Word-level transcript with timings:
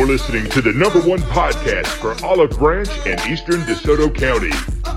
You're 0.00 0.08
listening 0.08 0.48
to 0.52 0.62
the 0.62 0.72
number 0.72 0.98
one 1.02 1.18
podcast 1.18 1.86
for 1.86 2.16
Olive 2.24 2.52
Branch 2.52 2.88
and 3.04 3.20
Eastern 3.30 3.60
DeSoto 3.64 4.08
County. 4.08 4.48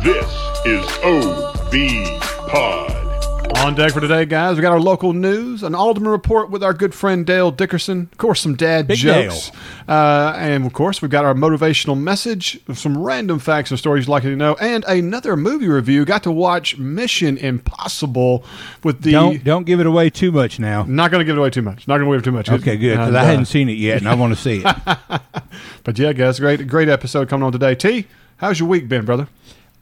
This 0.02 0.26
is 0.66 0.88
OB 1.04 2.22
Pod. 2.50 3.03
On 3.64 3.74
deck 3.74 3.94
for 3.94 4.02
today, 4.02 4.26
guys, 4.26 4.58
we 4.58 4.62
got 4.62 4.74
our 4.74 4.80
local 4.80 5.14
news, 5.14 5.64
an 5.64 5.74
Alderman 5.74 6.12
report 6.12 6.50
with 6.50 6.62
our 6.62 6.74
good 6.74 6.94
friend 6.94 7.26
Dale 7.26 7.50
Dickerson, 7.50 8.10
of 8.12 8.18
course, 8.18 8.42
some 8.42 8.56
dad 8.56 8.88
Big 8.88 8.98
jokes, 8.98 9.52
uh, 9.88 10.34
and 10.36 10.66
of 10.66 10.74
course, 10.74 11.02
we've 11.02 11.10
got 11.10 11.24
our 11.24 11.34
motivational 11.34 11.98
message, 11.98 12.60
some 12.74 12.98
random 13.02 13.40
facts 13.40 13.72
and 13.72 13.80
stories 13.80 14.06
you'd 14.06 14.12
like 14.12 14.24
to 14.24 14.36
know, 14.36 14.56
and 14.56 14.84
another 14.84 15.38
movie 15.38 15.70
review. 15.70 16.04
Got 16.04 16.24
to 16.24 16.32
watch 16.32 16.78
Mission 16.78 17.38
Impossible 17.38 18.44
with 18.84 19.02
the. 19.02 19.14
Don't 19.14 19.42
don't 19.46 19.64
give 19.64 19.80
it 19.80 19.86
away 19.86 20.10
too 20.10 20.34
much 20.34 20.60
now. 20.60 20.84
Not 20.84 21.10
going 21.10 21.22
to 21.22 21.26
give 21.26 21.38
it 21.38 21.40
away 21.40 21.50
too 21.50 21.62
much. 21.62 21.88
Not 21.88 22.00
going 22.00 22.12
to 22.12 22.18
give 22.18 22.28
it 22.28 22.36
away 22.36 22.44
too 22.44 22.54
much. 22.54 22.62
Okay, 22.62 22.76
good. 22.76 22.96
Because 22.96 23.08
And, 23.08 23.18
I 23.18 23.22
uh, 23.22 23.26
hadn't 23.28 23.46
seen 23.46 23.70
it 23.70 23.78
yet, 23.78 24.00
and 24.00 24.10
I 24.10 24.16
want 24.16 24.36
to 24.36 24.42
see 24.42 24.62
it. 24.66 25.22
But 25.86 26.00
yeah, 26.00 26.14
guys, 26.14 26.40
great, 26.40 26.68
great 26.68 26.90
episode 26.90 27.30
coming 27.30 27.46
on 27.46 27.52
today. 27.52 27.76
T, 27.76 28.08
how's 28.38 28.60
your 28.60 28.68
week 28.68 28.88
been, 28.90 29.06
brother? 29.06 29.28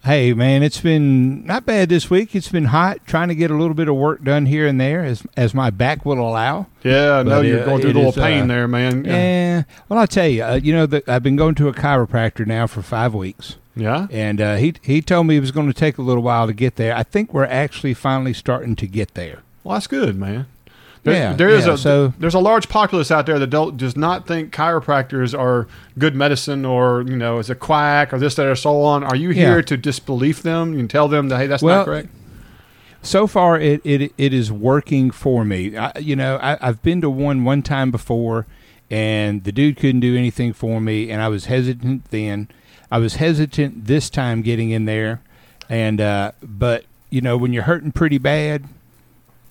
Hey, 0.04 0.34
man, 0.34 0.64
it's 0.64 0.82
been 0.82 1.46
not 1.46 1.66
bad 1.66 1.90
this 1.90 2.10
week. 2.10 2.36
It's 2.36 2.50
been 2.50 2.66
hot, 2.66 3.06
trying 3.06 3.28
to 3.30 3.36
get 3.36 3.52
a 3.52 3.56
little 3.56 3.74
bit 3.74 3.88
of 3.88 3.96
work 3.96 4.24
done 4.24 4.46
here 4.46 4.68
and 4.68 4.80
there 4.80 5.04
as 5.04 5.24
as 5.38 5.54
my 5.54 5.70
back 5.70 6.06
will 6.06 6.20
allow. 6.20 6.68
Yeah, 6.84 7.18
I 7.18 7.24
know 7.24 7.40
But, 7.40 7.46
you're 7.46 7.62
uh, 7.62 7.66
going 7.66 7.82
through 7.82 7.92
a 7.92 7.94
little 7.94 8.10
is, 8.10 8.16
pain 8.16 8.44
uh, 8.44 8.48
there, 8.48 8.68
man. 8.68 9.06
Yeah. 9.06 9.64
Well, 9.90 10.00
I'll 10.00 10.08
tell 10.08 10.28
you, 10.28 10.44
uh, 10.44 10.60
you 10.62 10.74
know, 10.74 10.86
that 10.88 11.08
I've 11.08 11.24
been 11.24 11.36
going 11.36 11.56
to 11.56 11.68
a 11.68 11.74
chiropractor 11.74 12.46
now 12.46 12.68
for 12.68 12.82
five 12.82 13.14
weeks. 13.14 13.58
Yeah. 13.76 14.08
And 14.12 14.42
uh, 14.42 14.56
he 14.56 14.74
he 14.82 15.02
told 15.02 15.28
me 15.28 15.38
it 15.38 15.42
was 15.42 15.52
going 15.52 15.68
to 15.68 15.74
take 15.74 15.98
a 15.98 16.02
little 16.02 16.24
while 16.24 16.48
to 16.48 16.54
get 16.54 16.76
there. 16.76 16.96
I 16.96 17.04
think 17.04 17.34
we're 17.34 17.46
actually 17.46 17.94
finally 17.94 18.34
starting 18.34 18.76
to 18.78 18.88
get 18.88 19.14
there. 19.14 19.44
Well, 19.64 19.76
that's 19.76 19.88
good, 19.88 20.18
man. 20.18 20.48
There, 21.04 21.14
Yeah, 21.16 21.34
there 21.34 21.50
is 21.50 21.66
yeah, 21.66 21.74
a 21.74 21.78
so- 21.78 22.14
there's 22.20 22.36
a 22.36 22.40
large 22.40 22.70
populace 22.70 23.10
out 23.10 23.26
there 23.26 23.40
that 23.40 23.48
don't 23.50 23.76
does 23.76 23.98
not 23.98 24.28
think 24.28 24.54
chiropractors 24.54 25.38
are 25.38 25.68
good 25.98 26.16
medicine 26.16 26.64
or 26.64 27.02
you 27.08 27.16
know 27.18 27.40
is 27.40 27.50
a 27.50 27.56
quack 27.56 28.14
or 28.14 28.20
this 28.20 28.36
that 28.36 28.46
or 28.46 28.56
so 28.56 28.82
on. 28.84 29.04
Are 29.04 29.16
you 29.16 29.32
here 29.32 29.56
Yeah. 29.58 29.62
to 29.64 29.78
disbelieve 29.78 30.44
them 30.44 30.78
and 30.78 30.88
tell 30.90 31.08
them 31.08 31.30
that 31.30 31.38
hey 31.40 31.48
that's 31.48 31.64
Well, 31.64 31.78
not 31.80 31.86
correct? 31.86 32.10
so 33.02 33.26
far 33.26 33.60
it, 33.60 33.82
it 33.84 34.14
it 34.20 34.32
is 34.32 34.52
working 34.52 35.10
for 35.10 35.44
me 35.44 35.76
I, 35.76 35.92
you 36.00 36.16
know 36.16 36.36
I, 36.38 36.60
i've 36.62 36.84
been 36.84 37.02
to 37.02 37.10
one 37.10 37.44
one 37.44 37.64
time 37.64 37.90
before 37.90 38.46
and 38.92 39.44
the 39.44 39.52
dude 39.52 39.78
couldn't 39.78 40.02
do 40.02 40.16
anything 40.16 40.54
for 40.54 40.80
me 40.80 41.10
and 41.10 41.20
i 41.20 41.28
was 41.28 41.46
hesitant 41.46 42.06
then 42.12 42.48
i 42.92 43.00
was 43.00 43.16
hesitant 43.16 43.86
this 43.88 44.08
time 44.12 44.44
getting 44.44 44.70
in 44.70 44.86
there 44.86 45.20
and 45.68 46.00
uh 46.00 46.34
but 46.44 46.86
you 47.10 47.22
know 47.22 47.38
when 47.38 47.54
you're 47.54 47.64
hurting 47.64 47.92
pretty 47.92 48.20
bad 48.20 48.66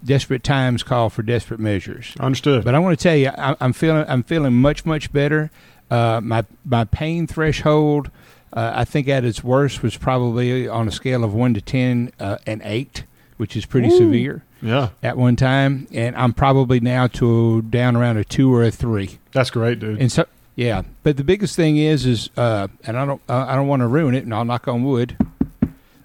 desperate 0.05 0.43
times 0.43 0.83
call 0.83 1.11
for 1.11 1.23
desperate 1.23 1.61
measures 1.61 2.15
Understood. 2.19 2.65
but 2.65 2.75
I 2.75 2.79
want 2.79 2.99
to 2.99 3.03
tell 3.03 3.17
you, 3.17 3.29
I, 3.29 3.57
I'm 3.61 3.73
feeling 3.73 4.05
I'm 4.09 4.23
feeling 4.23 4.55
much 4.55 4.85
much 4.87 5.13
better. 5.13 5.51
Uh, 5.91 6.21
my 6.23 6.45
my 6.65 6.85
pain 6.85 7.27
threshold, 7.27 8.11
uh, 8.53 8.73
I 8.75 8.85
think 8.85 9.09
at 9.09 9.25
its 9.25 9.43
worst 9.45 9.83
was 9.83 9.97
probably 9.97 10.69
on 10.69 10.89
a 10.89 10.93
scale 10.93 11.25
of 11.25 11.35
one 11.35 11.55
to 11.55 11.61
ten, 11.61 12.13
uh, 12.21 12.39
an 12.47 12.63
eight, 12.65 13.05
which 13.37 13.57
is 13.57 13.67
pretty 13.67 13.91
severe 13.91 14.45
yeah, 14.63 14.91
at 15.03 15.17
one 15.17 15.37
time, 15.37 15.89
and 15.93 16.15
I'm 16.17 16.33
probably 16.33 16.81
now 16.81 17.07
to 17.09 17.63
down 17.63 17.97
around 17.97 18.19
a 18.19 18.25
two 18.25 18.55
or 18.55 18.63
a 18.65 18.71
three. 18.71 19.19
that's 19.33 19.51
great, 19.51 19.81
dude. 19.81 20.01
And 20.01 20.13
so 20.13 20.27
yeah, 20.55 20.83
but 21.03 21.17
the 21.17 21.25
biggest 21.25 21.57
thing 21.57 21.77
is 21.77 22.07
is 22.07 22.31
uh, 22.37 22.69
and 22.85 22.97
I 22.97 23.05
don't 23.05 23.21
uh, 23.29 23.47
I 23.49 23.55
don't 23.57 23.67
want 23.67 23.81
to 23.81 23.87
ruin 23.87 24.15
it, 24.15 24.25
and 24.25 24.33
I'll 24.35 24.45
knock 24.45 24.69
on 24.69 24.85
wood. 24.85 25.17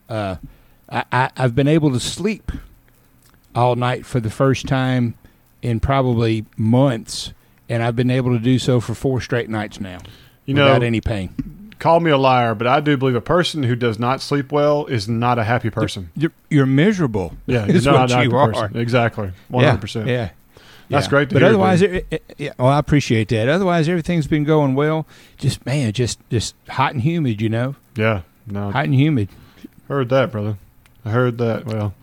Uh, 0.09 0.37
I, 0.89 1.03
I 1.11 1.29
I've 1.37 1.55
been 1.55 1.67
able 1.67 1.91
to 1.91 1.99
sleep 1.99 2.51
all 3.55 3.75
night 3.75 4.05
for 4.05 4.19
the 4.19 4.29
first 4.29 4.67
time 4.67 5.15
in 5.61 5.79
probably 5.79 6.45
months, 6.57 7.33
and 7.69 7.81
I've 7.81 7.95
been 7.95 8.11
able 8.11 8.31
to 8.31 8.39
do 8.39 8.59
so 8.59 8.79
for 8.79 8.93
four 8.93 9.21
straight 9.21 9.49
nights 9.49 9.79
now 9.79 9.99
You 10.45 10.53
know, 10.53 10.65
without 10.65 10.83
any 10.83 11.01
pain. 11.01 11.71
call 11.79 11.99
me 12.01 12.11
a 12.11 12.17
liar, 12.17 12.53
but 12.53 12.67
I 12.67 12.79
do 12.81 12.97
believe 12.97 13.15
a 13.15 13.21
person 13.21 13.63
who 13.63 13.75
does 13.75 13.97
not 13.97 14.21
sleep 14.21 14.51
well 14.51 14.85
is 14.85 15.07
not 15.07 15.39
a 15.39 15.43
happy 15.43 15.69
person. 15.69 16.11
You're, 16.15 16.31
you're 16.49 16.65
miserable. 16.65 17.33
Yeah, 17.47 17.65
is 17.67 17.85
you're 17.85 17.93
not 17.93 18.11
a 18.11 18.15
happy 18.15 18.29
you 18.29 18.35
are. 18.37 18.51
person. 18.51 18.77
Exactly, 18.77 19.31
Yeah, 19.49 19.65
hundred 19.65 19.81
percent. 19.81 20.07
Yeah. 20.07 20.29
That's 20.87 21.07
Yeah. 21.07 21.09
great 21.09 21.29
to 21.29 21.35
but 21.35 21.41
hear, 21.41 21.49
otherwise, 21.49 21.81
it, 21.81 22.21
yeah, 22.37 22.51
well, 22.59 22.67
I 22.67 22.77
appreciate 22.77 23.29
that. 23.29 23.49
Otherwise, 23.49 23.89
everything's 23.89 24.27
been 24.27 24.43
going 24.43 24.75
well. 24.75 25.07
Just 25.37 25.65
man, 25.65 25.91
just 25.93 26.19
just 26.29 26.53
hot 26.69 26.93
and 26.93 27.01
humid, 27.01 27.41
you 27.41 27.49
know, 27.49 27.75
Yeah, 27.95 28.21
no, 28.45 28.69
hot 28.69 28.85
and 28.85 28.93
humid. 28.93 29.29
heard 29.87 30.09
that, 30.09 30.31
brother. 30.31 30.57
I 31.03 31.09
heard 31.09 31.39
that. 31.39 31.65
Well, 31.65 31.95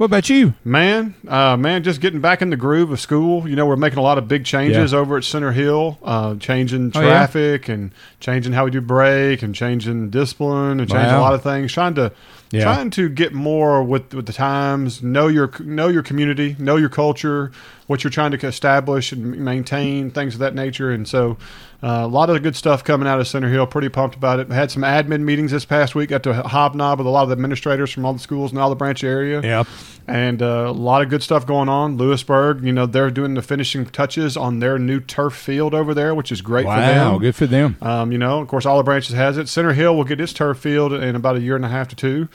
What 0.00 0.06
about 0.06 0.30
you? 0.30 0.54
Man, 0.64 1.14
uh, 1.28 1.58
man, 1.58 1.82
just 1.82 2.00
getting 2.00 2.22
back 2.22 2.40
in 2.40 2.48
the 2.48 2.56
groove 2.56 2.90
of 2.90 2.98
school. 2.98 3.46
You 3.46 3.54
know, 3.54 3.66
we're 3.66 3.76
making 3.76 3.98
a 3.98 4.02
lot 4.02 4.16
of 4.16 4.26
big 4.28 4.46
changes 4.46 4.94
over 4.94 5.18
at 5.18 5.24
Center 5.24 5.52
Hill, 5.52 5.98
uh, 6.02 6.36
changing 6.36 6.92
Oh, 6.94 7.02
yeah? 7.02 7.08
traffic 7.08 7.68
and 7.68 7.90
changing 8.18 8.54
how 8.54 8.64
we 8.64 8.70
do 8.70 8.80
break 8.80 9.42
and 9.42 9.54
changing 9.54 10.08
discipline 10.08 10.80
and 10.80 10.88
changing 10.88 11.10
a 11.14 11.20
lot 11.20 11.34
of 11.34 11.42
things. 11.42 11.70
Trying 11.70 11.92
to 11.96 12.12
Yeah. 12.50 12.62
trying 12.62 12.88
to 12.92 13.10
get 13.10 13.34
more 13.34 13.82
with 13.82 14.14
with 14.14 14.24
the 14.24 14.32
times. 14.32 15.02
Know 15.02 15.28
your 15.28 15.50
know 15.62 15.88
your 15.88 16.02
community, 16.02 16.56
know 16.58 16.76
your 16.76 16.88
culture, 16.88 17.52
what 17.86 18.02
you're 18.02 18.10
trying 18.10 18.30
to 18.30 18.46
establish 18.46 19.12
and 19.12 19.38
maintain, 19.38 20.10
things 20.10 20.32
of 20.32 20.40
that 20.40 20.54
nature. 20.54 20.90
And 20.90 21.06
so, 21.06 21.36
uh, 21.82 22.00
a 22.02 22.06
lot 22.06 22.28
of 22.30 22.42
good 22.42 22.54
stuff 22.56 22.84
coming 22.84 23.08
out 23.08 23.20
of 23.20 23.26
Center 23.28 23.48
Hill. 23.48 23.66
Pretty 23.66 23.88
pumped 23.88 24.14
about 24.16 24.38
it. 24.38 24.50
Had 24.50 24.70
some 24.70 24.82
admin 24.82 25.22
meetings 25.22 25.50
this 25.50 25.64
past 25.64 25.94
week. 25.94 26.10
Got 26.10 26.22
to 26.24 26.34
hobnob 26.42 26.98
with 26.98 27.06
a 27.06 27.10
lot 27.10 27.22
of 27.22 27.28
the 27.30 27.32
administrators 27.32 27.90
from 27.90 28.04
all 28.04 28.12
the 28.12 28.18
schools 28.18 28.52
in 28.52 28.58
Olive 28.58 28.76
Branch 28.78 29.02
area 29.02 29.40
Yeah. 29.40 29.64
and 30.06 30.42
uh, 30.42 30.66
a 30.68 30.72
lot 30.72 31.00
of 31.02 31.08
good 31.08 31.22
stuff 31.22 31.46
going 31.46 31.68
on. 31.70 31.96
Lewisburg, 31.96 32.62
you 32.64 32.72
know, 32.72 32.84
they're 32.86 33.10
doing 33.10 33.32
the 33.34 33.42
finishing 33.42 33.86
touches 33.86 34.36
on 34.36 34.58
their 34.58 34.78
new 34.78 35.00
turf 35.00 35.32
field 35.34 35.72
over 35.74 35.94
there, 35.94 36.14
which 36.14 36.30
is 36.30 36.42
great 36.42 36.64
for 36.64 36.68
Wow, 36.68 37.12
them. 37.12 37.18
good 37.20 37.34
for 37.34 37.46
them. 37.46 37.76
Um, 37.80 38.12
you 38.12 38.18
know, 38.18 38.40
of 38.40 38.48
course, 38.48 38.66
all 38.66 38.76
the 38.76 38.84
Branches 38.84 39.14
has 39.14 39.38
it. 39.38 39.48
Center 39.48 39.72
Hill 39.72 39.96
will 39.96 40.04
get 40.04 40.20
its 40.20 40.32
turf 40.34 40.58
field 40.58 40.92
in 40.92 41.16
about 41.16 41.36
a 41.36 41.40
year 41.40 41.56
and 41.56 41.64
a 41.64 41.68
half 41.68 41.88
to 41.88 41.96
two. 41.96 42.28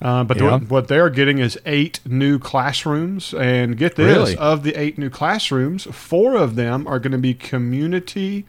Uh, 0.00 0.24
but 0.24 0.36
Yeah. 0.38 0.50
what, 0.52 0.70
what 0.70 0.88
they're 0.88 1.08
getting 1.10 1.38
is 1.38 1.58
eight 1.64 2.00
new 2.06 2.38
classrooms, 2.38 3.32
and 3.34 3.76
get 3.78 3.96
this: 3.96 4.06
Really? 4.14 4.36
of 4.36 4.62
the 4.62 4.74
eight 4.74 4.98
new 4.98 5.08
classrooms, 5.08 5.84
four 5.90 6.34
of 6.34 6.54
them 6.54 6.86
are 6.86 6.98
going 6.98 7.12
to 7.12 7.18
be 7.18 7.32
community 7.34 8.44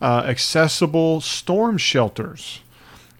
uh, 0.00 0.24
accessible 0.26 1.20
storm 1.20 1.78
shelters. 1.78 2.60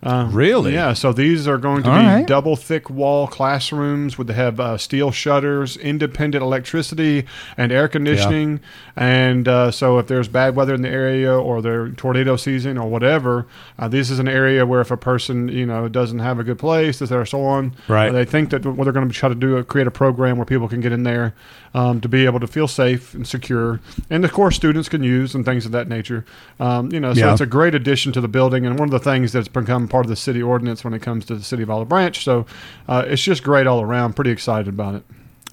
Uh, 0.04 0.28
Really? 0.30 0.74
Yeah. 0.74 0.92
So 0.92 1.12
these 1.12 1.48
are 1.48 1.58
going 1.58 1.82
to 1.84 1.90
All 1.90 1.98
be 1.98 2.04
right. 2.06 2.26
double 2.26 2.56
thick 2.56 2.90
wall 2.90 3.26
classrooms 3.26 4.18
with 4.18 4.28
have 4.30 4.60
uh, 4.60 4.76
steel 4.78 5.10
shutters, 5.10 5.76
independent 5.76 6.42
electricity, 6.42 7.24
and 7.56 7.72
air 7.72 7.88
conditioning. 7.88 8.60
And 8.96 9.48
uh, 9.48 9.70
so 9.70 9.98
if 9.98 10.06
there's 10.06 10.28
bad 10.28 10.54
weather 10.56 10.74
in 10.74 10.82
the 10.82 10.88
area 10.88 11.32
or 11.36 11.62
their 11.62 11.88
tornado 11.90 12.36
season 12.36 12.76
or 12.78 12.88
whatever, 12.88 13.46
uh, 13.78 13.88
this 13.88 14.10
is 14.10 14.18
an 14.18 14.28
area 14.28 14.66
where 14.66 14.80
if 14.80 14.90
a 14.90 14.96
person 14.96 15.48
you 15.48 15.66
know 15.66 15.88
doesn't 15.88 16.18
have 16.20 16.38
a 16.38 16.44
good 16.44 16.58
place, 16.58 16.98
that 16.98 17.10
or 17.12 17.24
so 17.26 17.42
on, 17.44 17.74
Right. 17.88 18.08
uh, 18.10 18.12
they 18.12 18.24
think 18.24 18.50
that 18.50 18.64
what 18.66 18.84
they're 18.84 18.92
going 18.92 19.08
to 19.08 19.14
try 19.14 19.28
to 19.28 19.34
do 19.34 19.56
is 19.56 19.66
create 19.66 19.86
a 19.86 19.90
program 19.90 20.36
where 20.36 20.44
people 20.46 20.68
can 20.68 20.80
get 20.80 20.92
in 20.92 21.02
there 21.04 21.34
um, 21.74 22.00
to 22.00 22.08
be 22.08 22.24
able 22.24 22.38
to 22.40 22.46
feel 22.46 22.68
safe 22.68 23.14
and 23.14 23.26
secure, 23.26 23.80
and 24.10 24.24
of 24.24 24.32
course 24.32 24.54
students 24.54 24.88
can 24.88 25.02
use 25.02 25.34
and 25.34 25.44
things 25.44 25.66
of 25.66 25.72
that 25.72 25.88
nature. 25.88 26.24
Um, 26.60 26.92
you 26.92 27.00
know, 27.00 27.14
so 27.14 27.20
Yeah. 27.20 27.32
it's 27.32 27.40
a 27.40 27.46
great 27.46 27.74
addition 27.74 28.12
to 28.12 28.20
the 28.20 28.28
building, 28.28 28.64
and 28.66 28.78
one 28.78 28.86
of 28.88 28.92
the 28.92 29.00
things 29.00 29.32
that's 29.32 29.48
become 29.48 29.88
part 29.94 30.04
of 30.06 30.10
the 30.10 30.16
city 30.16 30.42
ordinance 30.42 30.82
when 30.82 30.92
it 30.92 31.00
comes 31.02 31.24
to 31.24 31.36
the 31.36 31.42
city 31.44 31.62
of 31.62 31.70
Olive 31.70 31.88
Branch. 31.88 32.24
So 32.24 32.46
uh, 32.88 33.04
it's 33.06 33.22
just 33.22 33.44
great 33.44 33.68
all 33.68 33.80
around. 33.80 34.14
Pretty 34.16 34.32
excited 34.32 34.66
about 34.66 34.96
it. 34.96 35.04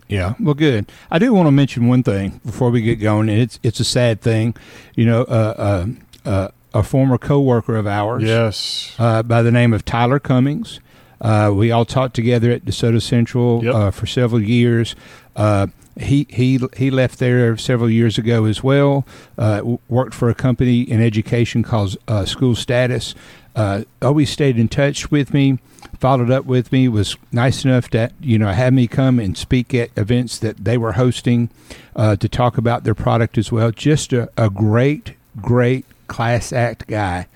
Yeah, 0.08 0.34
well, 0.40 0.56
good. 0.56 0.92
I 1.12 1.20
do 1.20 1.32
want 1.32 1.46
to 1.46 1.52
mention 1.52 1.88
one 1.88 2.02
thing 2.02 2.42
before 2.44 2.72
we 2.72 2.82
get 2.82 2.96
going, 2.96 3.30
and 3.30 3.40
it's 3.40 3.60
it's 3.62 3.80
a 3.80 3.84
sad 3.84 4.20
thing. 4.20 4.56
You 4.96 5.06
know, 5.06 5.22
uh, 5.26 5.86
uh, 6.26 6.28
uh, 6.28 6.48
a 6.74 6.82
former 6.82 7.20
coworker 7.20 7.76
of 7.76 7.86
ours, 7.86 8.24
Yes. 8.24 8.96
uh, 8.98 9.22
by 9.22 9.44
the 9.44 9.52
name 9.52 9.74
of 9.74 9.86
Tyler 9.86 10.18
Cummings. 10.20 10.80
Uh, 11.22 11.52
we 11.54 11.70
all 11.72 11.86
taught 11.86 12.16
together 12.16 12.50
at 12.50 12.66
DeSoto 12.66 13.00
Central 13.00 13.64
Yep. 13.64 13.76
uh, 13.76 13.92
for 13.92 14.08
several 14.08 14.42
years. 14.42 14.96
Uh, 15.36 15.68
he 16.00 16.26
he 16.30 16.60
he 16.76 16.90
left 16.90 17.20
there 17.20 17.56
several 17.58 17.90
years 17.90 18.18
ago 18.18 18.46
as 18.46 18.64
well. 18.64 19.06
Uh, 19.38 19.78
worked 19.88 20.16
for 20.16 20.30
a 20.30 20.34
company 20.36 20.82
in 20.82 21.00
education 21.00 21.62
called 21.64 21.96
uh, 22.08 22.26
School 22.26 22.56
Status. 22.56 23.14
Uh, 23.56 23.84
always 24.02 24.30
stayed 24.30 24.58
in 24.58 24.68
touch 24.68 25.12
with 25.12 25.34
me, 25.34 25.60
followed 26.00 26.32
up 26.32 26.46
with 26.46 26.72
me. 26.72 26.88
Was 26.88 27.18
nice 27.32 27.66
enough 27.66 27.90
that 27.92 28.14
you 28.22 28.40
know 28.40 28.52
have 28.52 28.74
me 28.74 28.88
come 28.88 29.20
and 29.20 29.38
speak 29.38 29.74
at 29.74 29.90
events 29.98 30.38
that 30.40 30.64
they 30.64 30.78
were 30.78 30.94
hosting 30.94 31.50
uh, 31.96 32.16
to 32.16 32.30
talk 32.30 32.58
about 32.58 32.84
their 32.84 32.96
product 32.96 33.38
as 33.38 33.52
well. 33.52 33.72
Just 33.72 34.14
a, 34.14 34.30
a 34.38 34.50
great 34.50 35.16
great 35.42 35.86
class 36.08 36.54
act 36.54 36.88
guy, 36.88 37.28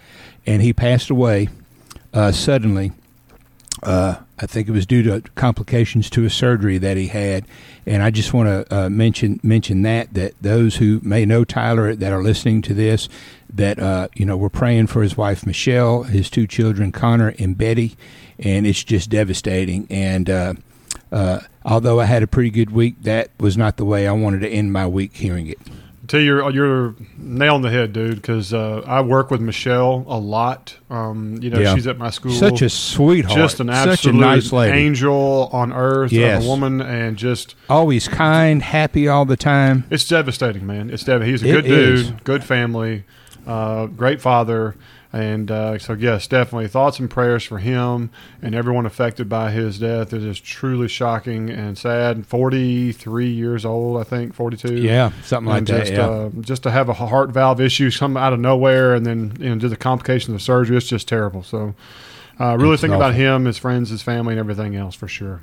and 0.46 0.62
he 0.62 0.72
passed 0.74 1.10
away 1.10 1.50
uh, 2.14 2.32
suddenly. 2.32 2.92
Uh, 3.84 4.16
I 4.38 4.46
think 4.46 4.68
it 4.68 4.72
was 4.72 4.86
due 4.86 5.02
to 5.04 5.22
complications 5.36 6.10
to 6.12 6.26
a 6.26 6.30
surgery 6.30 6.78
that 6.78 6.98
he 6.98 7.08
had, 7.08 7.46
and 7.86 8.04
I 8.04 8.12
just 8.12 8.34
want 8.34 8.50
to 8.50 8.76
uh, 8.76 8.90
mention 8.90 9.40
mention 9.44 9.84
that 9.84 10.14
that 10.14 10.34
those 10.42 10.76
who 10.76 11.00
may 11.04 11.26
know 11.26 11.46
Tyler 11.46 11.96
that 11.96 12.12
are 12.12 12.22
listening 12.22 12.62
to 12.64 12.74
this, 12.74 13.08
that 13.54 13.80
uh, 13.80 14.10
you 14.14 14.26
know 14.26 14.36
we're 14.36 14.50
praying 14.50 14.88
for 14.88 15.04
his 15.04 15.16
wife 15.16 15.46
Michelle, 15.46 16.04
his 16.04 16.30
two 16.30 16.48
children 16.48 16.92
Connor 16.92 17.34
and 17.40 17.58
Betty, 17.58 17.96
and 18.38 18.68
it's 18.68 18.84
just 18.84 19.10
devastating. 19.10 19.88
And 19.90 20.30
uh, 20.30 20.54
uh, 21.14 21.40
although 21.64 22.02
I 22.02 22.06
had 22.06 22.22
a 22.22 22.28
pretty 22.28 22.50
good 22.50 22.72
week, 22.72 23.02
that 23.04 23.30
was 23.40 23.56
not 23.56 23.78
the 23.78 23.86
way 23.86 24.06
I 24.06 24.12
wanted 24.12 24.42
to 24.42 24.50
end 24.50 24.74
my 24.74 24.86
week 24.86 25.16
hearing 25.16 25.48
it. 25.48 25.60
Tell 26.08 26.20
you, 26.20 26.26
you're 26.38 26.50
you're 26.52 26.96
nail 27.18 27.56
on 27.56 27.62
the 27.62 27.70
head, 27.70 27.94
dude. 27.94 28.16
Because 28.16 28.54
uh, 28.54 28.82
I 28.86 29.02
work 29.02 29.32
with 29.32 29.42
Michelle 29.42 30.04
a 30.08 30.18
lot. 30.20 30.76
Um, 30.90 31.38
you 31.42 31.50
know, 31.50 31.60
Yeah. 31.60 31.74
she's 31.76 31.88
at 31.88 31.98
my 31.98 32.10
school. 32.10 32.32
Such 32.32 32.62
a 32.62 32.70
sweetheart. 32.70 33.36
just 33.38 33.60
an 33.60 33.68
Such 33.68 33.88
a 33.88 33.92
absolute 33.92 34.20
nice 34.20 34.52
lady. 34.52 34.78
angel 34.78 35.50
on 35.52 35.72
earth 35.74 36.12
Yes. 36.12 36.44
a 36.44 36.48
woman, 36.48 36.82
and 36.82 37.18
just 37.18 37.56
Always 37.70 38.08
kind, 38.08 38.62
happy 38.62 39.08
all 39.08 39.26
the 39.26 39.38
time. 39.38 39.86
it's 39.90 40.08
devastating, 40.08 40.66
man. 40.68 40.90
It's 40.90 41.04
devastating. 41.04 41.32
He's 41.32 41.44
a 41.44 41.48
It 41.48 41.62
good 41.64 41.66
is. 41.66 42.08
dude, 42.08 42.24
good 42.24 42.44
family, 42.44 43.04
uh, 43.48 43.86
great 43.88 44.22
father, 44.22 44.76
and 45.16 45.50
uh, 45.50 45.80
so 45.80 45.94
yes, 45.94 46.28
definitely 46.28 46.68
thoughts 46.68 47.00
and 47.00 47.10
prayers 47.10 47.44
for 47.44 47.58
him 47.60 48.10
and 48.42 48.54
everyone 48.54 48.86
affected 48.86 49.30
by 49.30 49.52
his 49.52 49.80
death. 49.80 50.12
It 50.14 50.22
is 50.24 50.40
truly 50.40 50.90
shocking 50.90 51.50
and 51.50 51.78
sad. 51.78 52.26
Forty 52.28 52.92
three 52.92 53.30
years 53.32 53.64
old, 53.66 54.00
I 54.00 54.04
think, 54.04 54.34
forty 54.34 54.58
two. 54.58 54.76
Yeah, 54.76 55.12
something 55.24 55.50
like 55.50 55.66
that. 55.68 55.80
just, 55.80 55.94
Yeah. 55.94 56.08
uh, 56.08 56.30
just 56.42 56.64
to 56.64 56.72
have 56.72 56.90
a 56.90 56.94
heart 56.94 57.32
valve 57.32 57.62
issue 57.62 57.90
come 57.92 58.18
out 58.18 58.34
of 58.34 58.40
nowhere, 58.40 58.94
and 58.94 59.06
then 59.06 59.38
you 59.40 59.50
know, 59.50 59.56
do 59.56 59.70
the 59.70 59.78
complications 59.78 60.36
of 60.36 60.42
surgery. 60.42 60.76
It's 60.76 60.88
just 60.88 61.08
terrible. 61.08 61.44
So, 61.44 61.76
uh, 62.40 62.58
really 62.60 62.74
It's 62.74 62.82
think 62.82 62.94
about 62.94 63.14
him, 63.14 63.46
his 63.46 63.58
friends, 63.58 63.90
his 63.90 64.02
family, 64.02 64.34
and 64.34 64.40
everything 64.40 64.76
else 64.76 64.96
for 64.96 65.08
sure. 65.08 65.42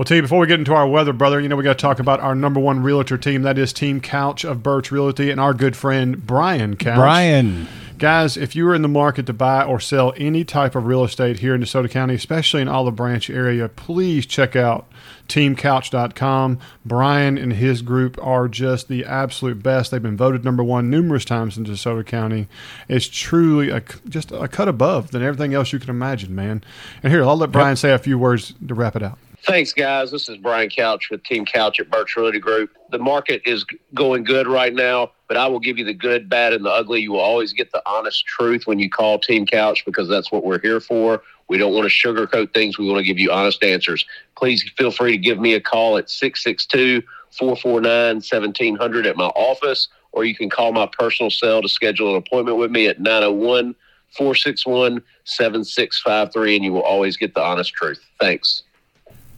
Well, 0.00 0.06
T, 0.06 0.18
before 0.22 0.38
we 0.38 0.46
get 0.46 0.58
into 0.58 0.72
our 0.72 0.88
weather, 0.88 1.12
brother, 1.12 1.38
you 1.38 1.46
know 1.50 1.56
we 1.56 1.62
got 1.62 1.76
to 1.76 1.82
talk 1.82 1.98
about 1.98 2.20
our 2.20 2.34
number 2.34 2.58
one 2.58 2.82
realtor 2.82 3.18
team. 3.18 3.42
That 3.42 3.58
is 3.58 3.70
Team 3.70 4.00
Couch 4.00 4.44
of 4.44 4.62
Birch 4.62 4.90
Realty, 4.90 5.30
and 5.30 5.38
our 5.38 5.52
good 5.52 5.76
friend 5.76 6.26
Brian 6.26 6.76
Couch. 6.76 6.96
Brian. 6.96 7.68
Guys, 7.98 8.38
if 8.38 8.56
you 8.56 8.66
are 8.66 8.74
in 8.74 8.80
the 8.80 8.88
market 8.88 9.26
to 9.26 9.34
buy 9.34 9.62
or 9.62 9.78
sell 9.78 10.14
any 10.16 10.42
type 10.42 10.74
of 10.74 10.86
real 10.86 11.04
estate 11.04 11.40
here 11.40 11.54
in 11.54 11.60
DeSoto 11.60 11.90
County, 11.90 12.14
especially 12.14 12.62
in 12.62 12.68
Olive 12.68 12.96
Branch 12.96 13.28
area, 13.28 13.68
please 13.68 14.24
check 14.24 14.56
out 14.56 14.90
teamcouch.com. 15.28 16.58
Brian 16.82 17.36
and 17.36 17.52
his 17.52 17.82
group 17.82 18.16
are 18.22 18.48
just 18.48 18.88
the 18.88 19.04
absolute 19.04 19.62
best. 19.62 19.90
They've 19.90 20.02
been 20.02 20.16
voted 20.16 20.46
number 20.46 20.64
one 20.64 20.88
numerous 20.88 21.26
times 21.26 21.58
in 21.58 21.66
DeSoto 21.66 22.06
County. 22.06 22.48
It's 22.88 23.06
truly 23.06 23.68
a, 23.68 23.82
just 24.08 24.32
a 24.32 24.48
cut 24.48 24.66
above 24.66 25.10
than 25.10 25.22
everything 25.22 25.52
else 25.52 25.74
you 25.74 25.78
can 25.78 25.90
imagine, 25.90 26.34
man. 26.34 26.64
And 27.02 27.12
here, 27.12 27.22
I'll 27.22 27.36
let 27.36 27.52
Brian 27.52 27.76
say 27.76 27.92
a 27.92 27.98
few 27.98 28.18
words 28.18 28.54
to 28.66 28.72
wrap 28.72 28.96
it 28.96 29.02
out. 29.02 29.18
Thanks, 29.46 29.72
guys. 29.72 30.10
This 30.10 30.28
is 30.28 30.36
Brian 30.36 30.68
Couch 30.68 31.08
with 31.10 31.24
Team 31.24 31.46
Couch 31.46 31.80
at 31.80 31.90
Birch 31.90 32.14
Realty 32.14 32.38
Group. 32.38 32.76
The 32.90 32.98
market 32.98 33.40
is 33.46 33.64
going 33.94 34.22
good 34.22 34.46
right 34.46 34.74
now, 34.74 35.12
but 35.28 35.38
I 35.38 35.46
will 35.46 35.60
give 35.60 35.78
you 35.78 35.84
the 35.84 35.94
good, 35.94 36.28
bad, 36.28 36.52
and 36.52 36.64
the 36.64 36.70
ugly. 36.70 37.00
You 37.00 37.12
will 37.12 37.20
always 37.20 37.54
get 37.54 37.72
the 37.72 37.82
honest 37.86 38.26
truth 38.26 38.66
when 38.66 38.78
you 38.78 38.90
call 38.90 39.18
Team 39.18 39.46
Couch 39.46 39.82
because 39.86 40.08
that's 40.08 40.30
what 40.30 40.44
we're 40.44 40.60
here 40.60 40.78
for. 40.78 41.22
We 41.48 41.56
don't 41.56 41.72
want 41.72 41.90
to 41.90 41.94
sugarcoat 41.94 42.52
things. 42.52 42.78
We 42.78 42.86
want 42.86 42.98
to 42.98 43.04
give 43.04 43.18
you 43.18 43.32
honest 43.32 43.64
answers. 43.64 44.04
Please 44.36 44.62
feel 44.76 44.90
free 44.90 45.12
to 45.12 45.18
give 45.18 45.40
me 45.40 45.54
a 45.54 45.60
call 45.60 45.96
at 45.96 46.10
662 46.10 47.02
449 47.30 48.16
1700 48.16 49.06
at 49.06 49.16
my 49.16 49.24
office, 49.24 49.88
or 50.12 50.24
you 50.24 50.34
can 50.34 50.50
call 50.50 50.72
my 50.72 50.86
personal 50.86 51.30
cell 51.30 51.62
to 51.62 51.68
schedule 51.68 52.10
an 52.10 52.16
appointment 52.16 52.58
with 52.58 52.70
me 52.70 52.88
at 52.88 53.00
901 53.00 53.74
461 54.10 55.02
7653, 55.24 56.56
and 56.56 56.64
you 56.64 56.72
will 56.72 56.82
always 56.82 57.16
get 57.16 57.32
the 57.34 57.42
honest 57.42 57.72
truth. 57.72 58.00
Thanks. 58.20 58.64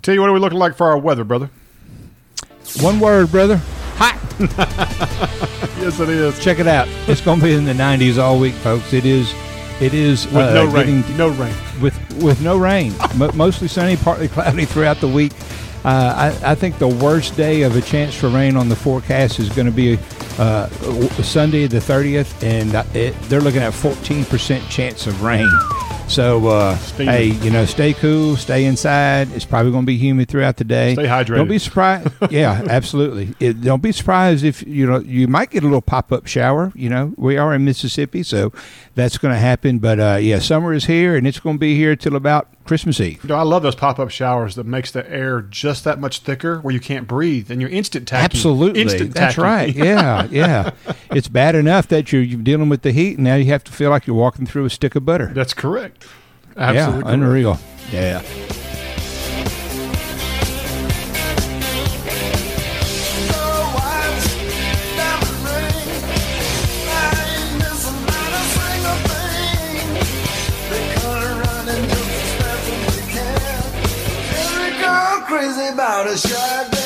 T, 0.03 0.19
what 0.19 0.29
are 0.29 0.33
we 0.33 0.41
looking 0.41 0.59
like 0.59 0.75
for 0.75 0.89
our 0.89 0.99
weather, 0.99 1.25
brother? 1.25 1.51
One 2.81 2.99
word, 3.01 3.31
brother. 3.31 3.61
Hot. 3.97 4.19
Yes, 5.83 5.99
it 5.99 6.11
is. 6.11 6.39
Check 6.39 6.61
it 6.61 6.69
out. 6.69 6.87
It's 7.09 7.21
going 7.21 7.41
to 7.41 7.45
be 7.45 7.55
in 7.55 7.65
the 7.65 7.73
90s 7.73 8.17
all 8.17 8.39
week, 8.39 8.55
folks. 8.55 8.93
It 8.93 9.05
is. 9.05 9.35
It 9.81 9.95
is 9.95 10.27
With 10.27 10.37
uh, 10.37 10.55
no 10.55 10.65
rain. 10.67 11.01
getting- 11.03 11.17
No 11.17 11.31
rain. 11.31 11.53
with 11.81 12.23
with 12.23 12.41
no 12.41 12.57
rain, 12.57 12.95
Mo 13.17 13.33
mostly 13.35 13.67
sunny, 13.67 13.97
partly 13.97 14.29
cloudy 14.29 14.65
throughout 14.65 14.99
the 15.01 15.09
week. 15.09 15.33
Uh, 15.85 16.39
I, 16.45 16.53
I 16.53 16.55
think 16.55 16.79
the 16.79 16.87
worst 16.87 17.37
day 17.37 17.63
of 17.63 17.75
a 17.75 17.81
chance 17.81 18.15
for 18.15 18.29
rain 18.29 18.57
on 18.57 18.69
the 18.69 18.77
forecast 18.77 19.41
is 19.41 19.49
going 19.49 19.67
to 19.67 19.73
be 19.73 19.99
uh, 20.39 20.69
w- 20.69 21.09
Sunday 21.25 21.67
the 21.67 21.79
30th, 21.81 22.41
and 22.45 22.77
uh, 22.77 22.85
it, 22.95 23.21
they're 23.23 23.41
looking 23.41 23.63
at 23.63 23.73
14% 23.73 24.69
chance 24.71 25.09
of 25.09 25.21
rain. 25.25 25.49
So, 26.09 26.47
uh, 26.49 26.77
hey, 26.97 27.27
you 27.27 27.51
know, 27.51 27.65
stay 27.65 27.95
cool, 27.95 28.37
stay 28.37 28.67
inside. 28.67 29.31
It's 29.33 29.45
probably 29.47 29.73
going 29.73 29.85
to 29.85 29.87
be 29.87 29.97
humid 29.97 30.29
throughout 30.29 30.59
the 30.59 30.65
day. 30.65 30.95
Stay 30.95 31.07
hydrated. 31.07 31.37
Don't 31.37 31.49
be 31.49 31.59
surprised. 31.59 32.09
yeah, 32.31 32.63
absolutely. 32.69 33.35
It, 33.41 33.63
don't 33.63 33.83
be 33.83 33.93
surprised 33.93 34.45
if 34.45 34.63
you 34.67 34.87
know 34.87 35.01
you 35.01 35.27
might 35.27 35.51
get 35.51 35.63
a 35.63 35.67
little 35.67 35.81
pop 35.81 36.13
up 36.13 36.27
shower. 36.27 36.71
You 36.75 36.91
know, 36.91 37.15
we 37.17 37.39
are 37.39 37.55
in 37.55 37.65
Mississippi, 37.65 38.23
so 38.23 38.53
that's 38.95 39.17
going 39.17 39.33
to 39.33 39.41
happen. 39.41 39.79
But 39.79 40.01
uh, 40.01 40.19
yeah, 40.21 40.39
summer 40.39 40.75
is 40.75 40.85
here, 40.85 41.17
and 41.17 41.27
it's 41.27 41.41
going 41.41 41.57
to 41.57 41.61
be 41.61 41.77
here 41.77 41.97
till 41.97 42.17
about 42.17 42.49
Christmas 42.65 43.01
Eve. 43.01 43.31
I 43.31 43.43
love 43.43 43.63
those 43.63 43.75
pop 43.75 43.99
up 43.99 44.11
showers 44.11 44.55
that 44.55 44.67
makes 44.67 44.91
the 44.91 45.09
air 45.11 45.41
just 45.43 45.85
that 45.85 45.99
much 46.01 46.21
thicker 46.21 46.61
where 46.61 46.73
you 46.73 46.81
can't 46.81 47.07
breathe 47.09 47.51
and 47.51 47.61
you're 47.61 47.71
instant 47.71 48.07
tacky. 48.09 48.25
Absolutely, 48.25 48.83
Instant 48.83 49.15
that's 49.15 49.35
tacky. 49.37 49.43
right. 49.43 49.75
Yeah, 49.83 50.29
yeah. 50.31 50.71
it's 51.11 51.29
bad 51.29 51.55
enough 51.55 51.89
that 51.89 52.13
you're, 52.13 52.23
you're 52.23 52.41
dealing 52.41 52.69
with 52.69 52.83
the 52.83 52.93
heat, 52.93 53.17
and 53.19 53.25
now 53.25 53.35
you 53.35 53.47
have 53.47 53.65
to 53.65 53.73
feel 53.73 53.91
like 53.91 54.07
you're 54.07 54.17
walking 54.17 54.47
through 54.47 54.65
a 54.65 54.71
stick 54.71 54.95
of 54.95 55.05
butter. 55.05 55.33
That's 55.35 55.55
correct. 55.55 56.07
yeah, 56.57 56.91
correct. 56.93 57.09
unreal. 57.09 57.59
Yeah. 57.91 58.23
About 75.83 76.07
a 76.07 76.17
shark 76.17 76.71
man. 76.71 76.83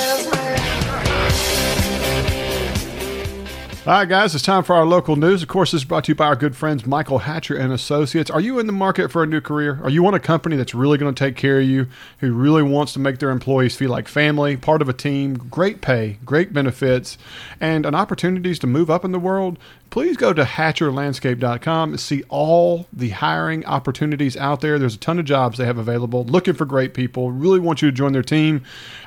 All 3.86 3.92
right, 3.92 4.08
guys, 4.08 4.34
it's 4.34 4.42
time 4.42 4.64
for 4.64 4.74
our 4.74 4.86
local 4.86 5.14
news. 5.14 5.42
Of 5.42 5.48
course, 5.48 5.70
this 5.70 5.82
is 5.82 5.84
brought 5.84 6.04
to 6.04 6.12
you 6.12 6.16
by 6.16 6.26
our 6.26 6.34
good 6.34 6.56
friends 6.56 6.86
Michael 6.86 7.18
Hatcher 7.18 7.54
and 7.54 7.72
Associates. 7.74 8.30
Are 8.30 8.40
you 8.40 8.58
in 8.58 8.66
the 8.66 8.72
market 8.72 9.12
for 9.12 9.22
a 9.22 9.26
new 9.26 9.40
career? 9.40 9.78
Are 9.82 9.90
you 9.90 10.02
want 10.02 10.16
a 10.16 10.18
company 10.18 10.56
that's 10.56 10.74
really 10.74 10.96
going 10.98 11.14
to 11.14 11.24
take 11.24 11.36
care 11.36 11.60
of 11.60 11.66
you, 11.66 11.86
who 12.18 12.32
really 12.32 12.62
wants 12.62 12.94
to 12.94 12.98
make 12.98 13.18
their 13.18 13.30
employees 13.30 13.76
feel 13.76 13.90
like 13.90 14.08
family, 14.08 14.56
part 14.56 14.82
of 14.82 14.88
a 14.88 14.94
team, 14.94 15.34
great 15.34 15.82
pay, 15.82 16.18
great 16.24 16.52
benefits, 16.52 17.18
and 17.60 17.84
an 17.84 17.94
opportunities 17.94 18.58
to 18.60 18.66
move 18.66 18.90
up 18.90 19.04
in 19.04 19.12
the 19.12 19.20
world? 19.20 19.58
Please 19.90 20.16
go 20.16 20.32
to 20.32 20.42
hatcherlandscape.com 20.42 21.90
and 21.90 22.00
see 22.00 22.22
all 22.28 22.86
the 22.92 23.10
hiring 23.10 23.64
opportunities 23.64 24.36
out 24.36 24.60
there. 24.60 24.78
There's 24.78 24.96
a 24.96 24.98
ton 24.98 25.18
of 25.18 25.24
jobs 25.24 25.58
they 25.58 25.64
have 25.64 25.78
available, 25.78 26.24
looking 26.24 26.54
for 26.54 26.64
great 26.64 26.92
people, 26.92 27.30
really 27.30 27.60
want 27.60 27.80
you 27.80 27.90
to 27.90 27.96
join 27.96 28.12
their 28.12 28.22
team, 28.22 28.62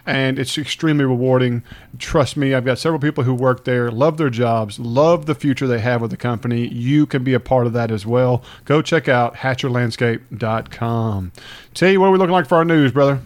and 0.05 0.39
it's 0.39 0.57
extremely 0.57 1.05
rewarding. 1.05 1.63
Trust 1.99 2.37
me, 2.37 2.53
I've 2.53 2.65
got 2.65 2.79
several 2.79 2.99
people 2.99 3.23
who 3.23 3.35
work 3.35 3.65
there, 3.65 3.91
love 3.91 4.17
their 4.17 4.29
jobs, 4.29 4.79
love 4.79 5.25
the 5.25 5.35
future 5.35 5.67
they 5.67 5.79
have 5.79 6.01
with 6.01 6.11
the 6.11 6.17
company. 6.17 6.67
You 6.67 7.05
can 7.05 7.23
be 7.23 7.33
a 7.33 7.39
part 7.39 7.67
of 7.67 7.73
that 7.73 7.91
as 7.91 8.05
well. 8.05 8.43
Go 8.65 8.81
check 8.81 9.07
out 9.07 9.35
hatcherlandscape.com. 9.35 11.31
Tell 11.73 11.89
you 11.91 11.99
what 11.99 12.07
we're 12.07 12.13
we 12.13 12.17
looking 12.17 12.33
like 12.33 12.47
for 12.47 12.55
our 12.55 12.65
news, 12.65 12.91
brother? 12.91 13.19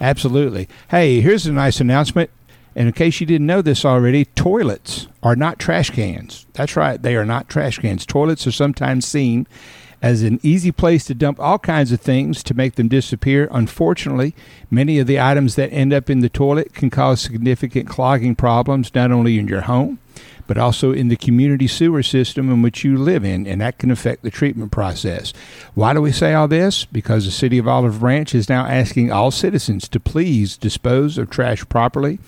Absolutely. 0.00 0.68
Hey, 0.90 1.20
here's 1.20 1.46
a 1.46 1.52
nice 1.52 1.80
announcement. 1.80 2.30
And 2.74 2.88
in 2.88 2.92
case 2.92 3.20
you 3.20 3.26
didn't 3.26 3.46
know 3.46 3.62
this 3.62 3.86
already, 3.86 4.26
toilets 4.26 5.06
are 5.22 5.34
not 5.34 5.58
trash 5.58 5.90
cans. 5.90 6.44
That's 6.52 6.76
right, 6.76 7.00
they 7.00 7.16
are 7.16 7.24
not 7.24 7.48
trash 7.48 7.78
cans. 7.78 8.04
Toilets 8.04 8.46
are 8.46 8.52
sometimes 8.52 9.06
seen 9.06 9.46
as 10.02 10.22
an 10.22 10.38
easy 10.42 10.70
place 10.70 11.06
to 11.06 11.14
dump 11.14 11.40
all 11.40 11.58
kinds 11.58 11.90
of 11.90 12.02
things 12.02 12.42
to 12.42 12.52
make 12.52 12.74
them 12.74 12.88
disappear. 12.88 13.48
Unfortunately, 13.50 14.34
many 14.70 14.98
of 14.98 15.06
the 15.06 15.18
items 15.18 15.54
that 15.54 15.72
end 15.72 15.94
up 15.94 16.10
in 16.10 16.20
the 16.20 16.28
toilet 16.28 16.74
can 16.74 16.90
cause 16.90 17.22
significant 17.22 17.88
clogging 17.88 18.36
problems 18.36 18.94
not 18.94 19.10
only 19.10 19.38
in 19.38 19.48
your 19.48 19.62
home, 19.62 19.98
but 20.46 20.58
also 20.58 20.92
in 20.92 21.08
the 21.08 21.16
community 21.16 21.66
sewer 21.66 22.02
system 22.02 22.50
in 22.50 22.62
which 22.62 22.84
you 22.84 22.96
live 22.96 23.24
in, 23.24 23.46
and 23.46 23.60
that 23.60 23.78
can 23.78 23.90
affect 23.90 24.22
the 24.22 24.30
treatment 24.30 24.72
process. 24.72 25.32
Why 25.74 25.92
do 25.92 26.00
we 26.00 26.12
say 26.12 26.34
all 26.34 26.48
this? 26.48 26.84
Because 26.84 27.24
the 27.24 27.30
city 27.30 27.58
of 27.58 27.68
Olive 27.68 28.00
Branch 28.00 28.34
is 28.34 28.48
now 28.48 28.66
asking 28.66 29.12
all 29.12 29.30
citizens 29.30 29.88
to 29.88 30.00
please 30.00 30.56
dispose 30.56 31.18
of 31.18 31.30
trash 31.30 31.68
properly 31.68 32.18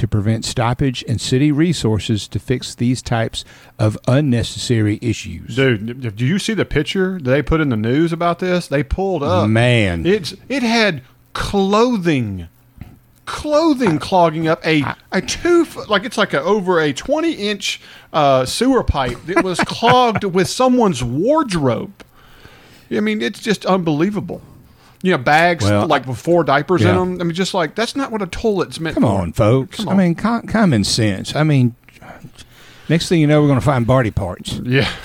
to 0.00 0.08
prevent 0.08 0.46
stoppage 0.46 1.04
and 1.06 1.20
city 1.20 1.52
resources 1.52 2.26
to 2.26 2.38
fix 2.38 2.74
these 2.74 3.02
types 3.02 3.44
of 3.78 3.98
unnecessary 4.08 4.98
issues. 5.02 5.54
Dude, 5.54 6.16
do 6.16 6.26
you 6.26 6.38
see 6.38 6.54
the 6.54 6.64
picture 6.64 7.18
they 7.20 7.42
put 7.42 7.60
in 7.60 7.68
the 7.68 7.76
news 7.76 8.10
about 8.10 8.38
this? 8.38 8.66
They 8.66 8.82
pulled 8.82 9.22
up. 9.22 9.48
Man. 9.50 10.06
It's 10.06 10.34
it 10.48 10.62
had 10.62 11.02
clothing 11.34 12.48
clothing 13.30 13.98
clogging 14.00 14.48
up 14.48 14.64
a 14.66 14.82
a 15.12 15.22
two 15.22 15.64
foot 15.64 15.88
like 15.88 16.04
it's 16.04 16.18
like 16.18 16.34
a 16.34 16.40
over 16.42 16.80
a 16.80 16.92
20 16.92 17.32
inch 17.32 17.80
uh, 18.12 18.44
sewer 18.44 18.82
pipe 18.82 19.16
that 19.26 19.44
was 19.44 19.60
clogged 19.60 20.24
with 20.24 20.48
someone's 20.48 21.02
wardrobe 21.04 21.92
i 22.90 22.98
mean 22.98 23.22
it's 23.22 23.38
just 23.40 23.64
unbelievable 23.64 24.42
you 25.02 25.12
know 25.12 25.18
bags 25.18 25.64
Well, 25.64 25.86
like 25.86 26.06
with 26.06 26.18
four 26.18 26.42
diapers 26.42 26.82
in 26.82 26.96
them 26.96 27.20
i 27.20 27.24
mean 27.24 27.34
just 27.34 27.54
like 27.54 27.76
that's 27.76 27.94
not 27.94 28.10
what 28.10 28.20
a 28.20 28.26
toilet's 28.26 28.80
meant 28.80 28.94
Come 28.94 29.04
on, 29.04 29.32
folks. 29.32 29.76
Come 29.76 29.90
I 29.90 29.94
mean, 29.94 30.14
com- 30.16 30.42
common 30.48 30.82
sense. 30.82 31.36
I 31.36 31.44
mean, 31.44 31.74
next 32.88 33.08
thing 33.08 33.20
you 33.20 33.26
know, 33.28 33.40
we're 33.40 33.46
going 33.48 33.60
to 33.60 33.64
find 33.64 33.86
body 33.86 34.10
parts. 34.10 34.60
yeah 34.64 34.90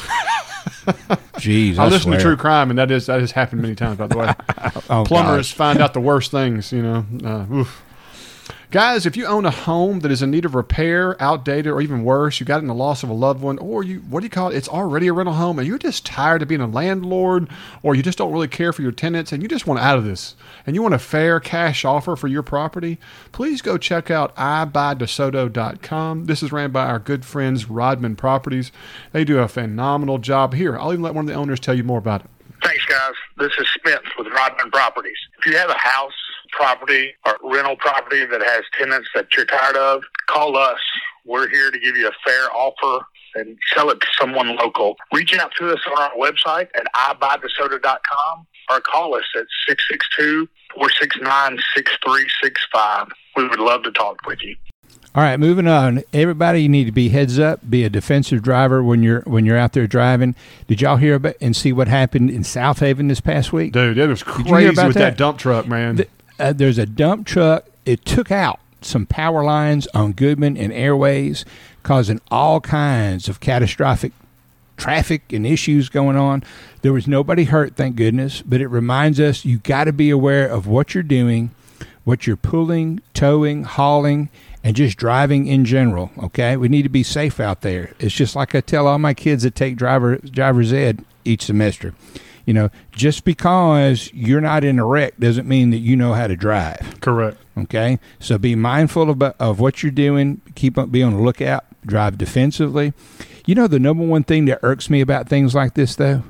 Jeez, 1.38 1.78
i, 1.78 1.86
I, 1.86 1.88
listen 1.88 2.12
to 2.12 2.20
true 2.20 2.36
crime 2.38 2.70
and 2.72 2.78
that 2.80 2.90
is 2.92 3.06
that 3.06 3.20
has 3.20 3.32
happened 3.32 3.62
many 3.62 3.76
times 3.76 3.98
by 3.98 4.08
the 4.08 4.18
way 4.18 4.34
Oh, 4.90 5.04
plumbers 5.06 5.52
find 5.52 5.80
out 5.80 5.94
the 5.94 6.02
worst 6.02 6.32
things, 6.32 6.72
you 6.72 6.82
know. 6.82 7.06
Uh, 7.24 7.46
oof. 7.54 7.84
Guys, 8.72 9.06
if 9.06 9.16
you 9.16 9.26
own 9.26 9.46
a 9.46 9.52
home 9.52 10.00
that 10.00 10.12
is 10.12 10.22
in 10.22 10.32
need 10.32 10.44
of 10.44 10.56
repair, 10.56 11.22
outdated, 11.22 11.72
or 11.72 11.82
even 11.82 12.04
worse, 12.04 12.40
you 12.40 12.46
got 12.46 12.62
in 12.62 12.68
the 12.68 12.74
loss 12.74 13.04
of 13.04 13.10
a 13.10 13.14
loved 13.14 13.42
one, 13.42 13.60
or 13.60 13.84
you, 13.84 14.00
what 14.02 14.22
do 14.22 14.26
you 14.26 14.30
call 14.30 14.50
it? 14.50 14.56
It's 14.56 14.68
already 14.68 15.08
a 15.08 15.14
rental 15.14 15.36
home, 15.36 15.60
and 15.60 15.68
you're 15.68 15.78
just 15.78 16.06
tired 16.06 16.42
of 16.42 16.48
being 16.48 16.62
a 16.62 16.68
landlord, 16.68 17.48
or 17.84 17.94
you 17.96 18.02
just 18.02 18.18
don't 18.18 18.34
really 18.34 18.48
care 18.48 18.74
for 18.74 18.82
your 18.82 18.92
tenants, 18.92 19.32
and 19.32 19.44
you 19.44 19.48
just 19.48 19.68
want 19.68 19.80
out 19.80 19.98
of 19.98 20.04
this, 20.04 20.36
and 20.66 20.76
you 20.76 20.82
want 20.82 20.96
a 20.96 21.00
fair 21.00 21.40
cash 21.40 21.86
offer 21.86 22.16
for 22.16 22.28
your 22.28 22.44
property, 22.44 22.98
please 23.32 23.62
go 23.62 23.78
check 23.78 24.10
out 24.10 24.36
iBuyDeSoto.com. 24.36 26.26
This 26.26 26.42
is 26.42 26.52
ran 26.52 26.72
by 26.72 26.86
our 26.88 27.00
good 27.00 27.24
friends 27.24 27.70
Rodman 27.70 28.16
Properties. 28.16 28.72
They 29.12 29.24
do 29.24 29.40
a 29.40 29.48
phenomenal 29.48 30.18
job 30.18 30.54
here. 30.56 30.78
I'll 30.78 30.92
even 30.92 31.04
let 31.04 31.14
one 31.14 31.26
of 31.26 31.30
the 31.30 31.40
owners 31.40 31.60
tell 31.60 31.76
you 31.76 31.84
more 31.84 32.00
about 32.00 32.22
it. 32.22 32.30
Thanks, 32.64 32.86
guys. 32.86 33.14
This 33.38 33.52
is 33.60 33.68
Smith 33.80 34.02
with 34.18 34.28
Rodman 34.34 34.72
Properties. 34.72 35.18
If 35.40 35.46
you 35.46 35.56
have 35.58 35.70
a 35.70 35.78
house, 35.78 36.14
property, 36.56 37.14
or 37.26 37.38
rental 37.44 37.76
property 37.76 38.26
that 38.26 38.42
has 38.42 38.64
tenants 38.80 39.10
that 39.14 39.28
you're 39.36 39.46
tired 39.46 39.76
of, 39.76 40.04
call 40.28 40.58
us. 40.58 40.80
We're 41.26 41.50
here 41.50 41.72
to 41.72 41.80
give 41.80 41.98
you 41.98 42.08
a 42.08 42.12
fair 42.26 42.50
offer 42.54 43.06
and 43.36 43.58
sell 43.74 43.90
it 43.90 44.00
to 44.00 44.08
someone 44.20 44.56
local. 44.56 44.96
Reach 45.12 45.36
out 45.38 45.52
to 45.58 45.72
us 45.72 45.80
on 45.92 46.02
our 46.02 46.12
website 46.12 46.70
at 46.76 46.86
iBuyDeSoto.com 46.96 48.48
or 48.70 48.82
call 48.82 49.16
us 49.16 49.26
at 49.36 49.46
662-469-6365. 50.78 53.10
We 53.36 53.48
would 53.48 53.60
love 53.60 53.84
to 53.84 53.92
talk 53.92 54.26
with 54.26 54.42
you. 54.42 54.56
All 55.14 55.24
right, 55.24 55.40
moving 55.40 55.68
on. 55.68 56.04
Everybody, 56.12 56.64
you 56.64 56.70
need 56.70 56.86
to 56.86 56.92
be 56.92 57.08
heads 57.08 57.40
up. 57.40 57.70
Be 57.70 57.86
a 57.86 57.90
defensive 57.90 58.42
driver 58.42 58.84
when 58.84 59.02
you're 59.02 59.22
when 59.22 59.46
you're 59.46 59.58
out 59.58 59.72
there 59.72 59.88
driving. 59.88 60.36
Did 60.68 60.82
y'all 60.82 60.98
hear 60.98 61.16
about 61.16 61.36
and 61.40 61.56
see 61.56 61.72
what 61.72 61.88
happened 61.88 62.30
in 62.30 62.42
Southaven 62.42 63.08
this 63.08 63.22
past 63.22 63.54
week? 63.54 63.72
Dude, 63.72 63.98
it 63.98 64.08
was 64.08 64.24
crazy 64.24 64.68
with 64.68 64.76
that? 64.76 64.94
that? 64.94 65.18
dump 65.18 65.38
truck, 65.38 65.70
man. 65.70 65.96
Th- 65.96 66.10
uh, 66.40 66.54
there's 66.54 66.78
a 66.78 66.86
dump 66.86 67.26
truck. 67.28 67.66
It 67.86 68.06
took 68.06 68.32
out 68.32 68.60
some 68.82 69.06
power 69.06 69.44
lines 69.44 69.88
on 69.94 70.14
Goodman 70.14 70.58
and 70.58 70.72
Airways, 70.72 71.46
causing 71.84 72.22
all 72.30 72.62
kinds 72.62 73.28
of 73.28 73.40
catastrophic 73.40 74.12
traffic 74.78 75.32
and 75.32 75.46
issues 75.46 75.90
going 75.90 76.18
on. 76.18 76.44
There 76.82 76.94
was 76.94 77.08
nobody 77.08 77.46
hurt, 77.46 77.76
thank 77.76 77.96
goodness, 77.96 78.42
but 78.42 78.62
it 78.62 78.68
reminds 78.68 79.20
us 79.20 79.46
you 79.46 79.60
got 79.60 79.86
to 79.86 79.94
be 79.94 80.10
aware 80.10 80.48
of 80.48 80.68
what 80.68 80.94
you're 80.94 81.04
doing, 81.04 81.52
what 82.04 82.28
you're 82.28 82.36
pulling, 82.36 83.02
towing, 83.14 83.64
hauling, 83.64 84.30
and 84.64 84.76
just 84.76 84.98
driving 84.98 85.48
in 85.48 85.66
general. 85.66 86.12
Okay, 86.18 86.58
we 86.58 86.68
need 86.68 86.84
to 86.84 86.90
be 86.90 87.04
safe 87.04 87.40
out 87.40 87.62
there. 87.62 87.94
It's 88.00 88.16
just 88.16 88.36
like 88.36 88.54
I 88.56 88.62
tell 88.62 88.88
all 88.88 89.00
my 89.00 89.14
kids 89.14 89.44
that 89.44 89.56
take 89.56 89.76
driver 89.76 90.18
driver's 90.18 90.74
ed 90.74 91.06
each 91.24 91.44
semester. 91.44 91.94
You 92.46 92.54
know, 92.54 92.70
just 92.92 93.26
because 93.26 94.12
you're 94.14 94.42
not 94.42 94.64
in 94.64 94.78
a 94.78 94.86
wreck 94.86 95.18
doesn't 95.18 95.48
mean 95.48 95.72
that 95.72 95.80
you 95.80 95.96
know 95.96 96.14
how 96.14 96.28
to 96.28 96.36
drive. 96.36 97.00
Correct. 97.02 97.38
Okay, 97.58 98.00
so 98.20 98.38
be 98.38 98.56
mindful 98.56 99.10
of, 99.10 99.22
of 99.22 99.60
what 99.60 99.82
you're 99.82 99.92
doing. 99.92 100.42
Keep 100.56 100.78
up, 100.78 100.92
be 100.92 101.02
on 101.02 101.14
the 101.14 101.22
lookout. 101.22 101.66
Drive 101.86 102.18
defensively. 102.18 102.94
You 103.46 103.56
know, 103.56 103.68
the 103.68 103.80
number 103.80 104.06
one 104.06 104.24
thing 104.24 104.46
that 104.46 104.60
irks 104.64 104.90
me 104.90 105.02
about 105.02 105.30
things 105.30 105.56
like 105.56 105.74
this, 105.76 105.96
though, 105.96 106.24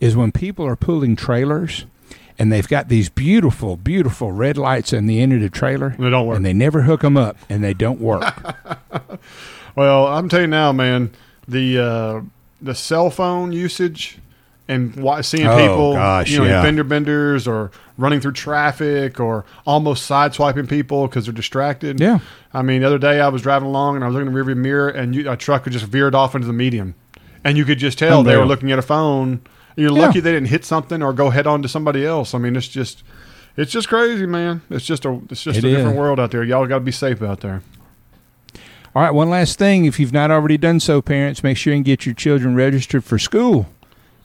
is 0.00 0.16
when 0.16 0.32
people 0.32 0.66
are 0.66 0.76
pulling 0.76 1.16
trailers 1.16 1.86
and 2.38 2.52
they've 2.52 2.68
got 2.68 2.88
these 2.88 3.08
beautiful, 3.08 3.76
beautiful 3.76 4.32
red 4.32 4.56
lights 4.56 4.92
on 4.92 5.06
the 5.06 5.20
end 5.20 5.32
of 5.32 5.40
the 5.40 5.50
trailer. 5.50 5.96
They 5.98 6.10
don't 6.10 6.26
work. 6.26 6.36
And 6.36 6.46
they 6.46 6.52
never 6.52 6.82
hook 6.82 7.00
them 7.00 7.16
up 7.16 7.36
and 7.48 7.64
they 7.64 7.74
don't 7.74 8.00
work. 8.00 8.24
Well, 9.78 10.08
I'm 10.08 10.28
telling 10.28 10.46
you 10.46 10.48
now, 10.48 10.72
man, 10.72 11.12
the 11.46 11.78
uh, 11.78 12.22
the 12.60 12.74
cell 12.74 13.10
phone 13.10 13.52
usage 13.52 14.18
and 14.68 14.92
seeing 15.24 15.46
Oh, 15.46 15.56
people, 15.56 15.92
gosh, 15.94 16.30
you 16.30 16.38
know, 16.38 16.44
yeah. 16.44 16.62
fender 16.62 16.84
benders 16.84 17.48
or 17.48 17.70
running 17.96 18.20
through 18.20 18.32
traffic 18.32 19.18
or 19.18 19.44
almost 19.66 20.08
sideswiping 20.08 20.68
people 20.68 21.06
because 21.08 21.24
they're 21.24 21.32
distracted. 21.34 21.98
Yeah. 21.98 22.18
I 22.52 22.62
mean, 22.62 22.82
the 22.82 22.86
other 22.86 22.98
day 22.98 23.20
I 23.20 23.28
was 23.28 23.42
driving 23.42 23.66
along 23.68 23.96
and 23.96 24.04
I 24.04 24.08
was 24.08 24.14
looking 24.14 24.28
in 24.28 24.34
the 24.34 24.38
rearview 24.40 24.56
mirror 24.56 24.88
and 24.88 25.14
you, 25.14 25.30
a 25.30 25.36
truck 25.36 25.64
had 25.64 25.72
just 25.72 25.86
veered 25.86 26.14
off 26.14 26.34
into 26.34 26.46
the 26.46 26.52
median, 26.52 26.94
and 27.44 27.56
you 27.56 27.64
could 27.64 27.78
just 27.78 27.98
tell 27.98 28.22
they 28.22 28.36
were 28.36 28.46
looking 28.46 28.70
at 28.70 28.78
a 28.78 28.82
phone. 28.82 29.40
You're 29.76 29.92
Yeah. 29.92 30.02
lucky 30.06 30.20
they 30.20 30.32
didn't 30.32 30.48
hit 30.48 30.64
something 30.64 31.02
or 31.02 31.12
go 31.12 31.30
head 31.30 31.46
on 31.46 31.62
to 31.62 31.68
somebody 31.68 32.04
else. 32.04 32.34
I 32.34 32.38
mean, 32.38 32.54
it's 32.56 32.68
just. 32.68 33.02
It's 33.56 33.72
just 33.72 33.88
crazy, 33.88 34.24
man. 34.24 34.62
It's 34.70 34.84
just 34.86 35.04
a 35.04 35.20
it's 35.30 35.42
just 35.42 35.58
It 35.58 35.64
a 35.64 35.70
different 35.70 35.96
world 35.96 36.20
out 36.20 36.30
there. 36.30 36.44
Y'all 36.44 36.64
got 36.68 36.76
to 36.76 36.80
be 36.84 36.92
safe 36.92 37.20
out 37.22 37.40
there. 37.40 37.62
All 38.94 39.02
right, 39.02 39.10
one 39.12 39.28
last 39.30 39.58
thing. 39.58 39.84
If 39.84 39.98
you've 39.98 40.12
not 40.12 40.30
already 40.30 40.56
done 40.56 40.78
so, 40.78 41.02
parents, 41.02 41.42
make 41.42 41.56
sure 41.56 41.74
and 41.74 41.84
get 41.84 42.06
your 42.06 42.14
children 42.14 42.54
registered 42.54 43.02
for 43.02 43.18
school. 43.18 43.66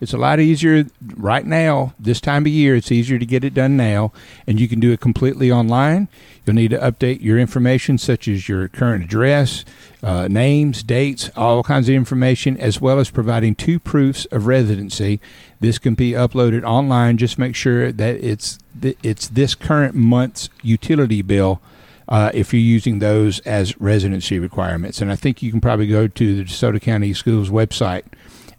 It's 0.03 0.13
a 0.13 0.17
lot 0.17 0.41
easier 0.41 0.85
right 1.15 1.45
now, 1.45 1.93
this 1.97 2.19
time 2.19 2.43
of 2.43 2.51
year. 2.51 2.75
It's 2.75 2.91
easier 2.91 3.17
to 3.17 3.25
get 3.25 3.45
it 3.45 3.53
done 3.53 3.77
now, 3.77 4.11
and 4.45 4.59
you 4.59 4.67
can 4.67 4.81
do 4.81 4.91
it 4.91 4.99
completely 4.99 5.49
online. 5.49 6.09
You'll 6.45 6.57
need 6.57 6.71
to 6.71 6.77
update 6.77 7.21
your 7.21 7.39
information, 7.39 7.97
such 7.97 8.27
as 8.27 8.49
your 8.49 8.67
current 8.67 9.05
address, 9.05 9.63
uh, 10.03 10.27
names, 10.27 10.83
dates, 10.83 11.29
all 11.37 11.63
kinds 11.63 11.87
of 11.87 11.95
information, 11.95 12.57
as 12.57 12.81
well 12.81 12.99
as 12.99 13.09
providing 13.09 13.55
two 13.55 13.79
proofs 13.79 14.25
of 14.25 14.45
residency. 14.45 15.21
This 15.61 15.79
can 15.79 15.95
be 15.95 16.11
uploaded 16.11 16.65
online. 16.65 17.17
Just 17.17 17.39
make 17.39 17.55
sure 17.55 17.93
that 17.93 18.15
it's 18.17 18.59
th- 18.81 18.97
it's 19.03 19.29
this 19.29 19.55
current 19.55 19.95
month's 19.95 20.49
utility 20.61 21.21
bill 21.21 21.61
uh, 22.09 22.29
if 22.33 22.53
you're 22.53 22.61
using 22.61 22.99
those 22.99 23.39
as 23.39 23.79
residency 23.79 24.37
requirements. 24.37 25.01
And 25.01 25.09
I 25.09 25.15
think 25.15 25.41
you 25.41 25.49
can 25.49 25.61
probably 25.61 25.87
go 25.87 26.09
to 26.09 26.35
the 26.35 26.43
DeSoto 26.43 26.81
County 26.81 27.13
Schools 27.13 27.49
website 27.49 28.03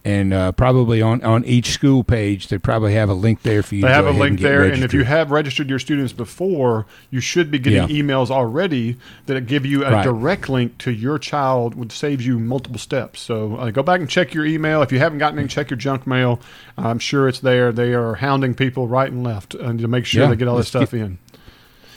and 0.05 0.35
uh, 0.35 0.53
probably 0.53 1.01
on, 1.01 1.23
on 1.25 1.45
each 1.45 1.71
school 1.71 2.05
page, 2.05 2.49
they 2.49 2.59
probably 2.59 2.93
have 2.95 3.09
a 3.09 3.15
link 3.15 3.43
there 3.43 3.63
for 3.63 3.75
you 3.75 3.81
They 3.83 3.89
to 3.89 3.95
have 3.95 4.07
a 4.07 4.11
link 4.11 4.31
and 4.33 4.39
get 4.39 4.49
there, 4.49 4.65
and 4.65 4.85
if 4.85 4.93
you 4.93 5.05
have 5.05 5.31
registered 5.31 5.71
your 5.71 5.79
students 5.79 6.13
before, 6.13 6.85
you 7.11 7.21
should 7.21 7.51
be 7.51 7.59
getting 7.59 7.89
Yeah. 7.89 8.03
emails 8.03 8.31
already 8.31 8.97
that 9.27 9.47
give 9.47 9.65
you 9.65 9.85
a 9.85 9.91
Right. 9.91 10.05
direct 10.05 10.49
link 10.49 10.77
to 10.79 10.93
your 10.93 11.19
child, 11.19 11.75
which 11.75 11.93
saves 11.93 12.27
you 12.27 12.39
multiple 12.39 12.79
steps. 12.79 13.21
So 13.21 13.57
uh, 13.57 13.71
go 13.71 13.83
back 13.83 14.01
and 14.01 14.09
check 14.11 14.35
your 14.35 14.45
email. 14.45 14.83
If 14.83 14.93
you 14.93 14.99
haven't 14.99 15.19
gotten 15.19 15.39
any, 15.39 15.49
check 15.49 15.71
your 15.71 15.79
junk 15.79 16.07
mail. 16.07 16.41
I'm 16.77 16.99
sure 16.99 17.27
it's 17.29 17.41
there. 17.41 17.73
They 17.73 17.95
are 17.95 18.15
hounding 18.17 18.55
people 18.55 18.87
right 18.89 19.11
and 19.11 19.25
left 19.25 19.55
uh, 19.55 19.73
to 19.73 19.89
make 19.89 20.05
sure 20.05 20.23
Yeah, 20.25 20.29
they 20.31 20.37
get 20.37 20.49
all 20.49 20.57
this 20.57 20.75
let's 20.75 20.91
stuff 20.91 20.95
in. 20.95 21.19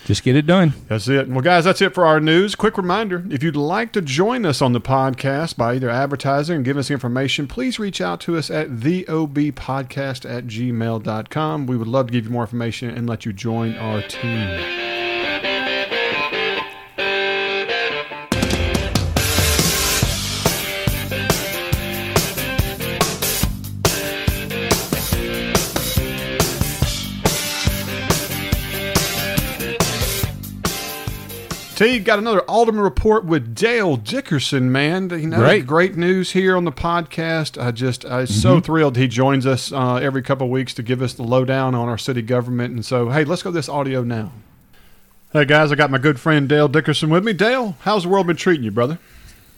Just 0.08 0.24
get 0.24 0.38
it 0.38 0.46
done. 0.46 0.72
That's 0.88 1.10
it. 1.10 1.28
Well, 1.28 1.42
guys, 1.42 1.66
that's 1.66 1.82
it 1.82 1.94
for 1.94 2.06
our 2.06 2.22
news. 2.22 2.56
Quick 2.56 2.78
reminder 2.78 3.26
if 3.30 3.44
you'd 3.44 3.58
like 3.58 3.92
to 3.92 4.02
join 4.02 4.46
us 4.46 4.62
on 4.62 4.72
the 4.72 4.80
podcast 4.80 5.58
by 5.58 5.76
either 5.76 5.90
advertising 5.90 6.56
and 6.56 6.64
giving 6.64 6.80
us 6.80 6.90
information, 6.90 7.46
please 7.46 7.78
reach 7.78 8.00
out 8.00 8.22
to 8.22 8.38
us 8.38 8.50
at 8.50 8.70
theobpodcast 8.70 10.24
at 10.30 10.48
gmail.com. 10.48 11.68
We 11.68 11.76
would 11.76 11.90
love 11.90 12.08
to 12.08 12.14
give 12.14 12.24
you 12.24 12.32
more 12.32 12.44
information 12.44 12.90
and 12.90 13.06
let 13.06 13.26
you 13.26 13.34
join 13.34 13.76
our 13.76 14.02
team. 14.02 15.07
T 31.78 32.00
got 32.00 32.18
another 32.18 32.42
Alderman 32.50 32.82
report 32.82 33.24
with 33.24 33.54
Dale 33.54 33.98
Dickerson, 33.98 34.72
man. 34.72 35.12
You 35.12 35.28
know, 35.28 35.38
Great. 35.38 35.68
great 35.68 35.96
news 35.96 36.32
here 36.32 36.58
on 36.58 36.66
the 36.66 36.72
podcast. 36.72 37.62
I 37.62 37.70
just 37.70 38.04
I'm 38.04 38.24
Mm-hmm. 38.26 38.34
so 38.34 38.60
thrilled 38.60 38.98
he 38.98 39.08
joins 39.08 39.46
us 39.46 39.72
uh, 39.72 39.98
every 39.98 40.24
couple 40.24 40.46
of 40.48 40.52
weeks 40.52 40.74
to 40.74 40.82
give 40.82 41.04
us 41.04 41.14
the 41.14 41.22
lowdown 41.22 41.76
on 41.76 41.88
our 41.88 42.00
city 42.00 42.24
government. 42.24 42.74
And 42.74 42.84
so, 42.84 43.10
hey, 43.12 43.26
let's 43.26 43.44
go 43.44 43.52
this 43.52 43.70
audio 43.70 44.02
now. 44.04 44.32
Hey 45.34 45.46
guys, 45.46 45.72
I 45.72 45.76
got 45.76 45.92
my 45.92 46.00
good 46.00 46.20
friend 46.20 46.50
Dale 46.50 46.68
Dickerson 46.68 47.12
with 47.12 47.24
me. 47.24 47.34
Dale, 47.34 47.78
how's 47.82 48.04
the 48.04 48.10
world 48.10 48.26
been 48.26 48.38
treating 48.38 48.64
you, 48.64 48.72
brother? 48.72 48.98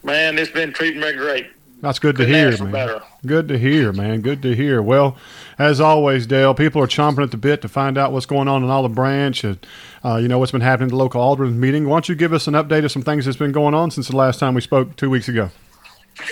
Man, 0.03 0.37
it's 0.37 0.51
been 0.51 0.73
treating 0.73 0.99
me 0.99 1.13
great. 1.13 1.47
That's 1.81 1.99
good 1.99 2.17
to 2.17 2.25
hear, 2.25 2.51
man. 2.57 2.71
better. 2.71 3.01
Good 3.25 3.47
to 3.47 3.57
hear, 3.57 3.93
man. 3.93 4.19
Good 4.21 4.41
to 4.41 4.53
hear. 4.53 4.81
Well, 4.81 5.15
as 5.57 5.79
always, 5.79 6.27
Dale, 6.27 6.53
people 6.53 6.81
are 6.81 6.87
chomping 6.87 7.23
at 7.23 7.31
the 7.31 7.37
bit 7.37 7.61
to 7.61 7.69
find 7.69 7.97
out 7.97 8.11
what's 8.11 8.25
going 8.25 8.49
on 8.49 8.63
in 8.63 8.69
Olive 8.69 8.93
Branch 8.93 9.43
and, 9.45 9.65
uh, 10.03 10.17
you 10.17 10.27
know, 10.27 10.39
what's 10.39 10.51
been 10.51 10.61
happening 10.61 10.87
at 10.87 10.91
the 10.91 10.97
local 10.97 11.21
Alderman 11.21 11.59
meeting. 11.59 11.87
Why 11.87 11.95
don't 11.95 12.09
you 12.09 12.15
give 12.15 12.33
us 12.33 12.47
an 12.47 12.53
update 12.53 12.83
of 12.83 12.91
some 12.91 13.01
things 13.01 13.25
that's 13.25 13.37
been 13.37 13.53
going 13.53 13.73
on 13.73 13.91
since 13.91 14.09
the 14.09 14.15
last 14.15 14.39
time 14.39 14.55
we 14.55 14.61
spoke 14.61 14.97
two 14.97 15.09
weeks 15.09 15.29
ago? 15.29 15.51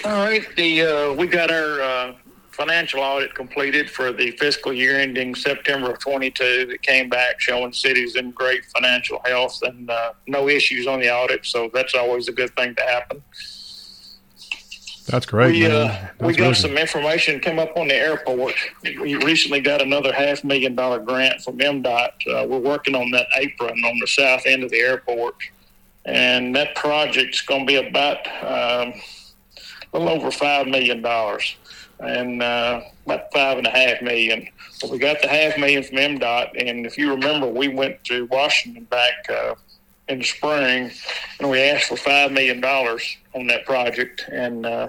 All 0.03 0.11
right, 0.11 0.45
the 0.57 0.81
uh, 0.81 1.13
we 1.13 1.27
got 1.27 1.49
our 1.49 1.81
uh, 1.81 2.13
financial 2.51 2.99
audit 2.99 3.33
completed 3.33 3.89
for 3.89 4.11
the 4.11 4.31
fiscal 4.31 4.73
year 4.73 4.99
ending 4.99 5.33
September 5.33 5.91
of 5.91 5.99
22. 5.99 6.65
That 6.65 6.81
came 6.81 7.07
back 7.07 7.39
showing 7.39 7.71
cities 7.71 8.17
in 8.17 8.31
great 8.31 8.65
financial 8.65 9.21
health 9.23 9.61
and 9.61 9.89
uh, 9.89 10.11
no 10.27 10.49
issues 10.49 10.87
on 10.87 10.99
the 10.99 11.09
audit. 11.09 11.45
So 11.45 11.69
that's 11.73 11.95
always 11.95 12.27
a 12.27 12.33
good 12.33 12.53
thing 12.57 12.75
to 12.75 12.83
happen. 12.83 13.23
That's 15.07 15.25
great, 15.25 15.53
we 15.53 15.65
uh, 15.65 15.87
That's 15.87 16.21
we 16.21 16.33
got 16.33 16.39
really 16.41 16.53
some 16.55 16.77
information 16.77 17.39
come 17.39 17.59
up 17.59 17.77
on 17.77 17.87
the 17.87 17.95
airport. 17.95 18.55
We 18.83 19.15
recently 19.15 19.61
got 19.61 19.81
another 19.81 20.11
half 20.11 20.43
million 20.43 20.75
dollar 20.75 20.99
grant 20.99 21.41
from 21.41 21.57
MDOT. 21.59 22.09
Uh, 22.27 22.45
we're 22.45 22.59
working 22.59 22.93
on 22.93 23.09
that 23.11 23.27
apron 23.37 23.79
on 23.85 23.99
the 23.99 24.07
south 24.07 24.45
end 24.45 24.63
of 24.63 24.69
the 24.69 24.79
airport, 24.79 25.35
and 26.03 26.53
that 26.57 26.75
project's 26.75 27.39
going 27.39 27.61
to 27.61 27.65
be 27.65 27.75
about 27.75 28.27
um, 28.43 28.93
a 29.93 29.97
little 29.99 30.09
over 30.09 30.29
five 30.29 30.67
million 30.67 31.01
dollars, 31.01 31.55
and 31.99 32.43
uh, 32.43 32.81
about 33.05 33.31
five 33.31 33.57
and 33.57 33.67
a 33.67 33.71
half 33.71 34.01
million. 34.01 34.45
But 34.81 34.89
we 34.89 34.97
got 34.97 35.21
the 35.21 35.29
half 35.29 35.57
million 35.57 35.83
from 35.83 35.97
MDOT, 35.99 36.67
and 36.67 36.85
if 36.85 36.97
you 36.97 37.11
remember, 37.11 37.47
we 37.47 37.69
went 37.69 38.03
to 38.05 38.25
Washington 38.25 38.83
back. 38.83 39.29
In 40.09 40.19
the 40.19 40.23
spring, 40.23 40.89
and 41.39 41.49
we 41.49 41.59
asked 41.61 41.89
for 41.89 41.97
five 41.97 42.31
million 42.31 42.61
dollars 42.61 43.17
on 43.35 43.45
that 43.47 43.65
project, 43.65 44.23
and 44.31 44.65
uh, 44.65 44.87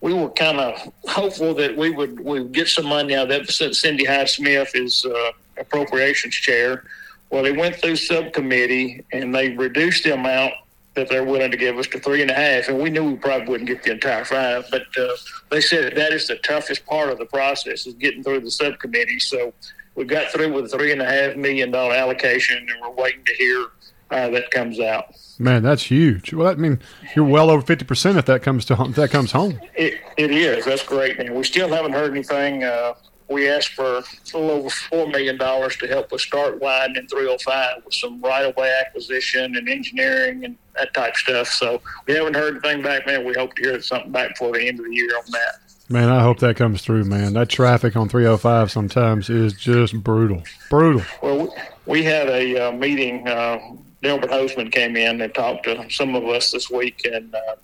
we 0.00 0.12
were 0.12 0.28
kind 0.30 0.58
of 0.58 0.92
hopeful 1.04 1.54
that 1.54 1.76
we 1.76 1.90
would 1.90 2.18
we 2.18 2.40
would 2.40 2.52
get 2.52 2.66
some 2.66 2.86
money 2.86 3.14
out 3.14 3.30
of 3.30 3.46
that. 3.46 3.48
Since 3.48 3.80
Cindy 3.80 4.04
Hyde 4.04 4.28
Smith 4.28 4.72
is 4.74 5.04
uh, 5.04 5.30
appropriations 5.56 6.34
chair, 6.34 6.82
well, 7.30 7.44
they 7.44 7.52
went 7.52 7.76
through 7.76 7.94
subcommittee 7.94 9.04
and 9.12 9.32
they 9.32 9.50
reduced 9.50 10.02
the 10.02 10.14
amount 10.14 10.54
that 10.94 11.08
they're 11.08 11.24
willing 11.24 11.52
to 11.52 11.56
give 11.56 11.78
us 11.78 11.86
to 11.86 12.00
three 12.00 12.20
and 12.20 12.30
a 12.32 12.34
half, 12.34 12.68
and 12.68 12.80
we 12.80 12.90
knew 12.90 13.04
we 13.04 13.16
probably 13.16 13.46
wouldn't 13.46 13.68
get 13.68 13.84
the 13.84 13.92
entire 13.92 14.24
five, 14.24 14.64
but 14.72 14.82
uh, 14.98 15.08
they 15.50 15.60
said 15.60 15.94
that 15.94 16.12
is 16.12 16.26
the 16.26 16.36
toughest 16.38 16.84
part 16.86 17.08
of 17.08 17.18
the 17.18 17.26
process 17.26 17.86
is 17.86 17.94
getting 17.94 18.24
through 18.24 18.40
the 18.40 18.50
subcommittee. 18.50 19.20
So 19.20 19.52
we 19.94 20.06
got 20.06 20.32
through 20.32 20.52
with 20.52 20.64
a 20.64 20.68
three 20.76 20.90
and 20.90 21.00
a 21.00 21.06
half 21.06 21.36
million 21.36 21.70
dollar 21.70 21.94
allocation, 21.94 22.58
and 22.58 22.80
we're 22.80 22.90
waiting 22.90 23.24
to 23.26 23.34
hear 23.34 23.66
how 24.10 24.30
that 24.30 24.50
comes 24.50 24.80
out. 24.80 25.14
Man, 25.38 25.62
that's 25.62 25.82
huge. 25.84 26.32
Well, 26.34 26.46
that 26.48 26.58
mean 26.58 26.80
you're 27.16 27.24
well 27.24 27.50
over 27.50 27.64
fifty 27.64 27.84
percent 27.84 28.18
if 28.18 28.26
that 28.26 28.42
comes 28.42 28.64
to 28.66 28.74
if 28.82 28.96
that 28.96 29.10
comes 29.10 29.32
home. 29.32 29.58
It, 29.74 30.00
it 30.18 30.30
is. 30.30 30.64
That's 30.64 30.82
great. 30.82 31.18
And 31.18 31.34
we 31.34 31.44
still 31.44 31.68
haven't 31.68 31.92
heard 31.92 32.10
anything. 32.10 32.64
Uh, 32.64 32.94
we 33.28 33.48
asked 33.48 33.74
for 33.74 33.84
a 33.98 34.02
little 34.34 34.50
over 34.50 34.68
$4 34.68 35.12
million 35.12 35.38
to 35.38 35.86
help 35.86 36.12
us 36.12 36.20
start 36.20 36.60
widening 36.60 37.06
305 37.06 37.84
with 37.84 37.94
some 37.94 38.20
right 38.20 38.44
of 38.44 38.56
way 38.56 38.76
acquisition 38.84 39.54
and 39.54 39.68
engineering 39.68 40.44
and 40.44 40.56
that 40.74 40.92
type 40.94 41.12
of 41.12 41.16
stuff. 41.16 41.46
So 41.46 41.80
we 42.08 42.14
haven't 42.14 42.34
heard 42.34 42.54
anything 42.64 42.82
back, 42.82 43.06
man. 43.06 43.24
We 43.24 43.32
hope 43.34 43.54
to 43.54 43.62
hear 43.62 43.80
something 43.82 44.10
back 44.10 44.30
before 44.30 44.50
the 44.54 44.66
end 44.66 44.80
of 44.80 44.86
the 44.86 44.92
year 44.94 45.16
on 45.16 45.30
that. 45.30 45.54
Man, 45.88 46.08
I 46.08 46.22
hope 46.22 46.40
that 46.40 46.56
comes 46.56 46.82
through, 46.82 47.04
man. 47.04 47.34
That 47.34 47.48
traffic 47.48 47.94
on 47.94 48.08
305 48.08 48.68
sometimes 48.72 49.30
is 49.30 49.52
just 49.52 49.94
brutal. 50.02 50.42
Brutal. 50.68 51.02
Well, 51.22 51.38
we- 51.44 51.50
we 51.86 52.02
had 52.02 52.28
a 52.28 52.68
uh, 52.68 52.72
meeting. 52.72 53.26
Uh, 53.28 53.58
Delbert 54.02 54.30
Hosemann 54.30 54.72
came 54.72 54.96
in 54.96 55.20
and 55.20 55.34
talked 55.34 55.64
to 55.64 55.86
some 55.90 56.14
of 56.14 56.24
us 56.24 56.50
this 56.50 56.70
week, 56.70 57.02
and 57.04 57.34
uh, 57.34 57.56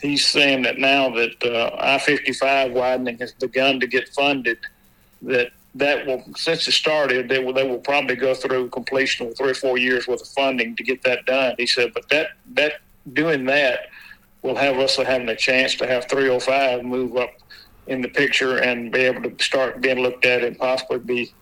he's 0.00 0.26
saying 0.26 0.62
that 0.62 0.78
now 0.78 1.10
that 1.10 1.42
uh, 1.44 1.76
I-55 1.78 2.72
widening 2.72 3.18
has 3.18 3.32
begun 3.32 3.80
to 3.80 3.86
get 3.86 4.08
funded, 4.10 4.58
that 5.22 5.50
that 5.74 6.06
will 6.06 6.24
since 6.36 6.66
it 6.66 6.72
started, 6.72 7.28
they 7.28 7.38
will 7.38 7.52
they 7.52 7.68
will 7.68 7.78
probably 7.78 8.16
go 8.16 8.34
through 8.34 8.70
completion 8.70 9.26
of 9.26 9.36
three 9.36 9.50
or 9.50 9.54
four 9.54 9.76
years 9.76 10.08
worth 10.08 10.22
of 10.22 10.28
funding 10.28 10.74
to 10.76 10.82
get 10.82 11.02
that 11.02 11.26
done. 11.26 11.54
He 11.58 11.66
said, 11.66 11.92
but 11.92 12.08
that 12.08 12.30
that 12.52 12.80
doing 13.12 13.44
that 13.46 13.88
will 14.42 14.56
have 14.56 14.78
us 14.78 14.96
having 14.96 15.28
a 15.28 15.36
chance 15.36 15.74
to 15.76 15.86
have 15.86 16.08
305 16.08 16.84
move 16.84 17.16
up 17.16 17.30
in 17.86 18.00
the 18.00 18.08
picture 18.08 18.58
and 18.58 18.90
be 18.90 19.00
able 19.00 19.28
to 19.28 19.44
start 19.44 19.80
being 19.80 20.00
looked 20.00 20.24
at 20.24 20.42
and 20.42 20.58
possibly 20.58 20.98
be 20.98 21.32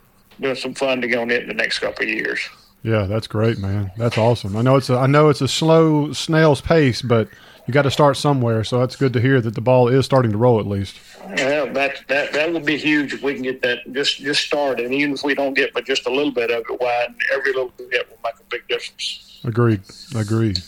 doing 0.40 0.56
some 0.56 0.74
funding 0.74 1.14
on 1.16 1.30
it 1.30 1.42
in 1.42 1.48
the 1.48 1.54
next 1.54 1.78
couple 1.78 2.02
of 2.02 2.08
years. 2.08 2.40
Yeah, 2.84 3.06
that's 3.06 3.26
great, 3.26 3.58
man. 3.58 3.90
That's 3.96 4.18
awesome. 4.18 4.56
I 4.58 4.62
know 4.62 4.76
it's 4.76 4.90
a 4.90 4.98
I 4.98 5.06
know 5.06 5.30
it's 5.30 5.40
a 5.40 5.48
slow 5.48 6.12
snail's 6.12 6.60
pace, 6.60 7.00
but 7.00 7.28
you 7.66 7.72
got 7.72 7.82
to 7.82 7.90
start 7.90 8.18
somewhere. 8.18 8.62
So 8.62 8.78
that's 8.78 8.94
good 8.94 9.14
to 9.14 9.22
hear 9.22 9.40
that 9.40 9.54
the 9.54 9.62
ball 9.62 9.88
is 9.88 10.04
starting 10.04 10.30
to 10.32 10.36
roll 10.36 10.60
at 10.60 10.66
least. 10.66 10.96
Yeah, 11.34 11.64
that 11.72 12.06
that 12.08 12.34
that 12.34 12.52
would 12.52 12.66
be 12.66 12.76
huge 12.76 13.14
if 13.14 13.22
we 13.22 13.32
can 13.32 13.42
get 13.42 13.62
that 13.62 13.90
just 13.92 14.18
just 14.18 14.44
started. 14.44 14.84
And 14.84 14.94
even 14.94 15.14
if 15.14 15.22
we 15.24 15.34
don't 15.34 15.54
get 15.54 15.72
but 15.72 15.86
just 15.86 16.06
a 16.06 16.10
little 16.10 16.30
bit 16.30 16.50
of 16.50 16.62
it 16.68 16.80
wide, 16.80 17.14
every 17.32 17.52
little 17.54 17.72
bit 17.78 18.06
will 18.10 18.18
make 18.22 18.34
a 18.34 18.44
big 18.50 18.68
difference. 18.68 19.40
Agreed. 19.44 19.80
Agreed. 20.14 20.58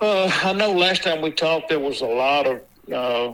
Uh, 0.00 0.30
I 0.42 0.52
know 0.54 0.72
last 0.72 1.04
time 1.04 1.22
we 1.22 1.30
talked, 1.30 1.68
there 1.68 1.80
was 1.80 2.00
a 2.00 2.06
lot 2.06 2.46
of 2.48 2.60
uh, 2.92 3.32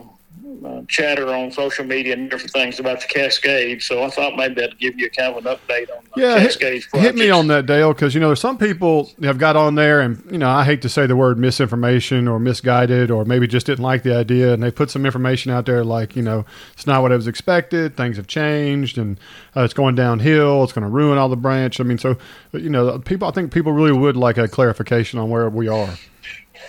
uh, 0.63 0.81
chatter 0.87 1.27
on 1.33 1.51
social 1.51 1.85
media 1.85 2.13
and 2.13 2.29
different 2.29 2.51
things 2.51 2.79
about 2.79 3.01
the 3.01 3.07
Cascade. 3.07 3.81
So 3.81 4.03
I 4.03 4.09
thought 4.09 4.35
maybe 4.35 4.63
I'd 4.63 4.77
give 4.77 4.99
you 4.99 5.09
kind 5.09 5.35
of 5.35 5.45
an 5.45 5.55
update 5.55 5.89
on 5.89 6.03
the 6.15 6.21
Yeah, 6.21 6.39
hit, 6.39 6.85
hit 6.93 7.15
me 7.15 7.29
on 7.29 7.47
that, 7.47 7.65
Dale, 7.65 7.93
because 7.93 8.13
you 8.13 8.19
know 8.19 8.27
there's 8.27 8.39
some 8.39 8.57
people 8.57 9.11
have 9.23 9.37
got 9.37 9.55
on 9.55 9.75
there, 9.75 10.01
and 10.01 10.23
you 10.31 10.37
know 10.37 10.49
I 10.49 10.63
hate 10.63 10.81
to 10.83 10.89
say 10.89 11.07
the 11.07 11.15
word 11.15 11.39
misinformation 11.39 12.27
or 12.27 12.39
misguided, 12.39 13.09
or 13.09 13.25
maybe 13.25 13.47
just 13.47 13.65
didn't 13.65 13.83
like 13.83 14.03
the 14.03 14.15
idea, 14.15 14.53
and 14.53 14.61
they 14.61 14.71
put 14.71 14.91
some 14.91 15.05
information 15.05 15.51
out 15.51 15.65
there 15.65 15.83
like 15.83 16.15
you 16.15 16.21
know 16.21 16.45
it's 16.73 16.85
not 16.85 17.01
what 17.01 17.11
I 17.11 17.15
was 17.15 17.27
expected, 17.27 17.97
things 17.97 18.17
have 18.17 18.27
changed, 18.27 18.97
and 18.97 19.19
uh, 19.55 19.61
it's 19.61 19.73
going 19.73 19.95
downhill, 19.95 20.63
it's 20.63 20.73
going 20.73 20.83
to 20.83 20.89
ruin 20.89 21.17
Olive 21.17 21.41
Branch. 21.41 21.79
I 21.79 21.83
mean, 21.83 21.97
so 21.97 22.17
you 22.51 22.69
know 22.69 22.99
people, 22.99 23.27
I 23.27 23.31
think 23.31 23.51
people 23.51 23.71
really 23.71 23.93
would 23.93 24.15
like 24.15 24.37
a 24.37 24.47
clarification 24.47 25.17
on 25.17 25.29
where 25.29 25.49
we 25.49 25.67
are. 25.67 25.95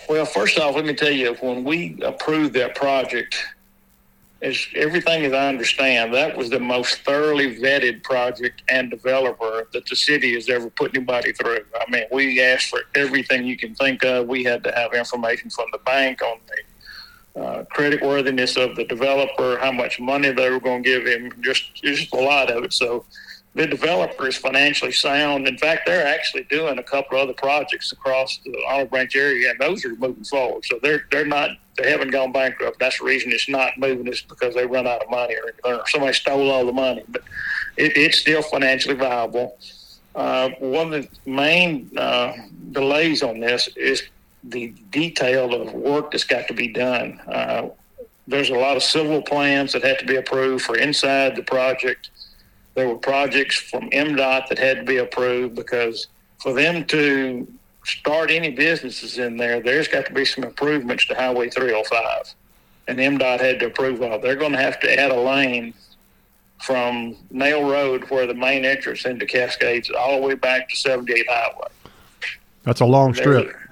Well, 0.09 0.25
first 0.25 0.59
off, 0.59 0.75
let 0.75 0.85
me 0.85 0.95
tell 0.95 1.11
you, 1.11 1.35
when 1.41 1.65
we 1.65 1.99
approved 2.03 2.55
that 2.55 2.75
project, 2.75 3.37
as 4.47 4.67
everything 4.77 5.25
as 5.25 5.33
I 5.33 5.49
understand, 5.49 6.15
that 6.15 6.37
was 6.37 6.51
the 6.51 6.61
most 6.61 7.01
thoroughly 7.05 7.59
vetted 7.59 8.05
project 8.05 8.63
and 8.69 8.89
developer 8.91 9.69
that 9.73 9.87
the 9.87 9.97
city 9.97 10.35
has 10.35 10.49
ever 10.49 10.71
put 10.71 10.95
anybody 10.95 11.33
through. 11.33 11.59
I 11.75 11.91
mean, 11.91 12.05
we 12.13 12.41
asked 12.41 12.69
for 12.69 12.83
everything 12.95 13.45
you 13.45 13.57
can 13.57 13.75
think 13.75 14.05
of. 14.05 14.29
We 14.29 14.45
had 14.45 14.63
to 14.65 14.73
have 14.73 14.95
information 14.95 15.51
from 15.51 15.67
the 15.73 15.79
bank 15.79 16.23
on 16.23 16.39
the 16.47 17.43
uh, 17.43 17.65
credit 17.65 18.01
worthiness 18.03 18.57
of 18.57 18.77
the 18.77 18.85
developer, 18.85 19.59
how 19.59 19.73
much 19.73 19.99
money 19.99 20.31
they 20.31 20.49
were 20.49 20.61
going 20.61 20.85
to 20.85 20.89
give 20.89 21.07
him, 21.07 21.33
just 21.41 21.75
just 21.75 22.15
a 22.15 22.17
lot 22.17 22.51
of 22.51 22.63
it. 22.63 22.73
So 22.73 23.05
the 23.57 23.67
developer 23.67 24.29
is 24.29 24.37
financially 24.37 24.93
sound. 24.93 25.49
In 25.49 25.57
fact, 25.57 25.87
they're 25.87 26.07
actually 26.07 26.45
doing 26.45 26.79
a 26.79 26.83
couple 26.83 27.19
other 27.19 27.33
projects 27.33 27.91
across 27.91 28.39
the 28.45 28.55
Olive 28.69 28.91
Branch 28.91 29.17
area, 29.17 29.51
and 29.51 29.59
those 29.59 29.83
are 29.87 29.97
moving 29.97 30.25
forward. 30.25 30.65
So 30.67 30.79
they're 30.83 31.07
they're 31.11 31.25
not 31.25 31.53
they 31.79 31.91
haven't 31.91 32.11
gone 32.11 32.33
bankrupt. 32.33 32.79
That's 32.79 32.99
the 32.99 33.07
reason 33.07 33.33
it's 33.33 33.49
not 33.49 33.79
moving 33.79 34.07
is 34.09 34.21
because 34.21 34.55
they 34.55 34.67
run 34.67 34.87
out 34.87 35.03
of 35.03 35.11
money 35.11 35.37
or, 35.37 35.53
or 35.65 35.87
somebody 35.89 36.13
stole 36.13 36.51
all 36.51 36.67
the 36.67 36.73
money. 36.73 37.03
But 37.09 37.23
it, 37.79 37.97
it's 37.97 38.19
still 38.19 38.43
financially 38.43 38.95
viable. 38.95 39.57
Uh, 40.15 40.51
one 40.59 40.93
of 40.93 41.03
the 41.03 41.31
main 41.31 41.91
uh, 41.97 42.35
delays 42.73 43.23
on 43.23 43.41
this 43.41 43.69
is 43.75 44.03
the 44.45 44.69
detail 44.91 45.55
of 45.55 45.73
work 45.73 46.11
that's 46.11 46.25
got 46.25 46.47
to 46.49 46.55
be 46.55 46.69
done. 46.69 47.21
Uh, 47.27 47.69
there's 48.29 48.51
a 48.51 48.55
lot 48.55 48.77
of 48.77 48.83
civil 48.83 49.23
plans 49.23 49.73
that 49.73 49.83
have 49.83 49.99
to 49.99 50.07
be 50.07 50.17
approved 50.17 50.65
for 50.65 50.77
inside 50.77 51.37
the 51.37 51.43
project 51.43 52.11
there 52.77 52.87
were 52.89 52.97
projects 52.99 53.57
from 53.57 53.91
MDOT 53.91 54.49
that 54.49 54.59
had 54.59 54.77
to 54.77 54.85
be 54.85 54.99
approved 54.99 55.55
because 55.57 56.07
for 56.41 56.53
them 56.53 56.85
to 56.85 57.49
start 57.85 58.31
any 58.31 58.51
businesses 58.51 59.19
in 59.19 59.37
there, 59.39 59.61
there's 59.61 59.89
got 59.89 60.05
to 60.07 60.13
be 60.13 60.25
some 60.25 60.45
improvements 60.45 61.07
to 61.07 61.15
Highway 61.15 61.49
305. 61.49 62.35
And 62.87 62.99
MDOT 62.99 63.41
had 63.41 63.59
to 63.61 63.67
approve 63.67 64.03
of. 64.03 64.21
They're 64.23 64.37
going 64.37 64.53
to 64.53 64.59
have 64.59 64.79
to 64.81 65.01
add 65.01 65.11
a 65.11 65.19
lane 65.21 65.73
from 66.63 67.17
Nail 67.31 67.69
Road, 67.69 68.05
where 68.11 68.27
the 68.27 68.35
main 68.35 68.65
entrance 68.65 69.05
into 69.07 69.27
Cascades, 69.27 69.91
all 69.91 70.21
the 70.21 70.27
way 70.27 70.35
back 70.35 70.69
to 70.69 70.77
78 70.77 71.27
Highway. 71.29 71.69
That's 72.65 72.81
a 72.81 72.87
long 72.87 73.15
strip. 73.15 73.47
There's- 73.47 73.63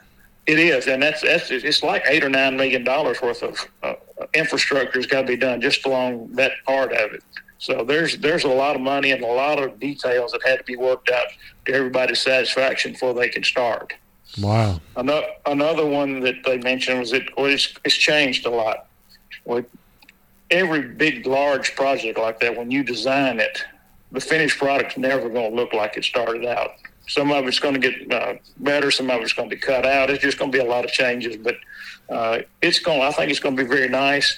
It 0.46 0.58
is, 0.58 0.86
and 0.88 1.02
that's 1.02 1.22
that's 1.22 1.50
it's 1.50 1.82
like 1.82 2.02
eight 2.06 2.22
or 2.22 2.28
nine 2.28 2.54
million 2.58 2.84
dollars 2.84 3.22
worth 3.22 3.42
of 3.42 3.66
uh, 3.82 3.94
infrastructure 4.34 4.98
has 4.98 5.06
got 5.06 5.22
to 5.22 5.26
be 5.26 5.36
done 5.36 5.58
just 5.62 5.86
along 5.86 6.32
that 6.32 6.52
part 6.66 6.92
of 6.92 7.14
it. 7.14 7.22
So 7.58 7.84
there's 7.84 8.18
there's 8.18 8.44
a 8.44 8.48
lot 8.48 8.76
of 8.76 8.82
money 8.82 9.12
and 9.12 9.22
a 9.22 9.26
lot 9.26 9.62
of 9.62 9.80
details 9.80 10.32
that 10.32 10.42
had 10.46 10.58
to 10.58 10.64
be 10.64 10.76
worked 10.76 11.10
out 11.10 11.26
to 11.66 11.72
everybody's 11.72 12.20
satisfaction 12.20 12.92
before 12.92 13.14
they 13.14 13.28
can 13.28 13.42
start. 13.42 13.94
Wow. 14.40 14.80
Another 14.96 15.26
another 15.46 15.86
one 15.86 16.20
that 16.20 16.44
they 16.44 16.58
mentioned 16.58 17.00
was 17.00 17.12
it 17.12 17.24
well, 17.36 17.46
it's, 17.46 17.72
it's 17.84 17.96
changed 17.96 18.46
a 18.46 18.50
lot. 18.50 18.86
Well, 19.44 19.62
every 20.50 20.82
big 20.82 21.26
large 21.26 21.74
project 21.76 22.18
like 22.18 22.40
that, 22.40 22.56
when 22.56 22.70
you 22.70 22.82
design 22.82 23.40
it, 23.40 23.64
the 24.12 24.20
finished 24.20 24.58
product's 24.58 24.96
never 24.96 25.28
going 25.28 25.50
to 25.50 25.56
look 25.56 25.72
like 25.72 25.96
it 25.96 26.04
started 26.04 26.44
out. 26.44 26.72
some 27.06 27.30
of 27.32 27.46
it's 27.46 27.58
going 27.58 27.74
to 27.74 27.80
get 27.80 28.12
uh, 28.12 28.34
better, 28.58 28.90
some 28.90 29.10
of 29.10 29.20
it's 29.20 29.32
going 29.32 29.48
to 29.48 29.54
be 29.54 29.60
cut 29.60 29.84
out. 29.84 30.10
It's 30.10 30.22
just 30.22 30.38
going 30.38 30.50
to 30.50 30.58
be 30.58 30.64
a 30.64 30.68
lot 30.68 30.84
of 30.84 30.90
changes, 30.90 31.36
but 31.36 31.56
uh, 32.08 32.38
it's 32.62 32.78
going. 32.78 33.02
I 33.02 33.10
think 33.12 33.30
it's 33.30 33.40
going 33.40 33.56
to 33.56 33.62
be 33.62 33.68
very 33.68 33.88
nice, 33.88 34.36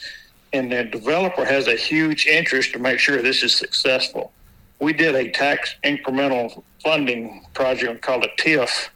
and 0.53 0.71
the 0.71 0.85
developer 0.85 1.45
has 1.45 1.67
a 1.69 1.77
huge 1.77 2.27
interest 2.27 2.73
to 2.73 2.79
make 2.79 2.99
sure 2.99 3.21
this 3.21 3.43
is 3.43 3.55
successful. 3.55 4.33
We 4.81 4.93
did 4.93 5.15
a 5.15 5.31
tax 5.31 5.75
incremental 5.85 6.63
funding 6.83 7.47
project 7.55 8.03
called 8.03 8.25
a 8.25 8.43
TIF, 8.43 8.89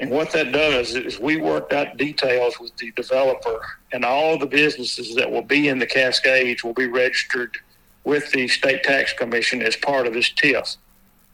and 0.00 0.10
what 0.10 0.32
that 0.32 0.52
does 0.52 0.94
is 0.94 1.18
we 1.18 1.36
worked 1.36 1.72
out 1.72 1.96
details 1.96 2.58
with 2.60 2.76
the 2.76 2.92
developer, 2.92 3.60
and 3.92 4.04
all 4.04 4.38
the 4.38 4.46
businesses 4.46 5.14
that 5.16 5.30
will 5.30 5.42
be 5.42 5.68
in 5.68 5.78
the 5.78 5.86
Cascades 5.86 6.62
will 6.62 6.74
be 6.74 6.86
registered 6.86 7.56
with 8.04 8.30
the 8.32 8.48
state 8.48 8.82
tax 8.84 9.12
commission 9.12 9.60
as 9.60 9.76
part 9.76 10.06
of 10.06 10.14
this 10.14 10.32
TIF. 10.32 10.76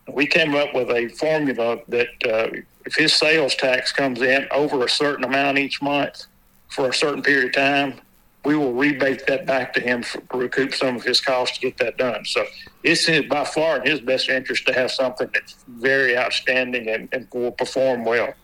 We 0.08 0.26
came 0.26 0.54
up 0.54 0.74
with 0.74 0.90
a 0.90 1.08
formula 1.08 1.78
that 1.88 2.08
uh, 2.24 2.48
if 2.84 2.94
his 2.94 3.14
sales 3.14 3.54
tax 3.54 3.92
comes 3.92 4.20
in 4.20 4.46
over 4.50 4.84
a 4.84 4.88
certain 4.88 5.24
amount 5.24 5.58
each 5.58 5.80
month 5.80 6.26
for 6.68 6.88
a 6.88 6.94
certain 6.94 7.22
period 7.22 7.46
of 7.46 7.52
time, 7.52 8.00
we 8.44 8.56
will 8.56 8.74
rebate 8.74 9.26
that 9.26 9.46
back 9.46 9.72
to 9.74 9.80
him 9.80 10.02
for, 10.02 10.22
recoup 10.34 10.74
some 10.74 10.96
of 10.96 11.02
his 11.02 11.20
costs 11.20 11.58
to 11.58 11.70
get 11.70 11.78
that 11.78 11.96
done. 11.96 12.24
So 12.24 12.44
it's 12.82 13.08
by 13.28 13.44
far 13.44 13.76
in 13.78 13.90
his 13.90 14.00
best 14.00 14.28
interest 14.28 14.66
to 14.66 14.74
have 14.74 14.90
something 14.90 15.28
that's 15.32 15.64
very 15.68 16.16
outstanding 16.16 16.88
and, 16.88 17.08
and 17.12 17.26
will 17.32 17.52
perform 17.52 18.04
well. 18.04 18.34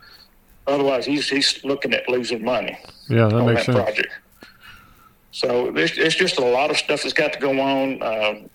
Otherwise, 0.66 1.04
he's 1.06 1.28
he's 1.28 1.62
looking 1.64 1.92
at 1.94 2.08
losing 2.08 2.44
money 2.44 2.78
Yeah, 3.08 3.26
that 3.28 3.34
on 3.34 3.46
makes 3.46 3.66
that 3.66 3.74
sense. 3.74 3.84
project. 3.84 4.12
So 5.32 5.70
there's, 5.70 5.96
it's 5.96 6.14
just 6.14 6.38
a 6.38 6.44
lot 6.44 6.70
of 6.70 6.76
stuff 6.76 7.02
that's 7.02 7.12
got 7.12 7.32
to 7.34 7.38
go 7.38 7.60
on. 7.60 8.02
Um, 8.02 8.50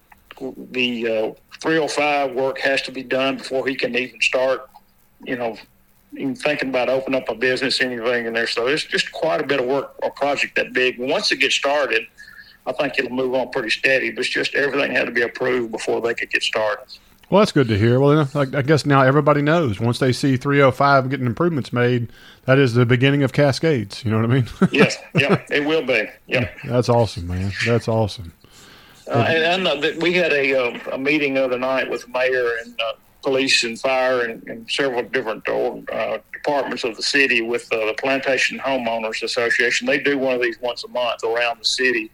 the 0.72 1.08
uh, 1.08 1.34
305 1.62 2.34
work 2.34 2.60
has 2.60 2.82
to 2.84 2.92
be 2.92 3.04
done 3.04 3.38
before 3.38 3.66
he 3.68 3.76
can 3.76 3.96
even 3.96 4.20
start, 4.22 4.70
you 5.24 5.38
know, 5.38 5.58
even 6.17 6.36
thinking 6.36 6.69
about 6.69 6.89
opening 6.89 7.21
up 7.21 7.30
a 7.30 7.36
business, 7.36 7.82
anything 7.82 8.25
in 8.25 8.34
there. 8.34 8.47
So 8.47 8.67
it's 8.67 8.84
just 8.84 9.12
quite 9.12 9.41
a 9.41 9.45
bit 9.45 9.60
of 9.60 9.65
work, 9.65 9.95
a 10.04 10.10
project 10.10 10.56
that 10.56 10.73
big. 10.73 10.99
Once 10.99 11.32
it 11.32 11.38
gets 11.38 11.56
started, 11.56 12.04
I 12.65 12.71
think 12.71 12.97
it'll 12.97 13.12
move 13.12 13.34
on 13.34 13.49
pretty 13.51 13.69
steady, 13.69 14.12
but 14.12 14.21
it's 14.21 14.30
just 14.30 14.56
everything 14.56 14.91
had 14.91 15.06
to 15.06 15.12
be 15.12 15.21
approved 15.21 15.71
before 15.71 16.01
they 16.01 16.13
could 16.13 16.30
get 16.30 16.43
started. 16.43 16.86
Well, 17.30 17.39
that's 17.39 17.51
good 17.51 17.67
to 17.69 17.78
hear. 17.78 17.99
Well, 17.99 18.30
I, 18.36 18.45
guess 18.45 18.86
now 18.86 19.01
everybody 19.01 19.41
knows 19.41 19.80
once 19.80 19.97
they 19.97 20.12
see 20.12 20.38
305 20.38 21.10
getting 21.10 21.25
improvements 21.25 21.73
made, 21.73 22.10
that 22.45 22.60
is 22.60 22.75
the 22.75 22.86
beginning 22.86 23.23
of 23.23 23.34
Cascades. 23.34 24.06
You 24.06 24.12
know 24.12 24.17
what 24.17 24.30
I 24.30 24.34
mean? 24.34 24.47
Yes, 24.71 24.97
yeah, 25.15 25.41
it 25.49 25.65
will 25.65 25.86
be. 25.86 26.08
Yeah. 26.28 26.49
that's 26.65 26.88
awesome, 26.88 27.28
man. 27.28 27.51
That's 27.65 27.88
awesome. 27.88 28.32
Uh, 29.08 29.25
and 29.28 29.63
know 29.63 29.80
that 29.80 30.01
we 30.01 30.13
had 30.13 30.34
a, 30.34 30.54
uh, 30.54 30.80
a 30.93 30.97
meeting 30.97 31.36
the 31.36 31.43
other 31.43 31.60
night 31.60 31.89
with 31.89 32.04
the 32.04 32.08
mayor 32.10 32.58
and 32.63 32.80
uh, 32.80 32.93
police 33.26 33.64
and 33.64 33.80
fire 33.80 34.22
and, 34.22 34.48
and 34.48 34.60
several 34.70 35.04
different 35.16 35.44
uh, 35.50 36.20
departments 36.32 36.84
of 36.84 36.96
the 36.96 37.04
city 37.04 37.42
with 37.42 37.66
uh, 37.74 37.78
the 37.90 37.96
Plantation 38.04 38.60
Homeowners 38.60 39.24
Association. 39.24 39.88
They 39.88 40.00
do 40.00 40.18
one 40.18 40.36
of 40.36 40.42
these 40.42 40.60
once 40.62 40.84
a 40.84 40.88
month 40.88 41.24
around 41.24 41.60
the 41.60 41.66
city. 41.66 42.12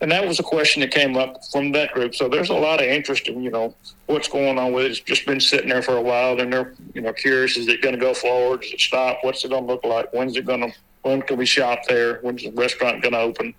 And 0.00 0.10
that 0.10 0.26
was 0.26 0.40
a 0.40 0.42
question 0.42 0.80
that 0.80 0.90
came 0.90 1.16
up 1.16 1.44
from 1.52 1.70
that 1.72 1.92
group. 1.92 2.14
So 2.14 2.28
there's 2.28 2.50
a 2.50 2.54
lot 2.54 2.80
of 2.82 2.86
interest 2.86 3.28
in, 3.28 3.42
you 3.42 3.50
know, 3.50 3.74
what's 4.06 4.28
going 4.28 4.58
on 4.58 4.72
with 4.72 4.86
it. 4.86 4.90
It's 4.90 5.00
just 5.00 5.24
been 5.24 5.40
sitting 5.40 5.68
there 5.68 5.82
for 5.82 5.96
a 5.96 6.02
while. 6.02 6.40
And 6.40 6.52
they're, 6.52 6.74
you 6.94 7.02
know, 7.02 7.12
curious, 7.12 7.56
is 7.56 7.68
it 7.68 7.80
going 7.80 7.94
to 7.94 8.00
go 8.00 8.12
forward? 8.12 8.62
Does 8.62 8.72
it 8.72 8.80
stop? 8.80 9.18
What's 9.22 9.44
it 9.44 9.50
going 9.50 9.66
to 9.66 9.72
look 9.72 9.84
like? 9.84 10.12
When's 10.12 10.36
it 10.36 10.46
going 10.46 10.60
to, 10.60 10.72
when 11.02 11.22
can 11.22 11.36
we 11.36 11.46
shop 11.46 11.80
there? 11.88 12.18
When's 12.22 12.42
the 12.42 12.50
restaurant 12.52 13.02
going 13.02 13.12
to 13.12 13.20
open? 13.20 13.54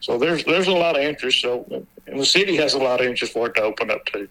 So 0.00 0.18
there's 0.18 0.44
there's 0.44 0.68
a 0.68 0.72
lot 0.72 0.96
of 0.96 1.02
interest. 1.02 1.40
So 1.40 1.66
and 2.06 2.20
the 2.20 2.26
city 2.26 2.56
has 2.56 2.74
a 2.74 2.78
lot 2.78 3.00
of 3.00 3.06
interest 3.06 3.32
for 3.32 3.46
it 3.48 3.54
to 3.54 3.62
open 3.62 3.90
up 3.90 4.04
too. 4.06 4.28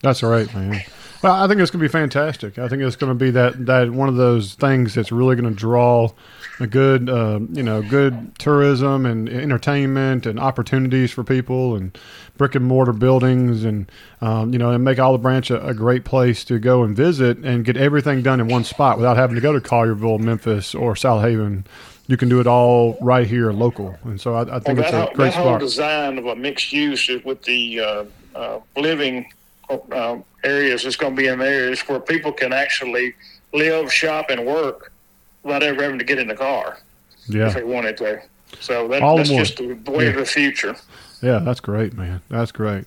That's 0.00 0.22
all 0.22 0.30
right, 0.30 0.52
man. 0.54 0.82
Well, 1.22 1.32
I 1.32 1.46
think 1.46 1.60
it's 1.60 1.70
going 1.70 1.80
to 1.80 1.88
be 1.88 1.92
fantastic. 1.92 2.58
I 2.58 2.68
think 2.68 2.82
it's 2.82 2.96
going 2.96 3.16
to 3.16 3.24
be 3.24 3.30
that 3.30 3.66
that 3.66 3.90
one 3.90 4.08
of 4.08 4.16
those 4.16 4.54
things 4.54 4.94
that's 4.94 5.12
really 5.12 5.36
going 5.36 5.48
to 5.48 5.56
draw 5.56 6.10
a 6.58 6.66
good, 6.66 7.08
uh, 7.08 7.38
you 7.52 7.62
know, 7.62 7.80
good 7.80 8.36
tourism 8.38 9.06
and 9.06 9.28
entertainment 9.28 10.26
and 10.26 10.40
opportunities 10.40 11.12
for 11.12 11.22
people 11.22 11.76
and 11.76 11.96
brick 12.36 12.56
and 12.56 12.64
mortar 12.64 12.92
buildings 12.92 13.62
and 13.62 13.90
um, 14.20 14.52
you 14.52 14.58
know 14.58 14.70
and 14.70 14.82
make 14.82 14.98
Olive 14.98 15.22
Branch 15.22 15.48
a, 15.50 15.64
a 15.64 15.74
great 15.74 16.04
place 16.04 16.44
to 16.44 16.58
go 16.58 16.82
and 16.82 16.96
visit 16.96 17.38
and 17.38 17.64
get 17.64 17.76
everything 17.76 18.22
done 18.22 18.40
in 18.40 18.48
one 18.48 18.64
spot 18.64 18.96
without 18.96 19.16
having 19.16 19.36
to 19.36 19.40
go 19.40 19.52
to 19.52 19.60
Collierville, 19.60 20.18
Memphis, 20.18 20.74
or 20.74 20.94
Southaven. 20.94 21.64
You 22.08 22.16
can 22.16 22.28
do 22.28 22.40
it 22.40 22.48
all 22.48 22.98
right 23.00 23.28
here, 23.28 23.52
local, 23.52 23.96
and 24.02 24.20
so 24.20 24.34
I, 24.34 24.56
I 24.56 24.58
think 24.58 24.80
Well, 24.80 25.04
it's 25.04 25.12
a 25.12 25.14
great 25.14 25.34
that 25.34 25.44
whole 25.44 25.58
design 25.58 26.18
of 26.18 26.26
a 26.26 26.34
mixed 26.34 26.72
use 26.72 27.08
with 27.24 27.42
the 27.44 27.80
uh, 27.80 28.04
uh, 28.34 28.60
living 28.76 29.32
uh, 29.70 30.18
areas 30.44 30.84
is 30.84 30.96
going 30.96 31.14
to 31.14 31.22
be 31.22 31.28
in 31.28 31.40
areas 31.40 31.80
where 31.82 32.00
people 32.00 32.32
can 32.32 32.52
actually 32.52 33.14
live, 33.52 33.92
shop, 33.92 34.26
and 34.30 34.46
work 34.46 34.92
without 35.42 35.62
ever 35.62 35.82
having 35.82 35.98
to 35.98 36.04
get 36.04 36.18
in 36.18 36.28
the 36.28 36.34
car 36.34 36.78
yeah. 37.28 37.48
if 37.48 37.54
they 37.54 37.64
wanted 37.64 37.96
to. 37.98 38.22
So 38.60 38.88
that, 38.88 39.02
All 39.02 39.16
that's 39.16 39.30
more. 39.30 39.40
just 39.40 39.56
the 39.56 39.90
way 39.90 40.08
of 40.08 40.16
the 40.16 40.26
future. 40.26 40.76
Yeah, 41.22 41.38
that's 41.38 41.60
great, 41.60 41.94
man. 41.94 42.20
That's 42.28 42.52
great. 42.52 42.84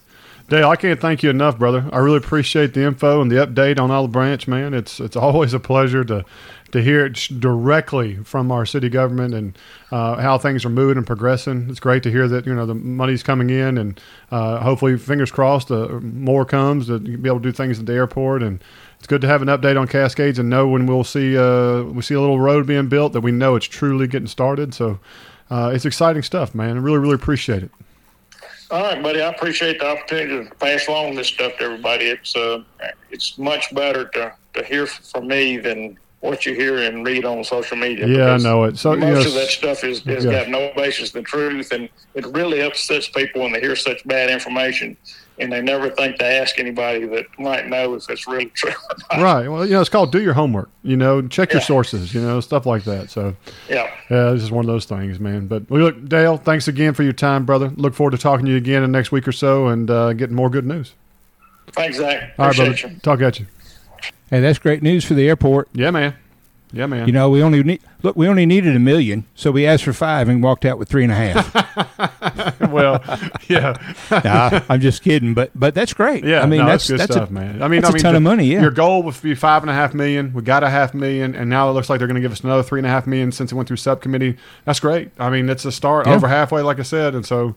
Dale, 0.47 0.69
I 0.69 0.75
can't 0.75 0.99
thank 0.99 1.23
you 1.23 1.31
enough, 1.31 1.57
brother. 1.57 1.89
I 1.91 1.97
really 1.97 2.17
appreciate 2.17 2.73
the 2.75 2.83
info 2.83 3.19
and 3.19 3.31
the 3.31 3.37
update 3.37 3.79
on 3.79 3.89
Olive 3.89 4.11
Branch, 4.11 4.47
man. 4.47 4.75
It's 4.75 4.99
it's 4.99 5.15
always 5.15 5.53
a 5.53 5.59
pleasure 5.59 6.03
to 6.05 6.23
to 6.71 6.81
hear 6.81 7.05
it 7.05 7.13
directly 7.39 8.15
from 8.17 8.51
our 8.51 8.65
city 8.65 8.89
government 8.89 9.33
and 9.33 9.57
uh, 9.91 10.15
how 10.15 10.37
things 10.37 10.65
are 10.65 10.69
moving 10.69 10.97
and 10.97 11.07
progressing. 11.07 11.69
It's 11.69 11.79
great 11.79 12.03
to 12.03 12.11
hear 12.11 12.27
that 12.27 12.45
you 12.45 12.53
know 12.53 12.65
the 12.65 12.75
money's 12.75 13.23
coming 13.23 13.49
in, 13.49 13.77
and 13.77 13.99
uh, 14.31 14.59
hopefully, 14.59 14.97
fingers 14.97 15.31
crossed, 15.31 15.71
uh, 15.71 15.87
more 16.01 16.45
comes 16.45 16.87
to 16.87 16.99
be 16.99 17.29
able 17.29 17.39
to 17.39 17.43
do 17.43 17.51
things 17.51 17.79
at 17.79 17.85
the 17.85 17.93
airport. 17.93 18.43
And 18.43 18.63
it's 18.97 19.07
good 19.07 19.21
to 19.21 19.27
have 19.27 19.41
an 19.41 19.47
update 19.47 19.79
on 19.79 19.87
Cascades 19.87 20.39
and 20.39 20.49
know 20.49 20.67
when 20.67 20.85
we'll 20.85 21.03
see 21.03 21.37
uh, 21.37 21.83
we 21.83 22.01
see 22.01 22.15
a 22.15 22.19
little 22.19 22.39
road 22.39 22.65
being 22.67 22.89
built 22.89 23.13
that 23.13 23.21
we 23.21 23.31
know 23.31 23.55
it's 23.55 23.67
truly 23.67 24.07
getting 24.07 24.27
started. 24.27 24.73
So 24.73 24.99
uh, 25.49 25.71
it's 25.73 25.85
exciting 25.85 26.23
stuff, 26.23 26.55
man. 26.55 26.77
I 26.77 26.79
really 26.79 26.99
really 26.99 27.15
appreciate 27.15 27.63
it. 27.63 27.71
All 28.71 28.81
right, 28.81 29.01
buddy. 29.01 29.21
I 29.21 29.29
appreciate 29.29 29.79
the 29.79 29.87
opportunity 29.87 30.49
to 30.49 30.55
pass 30.55 30.87
along 30.87 31.15
this 31.15 31.27
stuff 31.27 31.55
to 31.57 31.65
everybody. 31.65 32.05
It's 32.05 32.35
uh, 32.35 32.63
it's 33.11 33.37
much 33.37 33.73
better 33.75 34.05
to, 34.05 34.33
to 34.55 34.63
hear 34.63 34.87
from 34.87 35.27
me 35.27 35.57
than 35.57 35.97
what 36.21 36.45
you 36.45 36.55
hear 36.55 36.77
and 36.79 37.05
read 37.05 37.23
on 37.25 37.43
social 37.43 37.77
media. 37.77 38.07
Yeah, 38.07 38.31
I 38.31 38.37
know 38.37 38.63
it. 38.63 38.77
So 38.77 38.93
you 38.93 38.99
most 38.99 39.23
know, 39.23 39.27
of 39.27 39.33
that 39.35 39.49
stuff 39.49 39.83
is, 39.83 40.01
has 40.03 40.25
yeah. 40.25 40.31
got 40.31 40.49
no 40.49 40.71
basis 40.75 41.13
in 41.13 41.23
truth, 41.23 41.71
and 41.71 41.87
it 42.15 42.25
really 42.27 42.61
upsets 42.61 43.07
people 43.07 43.41
when 43.41 43.51
they 43.51 43.59
hear 43.59 43.75
such 43.75 44.03
bad 44.07 44.31
information, 44.31 44.97
and 45.37 45.51
they 45.51 45.61
never 45.61 45.89
think 45.91 46.17
to 46.17 46.25
ask 46.25 46.57
anybody 46.57 47.05
that 47.05 47.25
might 47.37 47.67
know 47.67 47.93
if 47.93 48.09
it's 48.09 48.27
really 48.27 48.47
true. 48.47 48.71
Or 49.11 49.17
not. 49.17 49.23
right. 49.23 49.47
Well, 49.47 49.65
you 49.65 49.73
know, 49.73 49.81
it's 49.81 49.89
called 49.89 50.11
do 50.11 50.21
your 50.21 50.33
homework. 50.33 50.69
You 50.81 50.97
know, 50.97 51.21
check 51.27 51.51
your 51.51 51.61
Yeah. 51.61 51.67
sources. 51.67 52.13
You 52.13 52.21
know, 52.21 52.39
stuff 52.39 52.65
like 52.65 52.85
that. 52.85 53.11
So 53.11 53.35
Yeah. 53.69 53.91
yeah, 54.09 54.31
this 54.31 54.41
is 54.41 54.49
one 54.51 54.65
of 54.65 54.67
those 54.67 54.85
things, 54.85 55.19
man. 55.19 55.45
But 55.45 55.69
well, 55.69 55.81
look, 55.81 56.07
Dale, 56.09 56.37
thanks 56.37 56.67
again 56.67 56.93
for 56.95 57.03
your 57.03 57.13
time, 57.13 57.45
brother. 57.45 57.71
Look 57.75 57.93
forward 57.93 58.11
to 58.11 58.17
talking 58.17 58.45
to 58.47 58.51
you 58.51 58.57
again 58.57 58.81
in 58.83 58.91
the 58.91 58.97
next 58.97 59.11
week 59.11 59.27
or 59.27 59.31
so 59.31 59.67
and 59.67 59.91
uh, 59.91 60.13
getting 60.13 60.35
more 60.35 60.49
good 60.49 60.65
news. 60.65 60.93
Thanks, 61.73 61.97
Zach. 61.97 62.33
All 62.39 62.47
right, 62.47 62.55
brother. 62.55 62.71
you. 62.71 62.95
Talk 63.03 63.21
at 63.21 63.39
you. 63.39 63.45
Hey, 64.29 64.39
that's 64.41 64.59
great 64.59 64.81
news 64.81 65.05
for 65.05 65.13
the 65.13 65.27
airport. 65.27 65.69
Yeah, 65.73 65.91
man. 65.91 66.15
Yeah, 66.73 66.87
man. 66.87 67.07
You 67.07 67.13
know, 67.13 67.29
we 67.29 67.41
only 67.41 67.63
need 67.63 67.79
look. 68.03 68.15
We 68.17 68.27
only 68.27 68.45
needed 68.45 68.75
a 68.75 68.79
million, 68.79 69.25
so 69.33 69.51
we 69.51 69.65
asked 69.65 69.83
for 69.85 69.93
five 69.93 70.27
and 70.27 70.43
walked 70.43 70.65
out 70.65 70.77
with 70.77 70.89
three 70.89 71.03
and 71.03 71.11
a 71.11 71.15
half. 71.15 72.59
well, 72.71 73.01
yeah, 73.47 73.77
nah, 74.11 74.59
I'm 74.67 74.81
just 74.81 75.01
kidding, 75.01 75.33
but 75.33 75.51
but 75.55 75.73
that's 75.73 75.93
great. 75.93 76.25
yeah. 76.25 76.41
I 76.41 76.47
mean 76.47 76.59
no, 76.61 76.65
that's 76.65 76.89
good 76.89 76.99
that's 76.99 77.13
stuff, 77.13 77.29
a, 77.29 77.33
man. 77.33 77.61
I 77.61 77.67
mean, 77.69 77.81
that's 77.81 77.91
I 77.91 77.91
a 77.91 77.93
mean, 77.93 78.03
ton 78.03 78.13
the- 78.13 78.17
of 78.17 78.23
money. 78.23 78.45
Yeah, 78.47 78.61
Your 78.61 78.71
goal 78.71 79.03
would 79.03 79.21
be 79.21 79.35
five 79.35 79.63
and 79.63 79.69
a 79.69 79.73
half 79.73 79.93
million. 79.93 80.33
We 80.33 80.41
got 80.41 80.63
a 80.63 80.69
half 80.69 80.93
million, 80.93 81.33
and 81.35 81.49
now 81.49 81.69
it 81.69 81.73
looks 81.73 81.89
like 81.89 81.99
they're 81.99 82.07
going 82.07 82.15
to 82.15 82.21
give 82.21 82.31
us 82.33 82.41
another 82.41 82.63
three 82.63 82.79
and 82.79 82.87
a 82.87 82.89
half 82.89 83.07
million 83.07 83.31
since 83.31 83.51
it 83.51 83.55
went 83.55 83.67
through 83.69 83.77
subcommittee. 83.77 84.35
That's 84.65 84.79
great. 84.81 85.11
I 85.19 85.29
mean, 85.29 85.49
it's 85.49 85.63
a 85.65 85.71
start 85.71 86.07
Yeah. 86.07 86.15
over 86.15 86.27
halfway, 86.27 86.61
like 86.61 86.79
I 86.79 86.83
said, 86.83 87.15
and 87.15 87.25
so 87.25 87.55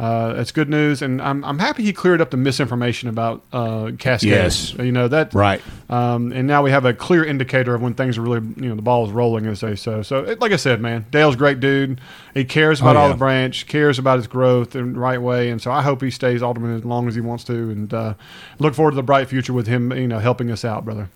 uh, 0.00 0.34
it's 0.38 0.50
good 0.50 0.70
news. 0.70 1.02
And 1.02 1.20
I'm, 1.20 1.44
I'm 1.44 1.58
happy 1.58 1.82
he 1.82 1.92
cleared 1.92 2.22
up 2.22 2.30
the 2.30 2.38
misinformation 2.38 3.10
about 3.10 3.44
uh, 3.52 3.90
Cascades. 3.98 4.72
Yes. 4.72 4.84
you 4.84 4.92
know 4.92 5.08
that 5.08 5.34
right. 5.34 5.60
Um, 5.90 6.32
and 6.32 6.48
now 6.48 6.62
we 6.62 6.70
have 6.70 6.86
a 6.86 6.94
clear 6.94 7.22
indicator 7.22 7.74
of 7.74 7.82
when 7.82 7.92
things 7.92 8.16
are 8.16 8.22
really, 8.22 8.40
you 8.56 8.70
know, 8.70 8.74
the 8.76 8.80
ball 8.82 9.04
is 9.04 9.12
rolling, 9.12 9.44
as 9.44 9.60
they 9.60 9.76
say. 9.76 10.02
So, 10.02 10.20
it, 10.24 10.40
like 10.40 10.52
I 10.52 10.56
said, 10.56 10.80
man, 10.80 11.04
Dale's 11.10 11.34
a 11.34 11.38
great 11.38 11.60
dude. 11.60 12.00
He 12.32 12.46
cares 12.46 12.80
about 12.80 12.96
Oh, 12.96 13.00
yeah. 13.00 13.04
Olive 13.06 13.18
Branch, 13.18 13.66
cares 13.66 13.98
about 13.98 14.16
his 14.18 14.26
growth 14.26 14.74
in 14.74 14.94
the 14.94 14.98
right 14.98 15.20
way, 15.20 15.50
and 15.50 15.60
so 15.60 15.70
I 15.70 15.82
hope 15.82 16.00
he 16.00 16.10
stays 16.10 16.42
alderman 16.42 16.74
as 16.76 16.84
long 16.84 17.06
as 17.06 17.14
he 17.14 17.20
wants 17.20 17.44
to, 17.44 17.52
and 17.52 17.92
uh, 17.92 18.14
look 18.58 18.74
forward 18.74 18.92
to 18.92 18.96
the 18.96 19.02
bright 19.02 19.28
future 19.28 19.52
with 19.52 19.66
him, 19.66 19.92
you 19.92 20.08
know, 20.08 20.18
helping 20.20 20.50
us 20.50 20.64
out, 20.64 20.84
brother. 20.86 21.10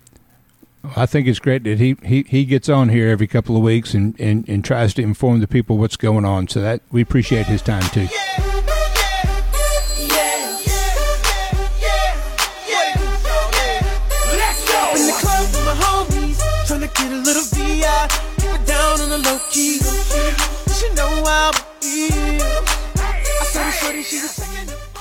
I 0.95 1.07
think 1.07 1.27
it's 1.27 1.39
great 1.39 1.63
that 1.63 1.79
he, 1.79 1.97
he, 2.03 2.21
he 2.23 2.45
gets 2.45 2.69
on 2.69 2.89
here 2.89 3.09
every 3.09 3.25
couple 3.25 3.57
of 3.57 3.63
weeks 3.63 3.95
and, 3.95 4.13
and, 4.19 4.47
and 4.47 4.63
tries 4.63 4.93
to 4.93 5.01
inform 5.01 5.39
the 5.39 5.47
people 5.47 5.79
what's 5.79 5.97
going 5.97 6.25
on. 6.25 6.47
So 6.47 6.61
that 6.61 6.81
we 6.91 7.01
appreciate 7.01 7.47
his 7.47 7.63
time 7.63 7.81
too. 7.89 8.01
In 8.37 8.44
it 19.15 19.23
down 19.23 19.23
the 19.23 19.29
low 19.29 19.39
key. 19.49 19.79
She 20.73 20.93
know 20.93 21.23
how 21.25 21.51
I 21.51 21.65
feel. 21.81 23.01
I 23.01 23.45
saw 23.45 23.71
she 24.01 24.21
was. 24.21 24.45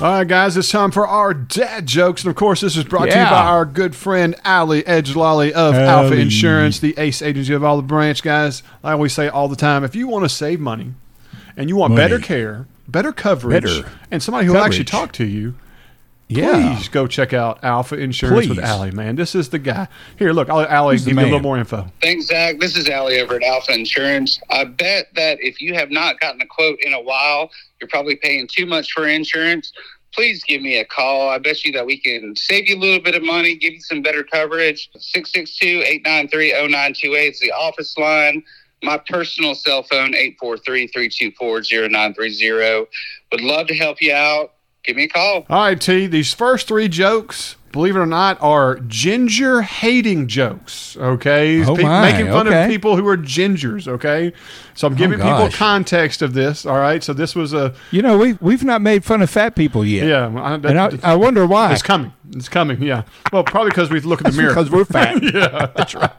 All 0.01 0.11
right, 0.11 0.27
guys, 0.27 0.57
it's 0.57 0.71
time 0.71 0.91
for 0.91 1.07
our 1.07 1.33
dad 1.33 1.87
jokes. 1.87 2.25
And 2.25 2.31
of 2.31 2.37
course, 2.37 2.61
this 2.61 2.77
is 2.77 2.83
brought 2.85 3.05
to 3.05 3.11
you 3.19 3.25
by 3.25 3.45
our 3.45 3.65
good 3.65 3.95
friend 3.95 4.35
Ali 4.45 4.83
Ejlali 4.83 5.53
of 5.53 5.75
Alfa 5.77 6.17
Insurance, 6.19 6.81
the 6.81 6.95
ace 6.99 7.23
agency 7.23 7.55
of 7.55 7.63
Olive 7.63 7.87
Branch, 7.87 8.21
guys. 8.21 8.65
I 8.83 8.93
always 8.93 9.13
say 9.13 9.29
all 9.29 9.47
the 9.47 9.57
time 9.57 9.85
if 9.85 9.95
you 9.95 10.09
want 10.09 10.25
to 10.25 10.29
save 10.29 10.59
money 10.59 10.95
and 11.57 11.69
you 11.69 11.77
want 11.77 11.95
Money. 11.95 12.03
better 12.03 12.19
care, 12.19 12.67
better 12.89 13.13
coverage, 13.13 13.63
Better 13.63 13.89
and 14.11 14.21
somebody 14.21 14.47
who 14.47 14.55
will 14.55 14.65
actually 14.65 14.85
talk 14.85 15.13
to 15.13 15.25
you, 15.25 15.55
Yeah. 16.37 16.75
please 16.77 16.89
go 16.89 17.07
check 17.07 17.33
out 17.33 17.63
Alfa 17.63 17.97
Insurance 17.97 18.49
with 18.49 18.59
Please. 18.59 18.71
Ali, 18.71 18.91
man. 18.91 19.17
This 19.17 19.35
is 19.35 19.51
the 19.51 19.59
guy. 19.59 19.89
Here, 20.19 20.33
look, 20.33 20.49
I'll, 20.49 20.67
Ali, 20.67 20.97
He's 20.97 21.05
give 21.05 21.17
me 21.17 21.23
a 21.23 21.27
little 21.27 21.41
more 21.41 21.59
info. 21.59 21.87
Thanks, 22.01 22.27
Zach. 22.27 22.59
This 22.59 22.77
is 22.77 22.89
Allie 22.89 23.21
over 23.21 23.37
at 23.37 23.43
Alfa 23.43 23.73
Insurance. 23.73 24.41
I 24.51 24.65
bet 24.65 25.07
that 25.15 25.39
if 25.41 25.61
you 25.61 25.75
have 25.75 25.91
not 25.91 26.21
gotten 26.21 26.41
a 26.41 26.47
quote 26.47 26.79
in 26.81 26.93
a 26.93 27.01
while, 27.01 27.51
you're 27.81 27.89
probably 27.89 28.17
paying 28.17 28.49
too 28.49 28.67
much 28.67 28.93
for 28.93 29.07
insurance. 29.07 29.73
Please 30.13 30.45
give 30.45 30.63
me 30.63 30.79
a 30.79 30.85
call. 30.85 31.29
I 31.29 31.39
bet 31.39 31.65
you 31.65 31.73
that 31.73 31.87
we 31.87 31.99
can 31.99 32.37
save 32.37 32.69
you 32.69 32.77
a 32.77 32.79
little 32.79 33.01
bit 33.01 33.15
of 33.15 33.25
money, 33.25 33.57
give 33.57 33.75
you 33.75 33.81
some 33.81 34.01
better 34.01 34.23
coverage. 34.23 34.91
662 34.97 35.83
893 35.85 36.51
0928 36.53 37.33
is 37.33 37.41
the 37.41 37.53
office 37.53 37.99
line. 37.99 38.43
My 38.83 38.99
personal 38.99 39.55
cell 39.55 39.83
phone, 39.83 40.15
843 40.15 40.87
324 40.89 41.63
0930. 41.89 42.87
Would 43.33 43.41
love 43.41 43.67
to 43.69 43.75
help 43.75 44.01
you 44.01 44.13
out. 44.13 44.54
Give 44.85 44.97
me 44.97 45.05
a 45.05 45.09
call. 45.09 45.47
All 45.49 45.63
right, 45.65 45.81
T. 45.81 46.07
These 46.07 46.35
first 46.35 46.69
three 46.69 46.89
jokes, 46.89 47.57
believe 47.73 47.97
it 47.97 48.01
or 48.01 48.07
not, 48.07 48.37
are 48.43 48.77
ginger 48.81 49.63
hating 49.63 50.27
jokes. 50.29 50.95
Okay, 50.99 51.65
Oh, 51.65 51.75
Pe- 51.75 51.83
my, 51.83 52.13
making 52.13 52.27
fun 52.31 52.47
okay. 52.49 52.65
of 52.65 52.69
people 52.71 52.95
who 52.97 53.07
are 53.09 53.17
gingers. 53.17 53.89
Okay, 53.89 54.33
so 54.75 54.87
I'm 54.87 54.95
giving 54.95 55.21
oh, 55.23 55.25
people 55.25 55.51
context 55.57 56.21
of 56.21 56.35
this. 56.35 56.67
All 56.67 56.77
right, 56.79 57.03
so 57.03 57.15
this 57.15 57.35
was 57.35 57.55
a 57.55 57.75
You 57.93 58.03
know, 58.03 58.19
we 58.19 58.35
we've 58.43 58.63
not 58.63 58.83
made 58.83 59.05
fun 59.07 59.23
of 59.23 59.31
fat 59.31 59.57
people 59.57 59.87
yet. 59.87 60.07
yeah. 60.07 60.27
I, 60.43 60.57
that- 60.59 60.71
And 60.93 61.03
I, 61.05 61.13
I 61.13 61.17
wonder 61.17 61.47
why. 61.47 61.73
it's 61.73 61.83
coming. 61.83 62.13
It's 62.33 62.51
coming. 62.51 62.83
Yeah. 62.83 63.05
Well, 63.33 63.43
probably 63.45 63.71
because 63.71 63.89
we 63.91 64.01
look 64.01 64.21
in 64.21 64.31
the 64.31 64.37
mirror. 64.37 64.51
because 64.51 64.71
we're 64.71 64.85
fat. 64.85 65.23
yeah, 65.35 65.67
that's 65.75 65.95
right. 65.95 66.11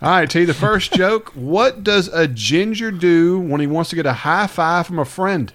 All 0.00 0.08
right, 0.10 0.30
T. 0.30 0.46
The 0.46 0.54
first 0.54 0.94
joke. 0.94 1.32
What 1.34 1.84
does 1.84 2.08
a 2.08 2.26
ginger 2.26 2.90
do 2.90 3.38
when 3.38 3.60
he 3.60 3.66
wants 3.66 3.90
to 3.90 3.96
get 3.96 4.06
a 4.06 4.12
high 4.14 4.46
five 4.46 4.86
from 4.86 4.98
a 4.98 5.04
friend? 5.04 5.52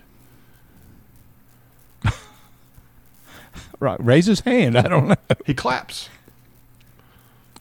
Right. 3.85 4.03
Raise 4.03 4.25
his 4.25 4.39
hand. 4.39 4.75
I 4.75 4.81
don't 4.81 5.09
know. 5.09 5.15
He 5.45 5.53
claps. 5.53 6.09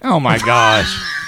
Oh 0.03 0.19
my 0.19 0.39
gosh. 0.39 0.91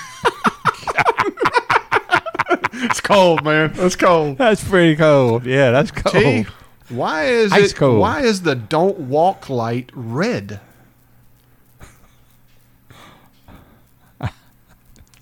It's 2.79 3.01
cold, 3.01 3.43
man. 3.45 3.73
It's 3.77 3.97
cold. 3.97 4.39
that's 4.39 4.63
pretty 4.63 4.97
cold. 4.97 5.45
Yeah, 5.45 5.71
that's 5.71 5.91
cold. 5.91 6.15
T, 6.15 6.47
why 6.91 7.25
is 7.25 7.51
Ice 7.53 7.73
it? 7.73 7.77
cold. 7.77 8.01
Why 8.01 8.21
is 8.23 8.43
the 8.43 8.55
don't 8.55 8.99
walk 9.01 9.49
light 9.51 9.91
red? 9.95 10.61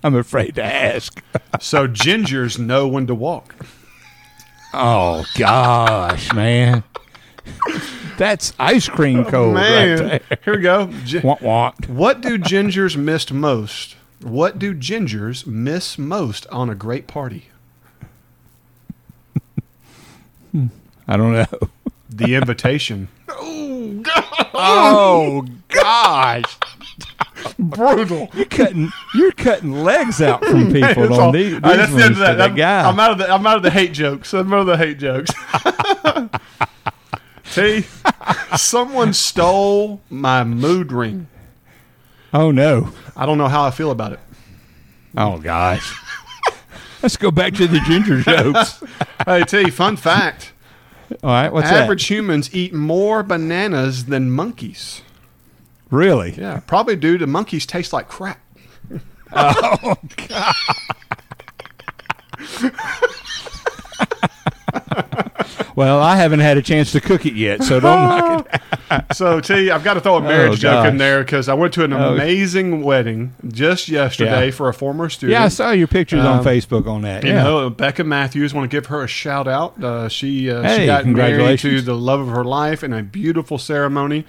I'm 0.03 0.15
afraid 0.15 0.55
to 0.55 0.63
ask. 0.63 1.21
So 1.59 1.87
gingers 1.87 2.59
know 2.59 2.87
when 2.87 3.07
to 3.07 3.15
walk. 3.15 3.55
Oh 4.73 5.25
gosh, 5.35 6.31
man. 6.33 6.83
That's 8.17 8.53
ice 8.57 8.87
cream 8.87 9.19
oh, 9.19 9.29
cold 9.31 9.55
right 9.55 9.95
there. 9.95 10.19
here 10.43 10.55
we 10.55 10.61
go. 10.61 10.87
Gi- 11.05 11.19
Want 11.19 11.41
want. 11.41 11.89
what 11.89 12.21
do 12.21 12.37
gingers 12.37 12.95
miss 12.95 13.29
most? 13.31 13.95
What 14.21 14.57
do 14.57 14.73
gingers 14.73 15.45
miss 15.45 15.97
most 15.97 16.47
on 16.47 16.69
a 16.69 16.75
great 16.75 17.07
party? 17.07 17.49
Hmm. 20.51 20.67
I 21.07 21.17
don't 21.17 21.33
know. 21.33 21.45
The 22.09 22.35
invitation. 22.35 23.09
Oh, 23.27 24.01
oh 24.53 25.45
gosh. 25.67 26.57
Brutal. 27.59 28.29
You're 28.33 28.45
cutting 28.45 28.91
you're 29.13 29.31
cutting 29.33 29.83
legs 29.83 30.21
out 30.21 30.43
from 30.45 30.67
people 30.71 31.03
It's 31.03 31.13
on 31.13 31.19
all- 31.19 31.31
these, 31.31 31.55
all 31.55 31.59
right, 31.59 31.75
that's 31.77 31.93
the 31.93 32.03
end 32.03 32.13
of 32.13 32.19
that. 32.19 32.39
I'm. 32.41 32.57
I'm 32.95 32.99
out 32.99 33.11
of 33.11 33.17
the. 33.17 33.29
I'm 33.29 33.45
out 33.45 33.57
of 33.57 33.63
the 33.63 33.69
hate 33.71 33.91
jokes. 33.91 34.33
I'm 34.33 34.53
out 34.53 34.61
of 34.61 34.67
the 34.67 34.77
hate 34.77 34.97
jokes. 34.97 35.31
T, 37.55 37.85
someone 38.57 39.13
stole 39.13 40.01
my 40.09 40.43
mood 40.43 40.91
ring. 40.91 41.27
oh 42.33 42.51
no. 42.51 42.91
I 43.15 43.25
don't 43.25 43.37
know 43.37 43.47
how 43.47 43.63
I 43.63 43.71
feel 43.71 43.91
about 43.91 44.13
it. 44.13 44.19
Oh 45.17 45.37
gosh. 45.39 45.95
Let's 47.01 47.17
go 47.17 47.31
back 47.31 47.53
to 47.53 47.67
the 47.67 47.79
ginger 47.81 48.21
jokes. 48.21 48.83
Hey 49.25 49.43
T, 49.43 49.71
fun 49.71 49.97
fact. 49.97 50.53
All 51.23 51.31
right, 51.31 51.51
what's 51.51 51.67
Average 51.67 52.05
humans 52.07 52.53
eat 52.53 52.73
more 52.73 53.23
bananas 53.23 54.05
than 54.05 54.29
monkeys. 54.29 55.01
that? 55.89 55.95
Really? 55.95 56.33
Yeah, 56.33 56.59
probably 56.67 56.95
due 56.95 57.17
to 57.17 57.25
monkeys 57.25 57.65
taste 57.65 57.91
like 57.93 58.07
crap. 58.07 58.39
Oh, 59.33 59.95
Well, 65.75 65.99
I 66.01 66.15
haven't 66.15 66.39
had 66.39 66.57
a 66.57 66.61
chance 66.61 66.91
to 66.93 67.01
cook 67.01 67.25
it 67.25 67.33
yet, 67.33 67.61
so 67.63 67.79
don't 67.79 68.03
knock 68.03 68.47
it. 68.53 68.61
So 69.13 69.41
T, 69.41 69.71
I've 69.71 69.83
got 69.83 69.95
to 69.95 69.99
throw 70.01 70.17
a 70.17 70.21
marriage 70.33 70.53
Oh, 70.63 70.69
joke 70.83 70.85
in 70.85 70.97
there 70.97 71.23
because 71.23 71.49
I 71.49 71.53
went 71.55 71.73
to 71.73 71.83
an 71.83 71.91
Oh. 71.91 72.13
amazing 72.13 72.83
wedding 72.83 73.33
just 73.47 73.89
yesterday 73.89 74.45
Yeah. 74.45 74.51
for 74.51 74.69
a 74.69 74.73
former 74.73 75.09
student. 75.09 75.33
Yeah, 75.33 75.43
I 75.45 75.47
saw 75.47 75.71
your 75.71 75.87
pictures 75.87 76.21
Um, 76.23 76.39
on 76.39 76.43
Facebook 76.45 76.87
on 76.87 77.01
that. 77.01 77.23
You 77.23 77.31
Yeah. 77.31 77.43
know, 77.43 77.69
Becca 77.71 78.03
Matthews. 78.03 78.53
Want 78.53 78.69
to 78.69 78.75
give 78.77 78.85
her 78.87 79.03
a 79.03 79.07
shout 79.07 79.47
out. 79.47 79.83
Uh, 79.83 80.07
she 80.07 80.49
uh, 80.51 80.61
she 80.61 80.81
Hey, 80.81 80.85
got 80.85 81.05
married 81.07 81.59
to 81.59 81.81
the 81.81 81.95
love 81.95 82.19
of 82.21 82.29
her 82.29 82.43
life 82.45 82.83
in 82.83 82.93
a 82.93 83.01
beautiful 83.01 83.57
ceremony. 83.57 84.25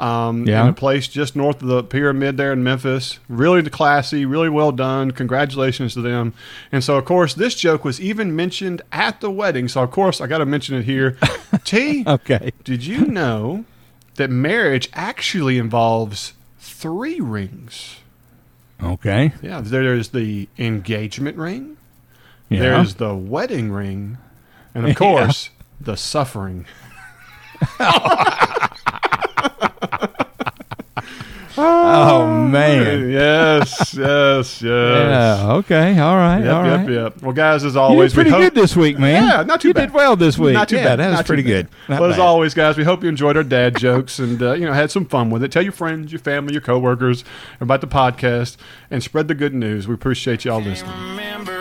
Um, 0.00 0.46
Yeah. 0.46 0.62
in 0.62 0.68
a 0.68 0.72
place 0.72 1.08
just 1.08 1.34
north 1.34 1.60
of 1.60 1.66
the 1.68 1.82
pyramid 1.82 2.36
there 2.36 2.52
in 2.52 2.62
Memphis. 2.62 3.18
Really 3.28 3.62
classy, 3.68 4.24
really 4.24 4.48
well 4.48 4.70
done. 4.70 5.10
Congratulations 5.10 5.94
to 5.94 6.00
them. 6.00 6.34
And 6.70 6.84
so, 6.84 6.96
of 6.96 7.04
course, 7.04 7.34
this 7.34 7.56
joke 7.56 7.84
was 7.84 8.00
even 8.00 8.36
mentioned 8.36 8.80
at 8.92 9.20
the 9.20 9.30
wedding. 9.30 9.66
So, 9.66 9.82
of 9.82 9.90
course, 9.90 10.20
I 10.20 10.28
got 10.28 10.38
to 10.38 10.46
mention 10.46 10.76
it 10.76 10.84
here. 10.84 11.16
T, 11.64 12.04
Okay. 12.06 12.52
did 12.62 12.86
you 12.86 13.06
know 13.06 13.64
that 14.14 14.30
marriage 14.30 14.88
actually 14.94 15.58
involves 15.58 16.32
three 16.60 17.18
rings? 17.20 17.96
Okay. 18.80 19.32
Yeah, 19.42 19.60
there's 19.60 20.10
the 20.10 20.48
engagement 20.58 21.36
ring. 21.36 21.76
Yeah. 22.48 22.60
There's 22.60 22.94
the 22.94 23.14
wedding 23.16 23.72
ring, 23.72 24.18
and 24.76 24.86
of 24.88 24.94
course, 25.04 25.50
the 25.80 25.96
suffering. 25.96 26.66
oh 31.58 32.46
man. 32.48 33.10
Yes, 33.18 33.94
yes, 33.94 34.62
yes. 34.62 34.62
Yeah. 34.62 35.52
Okay. 35.56 35.98
All 35.98 36.16
right. 36.16 36.40
Yep, 36.42 36.54
all 36.54 36.64
yep, 36.66 36.88
yep. 36.88 37.22
Well, 37.22 37.32
guys, 37.32 37.64
as 37.64 37.74
You 37.74 37.80
always, 37.80 38.12
did 38.12 38.16
pretty 38.16 38.30
we 38.30 38.34
hope. 38.34 38.42
good 38.54 38.54
this 38.62 38.76
week, 38.76 38.98
man. 38.98 39.24
Yeah, 39.24 39.42
not 39.42 39.60
too 39.60 39.68
you 39.68 39.74
bad. 39.74 39.86
did 39.86 39.94
well 39.94 40.14
this 40.16 40.38
week. 40.38 40.54
Not 40.54 40.68
too 40.68 40.76
yeah, 40.76 40.84
bad. 40.84 40.96
That 41.00 41.08
was 41.08 41.16
Not 41.18 41.26
too 41.26 41.26
pretty 41.28 41.42
bad. 41.42 41.48
good. 41.48 41.68
Not 41.88 42.00
well, 42.00 42.10
as 42.10 42.16
bad. 42.16 42.22
always, 42.22 42.54
guys, 42.54 42.76
we 42.76 42.84
hope 42.84 43.02
you 43.02 43.08
enjoyed 43.08 43.36
our 43.36 43.42
dad 43.42 43.76
jokes 43.78 44.18
and 44.18 44.40
uh, 44.42 44.52
you 44.52 44.66
know 44.66 44.72
had 44.72 44.90
some 44.90 45.04
fun 45.04 45.30
with 45.30 45.42
it. 45.42 45.50
Tell 45.52 45.62
your 45.62 45.72
friends, 45.72 46.12
your 46.12 46.20
family, 46.20 46.52
your 46.52 46.62
coworkers 46.62 47.24
about 47.60 47.80
the 47.80 47.88
podcast, 47.88 48.56
and 48.90 49.02
spread 49.02 49.28
the 49.28 49.34
good 49.34 49.54
news. 49.54 49.88
We 49.88 49.94
appreciate 49.94 50.44
y'all 50.44 50.60
listening. 50.60 50.92
remember 50.92 51.52
everything 51.52 51.56
we 51.56 51.57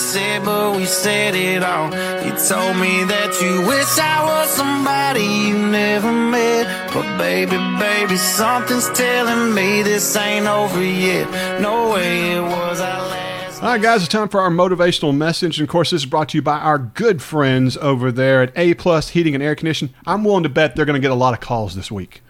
said, 0.00 0.44
but 0.44 0.76
we 0.76 0.84
said 0.86 1.34
it 1.34 1.62
all. 1.62 1.86
You 2.24 2.30
told 2.48 2.76
me 2.76 3.04
that 3.04 3.38
you 3.42 3.66
wish 3.66 3.98
I 3.98 4.24
was 4.24 4.48
somebody 4.50 5.22
you 5.22 5.58
never 5.68 6.10
met. 6.10 6.92
But 6.92 7.18
baby, 7.18 7.56
baby, 7.78 8.16
something's 8.16 8.88
telling 8.90 9.54
me 9.54 9.82
this 9.82 10.16
ain't 10.16 10.46
over 10.46 10.82
yet. 10.82 11.60
No 11.60 11.92
way 11.92 12.32
it 12.32 12.42
was 12.42 12.80
our 12.80 13.00
last. 13.08 13.62
All 13.62 13.68
right, 13.68 13.82
guys, 13.82 14.02
it's 14.02 14.10
time 14.10 14.28
for 14.28 14.40
our 14.40 14.50
motivational 14.50 15.14
message. 15.14 15.58
And 15.58 15.68
of 15.68 15.70
course, 15.70 15.90
this 15.90 16.02
is 16.02 16.06
brought 16.06 16.30
to 16.30 16.38
you 16.38 16.42
by 16.42 16.58
our 16.58 16.78
good 16.78 17.20
friends 17.20 17.76
over 17.76 18.10
there 18.10 18.42
at 18.42 18.52
A 18.56 18.72
Plus 18.74 19.10
Heating 19.10 19.34
and 19.34 19.42
Air 19.44 19.54
Conditioning. 19.54 19.94
I'm 20.06 20.24
willing 20.24 20.44
to 20.44 20.48
bet 20.48 20.76
they're 20.76 20.86
going 20.86 21.00
to 21.00 21.00
get 21.00 21.10
a 21.10 21.14
lot 21.14 21.34
of 21.34 21.40
calls 21.40 21.74
this 21.74 21.90
week. 21.90 22.22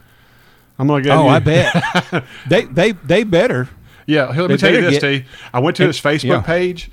I'm 0.78 0.87
going 0.88 1.02
to 1.04 1.09
get 1.09 1.16
Oh, 1.16 1.24
you. 1.24 1.28
I 1.28 1.38
bet 1.38 2.24
they 2.48 2.64
they 2.64 2.92
they 2.92 3.22
better. 3.22 3.68
Yeah, 4.06 4.33
here, 4.33 4.42
let 4.42 4.50
me 4.50 4.56
They 4.56 4.61
tell 4.61 4.74
you 4.74 4.90
this, 4.90 4.98
get- 5.00 5.20
T. 5.22 5.24
I 5.54 5.61
went 5.61 5.76
to 5.76 5.87
his 5.87 6.00
Facebook 6.00 6.24
Yeah. 6.24 6.40
page. 6.40 6.90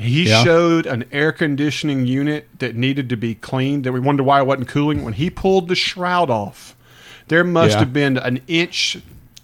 He 0.00 0.28
Yeah. 0.28 0.42
showed 0.42 0.86
an 0.86 1.04
air 1.12 1.32
conditioning 1.32 2.06
unit 2.06 2.48
that 2.58 2.74
needed 2.76 3.08
to 3.10 3.16
be 3.16 3.34
cleaned. 3.34 3.84
That 3.84 3.92
we 3.92 4.00
wondered 4.00 4.24
why 4.24 4.40
it 4.40 4.46
wasn't 4.46 4.68
cooling. 4.68 5.02
When 5.04 5.12
he 5.14 5.30
pulled 5.30 5.68
the 5.68 5.74
shroud 5.74 6.30
off, 6.30 6.74
there 7.28 7.44
must 7.44 7.72
Yeah. 7.74 7.78
have 7.80 7.92
been 7.92 8.16
an 8.16 8.40
inch 8.48 8.98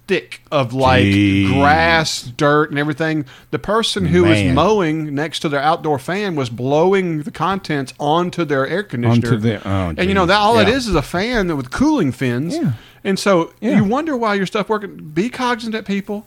thick 0.09 0.41
of 0.53 0.73
like 0.73 1.05
Jeez. 1.05 1.53
grass, 1.53 2.23
dirt, 2.23 2.71
and 2.71 2.79
everything. 2.79 3.25
The 3.51 3.59
person 3.59 4.07
who 4.07 4.23
was 4.25 4.41
mowing 4.45 5.13
next 5.15 5.41
to 5.41 5.49
their 5.49 5.61
outdoor 5.61 5.99
fan 5.99 6.37
was 6.37 6.49
blowing 6.49 7.23
the 7.23 7.33
contents 7.33 7.93
onto 7.99 8.45
their 8.45 8.67
air 8.69 8.85
conditioner. 8.85 9.37
The- 9.37 9.69
oh, 9.69 9.95
and 9.99 10.09
you 10.09 10.15
know 10.15 10.27
that 10.27 10.37
all 10.39 10.59
it 10.61 10.69
Yeah. 10.69 10.75
is 10.77 10.87
is 10.87 10.95
a 10.95 11.03
fan 11.03 11.55
with 11.57 11.71
cooling 11.73 12.13
fins. 12.13 12.55
Yeah. 12.55 12.73
And 13.03 13.19
so 13.19 13.51
Yeah. 13.61 13.77
you 13.79 13.85
wonder 13.85 14.17
why 14.17 14.35
your 14.35 14.47
stuff 14.47 14.69
working. 14.69 15.11
Be 15.13 15.29
cognizant, 15.29 15.85
people. 15.87 16.25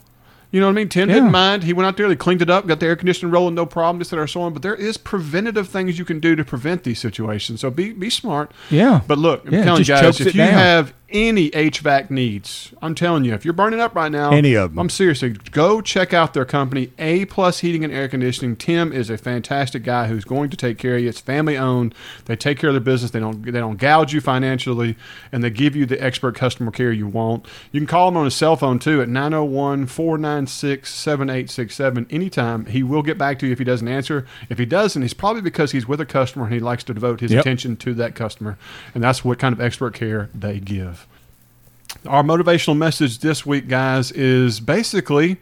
You 0.51 0.59
know 0.59 0.65
what 0.65 0.71
I 0.71 0.75
mean? 0.75 0.89
Tim 0.89 1.09
Yeah. 1.09 1.15
didn't 1.15 1.31
mind. 1.31 1.63
He 1.63 1.73
went 1.73 1.85
out 1.87 1.95
there, 1.97 2.07
they 2.07 2.15
cleaned 2.15 2.41
it 2.41 2.49
up, 2.49 2.65
got 2.65 2.79
the 2.79 2.87
air 2.87 2.95
conditioning 2.95 3.31
rolling, 3.31 3.53
no 3.55 3.65
problem, 3.67 3.99
just 3.99 4.09
that 4.11 4.17
or 4.19 4.25
so 4.27 4.41
on. 4.41 4.53
But 4.53 4.61
there 4.63 4.73
is 4.75 4.97
preventative 4.97 5.67
things 5.67 5.99
you 5.99 6.05
can 6.05 6.19
do 6.19 6.35
to 6.35 6.43
prevent 6.43 6.83
these 6.83 6.99
situations. 6.99 7.61
So 7.61 7.69
be 7.69 7.93
be 7.93 8.09
smart. 8.09 8.51
Yeah. 8.71 9.01
But 9.07 9.19
look, 9.19 9.45
I'm 9.47 9.53
Yeah, 9.53 9.63
telling 9.63 9.81
you 9.81 9.85
guys, 9.85 10.19
if 10.19 10.27
you 10.33 10.41
down. 10.41 10.53
have 10.53 10.93
any 11.11 11.49
HVAC 11.51 12.09
needs, 12.09 12.73
I'm 12.81 12.95
telling 12.95 13.25
you, 13.25 13.33
if 13.33 13.43
you're 13.45 13.53
burning 13.53 13.79
up 13.79 13.95
right 13.95 14.11
now, 14.11 14.31
Any 14.31 14.53
of 14.55 14.71
them, 14.71 14.79
I'm 14.79 14.89
seriously 14.89 15.29
go 15.51 15.81
check 15.81 16.13
out 16.13 16.33
their 16.33 16.45
company, 16.45 16.91
A 16.99 17.25
Plus 17.25 17.59
Heating 17.59 17.83
and 17.83 17.93
Air 17.93 18.07
Conditioning. 18.07 18.55
Tim 18.55 18.91
is 18.93 19.09
a 19.09 19.17
fantastic 19.17 19.83
guy 19.83 20.07
who's 20.07 20.25
going 20.25 20.49
to 20.49 20.57
take 20.57 20.77
care 20.77 20.95
of 20.95 21.01
you. 21.01 21.09
It's 21.09 21.19
family 21.19 21.57
owned. 21.57 21.93
They 22.25 22.35
take 22.35 22.59
care 22.59 22.69
of 22.69 22.73
their 22.73 22.79
business. 22.81 23.11
They 23.11 23.19
don't 23.19 23.43
they 23.43 23.51
don't 23.59 23.77
gouge 23.77 24.13
you 24.13 24.21
financially, 24.21 24.95
and 25.31 25.43
they 25.43 25.49
give 25.49 25.75
you 25.75 25.85
the 25.85 26.01
expert 26.03 26.35
customer 26.35 26.71
care 26.71 26.91
you 26.91 27.07
want. 27.07 27.45
You 27.71 27.79
can 27.79 27.87
call 27.87 28.07
him 28.09 28.17
on 28.17 28.25
his 28.25 28.35
cell 28.35 28.55
phone 28.55 28.79
too 28.79 29.01
at 29.01 29.07
901-496-7867 29.09 32.07
anytime. 32.11 32.65
He 32.65 32.83
will 32.83 33.03
get 33.03 33.17
back 33.17 33.39
to 33.39 33.45
you 33.47 33.53
if 33.53 33.59
he 33.59 33.65
doesn't 33.65 33.87
answer. 33.87 34.25
If 34.49 34.57
he 34.57 34.65
doesn't, 34.65 35.01
it's 35.03 35.13
probably 35.13 35.41
because 35.41 35.71
he's 35.71 35.87
with 35.87 36.01
a 36.01 36.05
customer 36.05 36.45
and 36.45 36.53
he 36.53 36.59
likes 36.59 36.83
to 36.85 36.93
devote 36.93 37.19
his 37.21 37.31
Yep. 37.31 37.41
attention 37.41 37.75
to 37.77 37.93
that 37.95 38.15
customer, 38.15 38.57
and 38.93 39.03
that's 39.03 39.23
what 39.23 39.39
kind 39.39 39.53
of 39.53 39.61
expert 39.61 39.93
care 39.93 40.29
they 40.33 40.59
give. 40.59 40.98
Our 42.07 42.23
motivational 42.23 42.77
message 42.77 43.19
this 43.19 43.45
week, 43.45 43.67
guys, 43.67 44.11
is 44.11 44.61
basically 44.61 45.37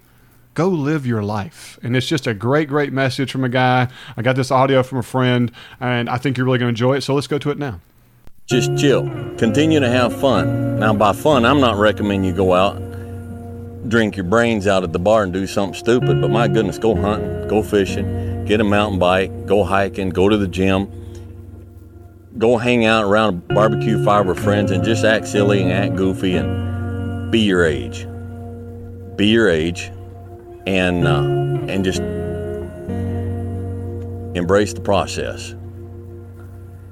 go 0.55 0.67
live 0.67 1.05
your 1.05 1.21
life. 1.21 1.77
And 1.83 1.95
it's 1.95 2.07
just 2.07 2.25
a 2.25 2.33
great, 2.33 2.67
great 2.67 2.91
message 2.91 3.31
from 3.31 3.43
a 3.43 3.49
guy. 3.49 3.89
I 4.17 4.23
got 4.23 4.35
this 4.35 4.49
audio 4.49 4.81
from 4.81 4.97
a 4.97 5.03
friend, 5.03 5.51
and 5.79 6.09
I 6.09 6.17
think 6.17 6.35
you're 6.35 6.47
really 6.47 6.57
going 6.57 6.67
to 6.67 6.69
enjoy 6.69 6.95
it. 6.95 7.01
So 7.01 7.13
let's 7.13 7.27
go 7.27 7.37
to 7.37 7.51
it 7.51 7.59
now. 7.59 7.79
just 8.47 8.75
chill. 8.77 9.03
Continue 9.37 9.79
to 9.79 9.89
have 9.89 10.19
fun. 10.19 10.79
Now, 10.79 10.93
by 10.93 11.13
fun, 11.13 11.45
I'm 11.45 11.59
not 11.59 11.75
recommending 11.77 12.23
you 12.23 12.33
go 12.35 12.53
out, 12.53 12.77
drink 13.89 14.15
your 14.15 14.23
brains 14.23 14.67
out 14.67 14.83
at 14.83 14.93
the 14.93 14.99
bar 14.99 15.23
and 15.23 15.33
do 15.33 15.45
something 15.45 15.77
stupid, 15.77 16.21
but 16.21 16.29
my 16.29 16.47
goodness, 16.47 16.77
go 16.77 16.95
hunting, 16.95 17.47
go 17.49 17.61
fishing, 17.61 18.45
get 18.45 18.61
a 18.61 18.63
mountain 18.63 18.99
bike, 18.99 19.45
go 19.45 19.63
hiking, 19.63 20.09
go 20.09 20.29
to 20.29 20.37
the 20.37 20.47
gym, 20.47 20.89
go 22.37 22.57
hang 22.57 22.85
out 22.85 23.03
around 23.03 23.29
a 23.29 23.53
barbecue 23.53 24.03
fire 24.03 24.23
with 24.23 24.39
friends 24.39 24.71
and 24.71 24.83
just 24.83 25.03
act 25.03 25.27
silly 25.27 25.63
and 25.63 25.71
act 25.71 25.95
goofy 25.95 26.35
and 26.35 27.31
be 27.31 27.39
your 27.39 27.65
age. 27.65 28.07
Be 29.15 29.27
your 29.27 29.49
age 29.49 29.91
and, 30.67 31.07
uh, 31.07 31.21
and 31.71 31.83
just 31.83 32.01
embrace 34.35 34.73
the 34.73 34.81
process 34.81 35.55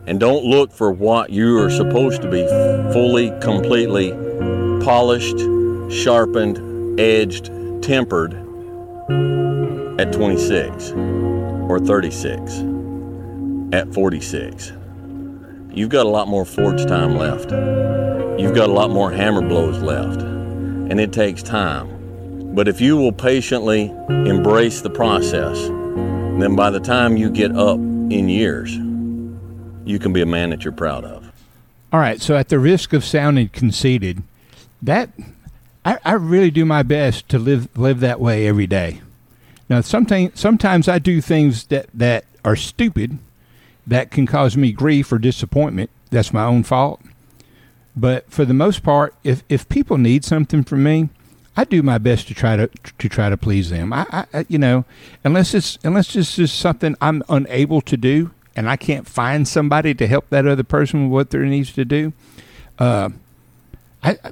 and 0.08 0.20
don't 0.20 0.46
look 0.46 0.72
for 0.72 0.92
what 0.92 1.30
you 1.32 1.60
are 1.60 1.70
supposed 1.70 2.22
to 2.22 2.30
be 2.30 2.46
fully, 2.94 3.32
completely 3.42 4.12
polished, 4.84 5.38
sharpened, 5.90 7.00
edged, 7.00 7.52
tempered 7.82 8.34
at 10.00 10.12
26 10.14 10.92
or 10.92 11.80
36, 11.80 12.64
at 13.74 13.92
46. 13.94 14.74
You've 15.76 15.90
got 15.90 16.06
a 16.06 16.10
lot 16.10 16.30
more 16.30 16.46
forge 16.46 16.86
time 16.86 17.18
left. 17.18 17.52
You've 18.40 18.56
got 18.56 18.70
a 18.70 18.72
lot 18.72 18.92
more 18.92 19.12
hammer 19.12 19.42
blows 19.42 19.80
left, 19.80 20.22
and 20.22 21.02
it 21.02 21.12
takes 21.12 21.44
time. 21.44 22.56
But 22.56 22.70
if 22.70 22.80
you 22.80 22.96
will 22.96 23.12
patiently 23.12 23.94
embrace 24.08 24.80
the 24.80 24.90
process, 24.90 25.68
then 26.40 26.56
by 26.56 26.70
the 26.70 26.80
time 26.80 27.18
you 27.18 27.30
get 27.30 27.54
up 27.58 27.76
in 27.76 28.30
years, 28.30 28.74
you 29.86 30.00
can 30.00 30.14
be 30.14 30.22
a 30.22 30.26
man 30.26 30.52
that 30.52 30.64
you're 30.64 30.72
proud 30.72 31.04
of. 31.04 31.30
All 31.92 32.00
right. 32.00 32.22
So, 32.22 32.38
at 32.38 32.48
the 32.48 32.58
risk 32.58 32.94
of 32.94 33.04
sounding 33.04 33.50
conceited, 33.50 34.24
that 34.82 35.10
I, 35.84 35.98
I 36.06 36.14
really 36.14 36.52
do 36.52 36.64
my 36.64 36.84
best 36.84 37.28
to 37.30 37.38
live 37.38 37.68
live 37.78 38.00
that 38.00 38.22
way 38.22 38.48
every 38.48 38.68
day. 38.68 39.02
Now, 39.68 39.82
sometimes 39.82 40.40
sometimes 40.40 40.88
I 40.88 41.00
do 41.00 41.20
things 41.20 41.66
that 41.66 41.88
that 41.94 42.24
are 42.46 42.56
stupid, 42.56 43.20
that 43.88 44.12
can 44.12 44.26
cause 44.26 44.58
me 44.58 44.71
grief 44.71 45.12
or 45.12 45.17
disappointment. 45.17 45.89
That's 46.10 46.34
my 46.34 46.43
own 46.43 46.63
fault. 46.63 47.02
But 47.95 48.30
for 48.30 48.45
the 48.45 48.54
most 48.54 48.84
part, 48.84 49.15
if 49.24 49.43
if 49.48 49.67
people 49.69 49.98
need 49.98 50.26
something 50.26 50.63
from 50.63 50.84
me, 50.84 51.10
I 51.56 51.63
do 51.63 51.82
my 51.82 51.98
best 51.98 52.28
to 52.28 52.34
try 52.34 52.58
to 52.58 52.67
to 52.67 53.10
try 53.10 53.30
to 53.30 53.38
please 53.38 53.69
them. 53.69 53.93
I, 53.93 54.26
I 54.34 54.45
you 54.50 54.58
know, 54.58 54.86
unless 55.24 55.54
it's 55.54 55.78
unless 55.84 56.15
it's 56.15 56.36
just 56.36 56.60
something 56.60 56.95
I'm 57.00 57.24
unable 57.30 57.82
to 57.82 57.95
do, 57.95 58.32
and 58.56 58.69
I 58.69 58.76
can't 58.76 59.08
find 59.08 59.48
somebody 59.48 59.93
to 59.93 60.08
help 60.08 60.30
that 60.30 60.45
other 60.45 60.63
person 60.63 61.04
with 61.04 61.12
what 61.12 61.30
there 61.30 61.45
needs 61.45 61.71
to 61.74 61.86
do. 61.86 62.12
Uh, 62.78 63.10
I, 64.04 64.17
I 64.24 64.32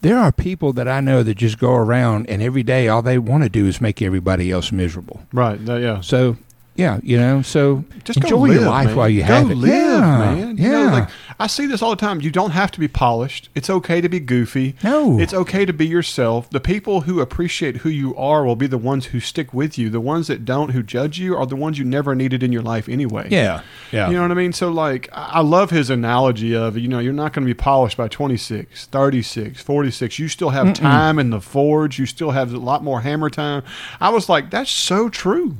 there 0.00 0.18
are 0.18 0.32
people 0.32 0.72
that 0.72 0.88
I 0.88 1.00
know 1.00 1.22
that 1.22 1.34
just 1.34 1.58
go 1.58 1.74
around 1.74 2.28
and 2.28 2.42
every 2.42 2.62
day 2.62 2.88
all 2.88 3.02
they 3.02 3.18
want 3.18 3.42
to 3.42 3.48
do 3.50 3.66
is 3.66 3.80
make 3.80 4.00
everybody 4.00 4.50
else 4.50 4.72
miserable. 4.72 5.22
Right. 5.32 5.60
yeah. 5.60 6.00
So 6.00 6.38
yeah, 6.76 6.98
you 7.02 7.18
know, 7.18 7.42
so 7.42 7.84
Just 8.04 8.20
enjoy 8.22 8.48
live, 8.48 8.54
your 8.54 8.70
life 8.70 8.86
man. 8.88 8.96
while 8.96 9.08
you 9.08 9.20
go 9.20 9.26
have 9.26 9.50
it. 9.50 9.54
live, 9.56 9.70
yeah, 9.70 10.00
man. 10.00 10.56
You 10.56 10.70
Yeah, 10.70 10.84
know, 10.84 10.92
like 10.92 11.08
I 11.38 11.46
see 11.46 11.66
this 11.66 11.82
all 11.82 11.90
the 11.90 11.96
time. 11.96 12.20
You 12.20 12.30
don't 12.30 12.52
have 12.52 12.70
to 12.72 12.80
be 12.80 12.88
polished. 12.88 13.48
It's 13.54 13.68
okay 13.68 14.00
to 14.00 14.08
be 14.08 14.20
goofy. 14.20 14.76
No. 14.82 15.18
It's 15.18 15.34
okay 15.34 15.64
to 15.66 15.72
be 15.72 15.86
yourself. 15.86 16.48
The 16.50 16.60
people 16.60 17.02
who 17.02 17.20
appreciate 17.20 17.78
who 17.78 17.88
you 17.88 18.14
are 18.16 18.44
will 18.44 18.56
be 18.56 18.66
the 18.66 18.78
ones 18.78 19.06
who 19.06 19.20
stick 19.20 19.52
with 19.52 19.76
you. 19.78 19.90
The 19.90 20.00
ones 20.00 20.26
that 20.28 20.44
don't, 20.44 20.70
who 20.70 20.82
judge 20.82 21.18
you, 21.18 21.36
are 21.36 21.46
the 21.46 21.56
ones 21.56 21.78
you 21.78 21.84
never 21.84 22.14
needed 22.14 22.42
in 22.42 22.52
your 22.52 22.62
life 22.62 22.88
anyway. 22.88 23.28
yeah, 23.30 23.62
yeah. 23.92 24.08
You 24.08 24.16
know 24.16 24.22
what 24.22 24.30
I 24.30 24.34
mean? 24.34 24.52
So, 24.52 24.70
like, 24.70 25.08
I 25.12 25.40
I 25.40 25.42
love 25.42 25.70
his 25.70 25.90
analogy 25.90 26.54
of, 26.54 26.76
you 26.78 26.88
know, 26.88 26.98
you're 26.98 27.12
not 27.14 27.32
going 27.32 27.46
to 27.46 27.50
be 27.50 27.54
polished 27.54 27.96
by 27.96 28.08
26, 28.08 28.86
36, 28.86 29.62
46. 29.62 30.18
You 30.18 30.28
still 30.28 30.50
have 30.50 30.74
time 30.74 31.18
in 31.18 31.30
the 31.30 31.40
forge. 31.40 31.98
You 31.98 32.04
still 32.06 32.30
have 32.32 32.52
a 32.52 32.58
lot 32.58 32.84
more 32.84 33.00
hammer 33.00 33.30
time. 33.30 33.62
I 34.00 34.10
was 34.10 34.28
like, 34.28 34.50
that's 34.50 34.70
so 34.70 35.08
true. 35.08 35.56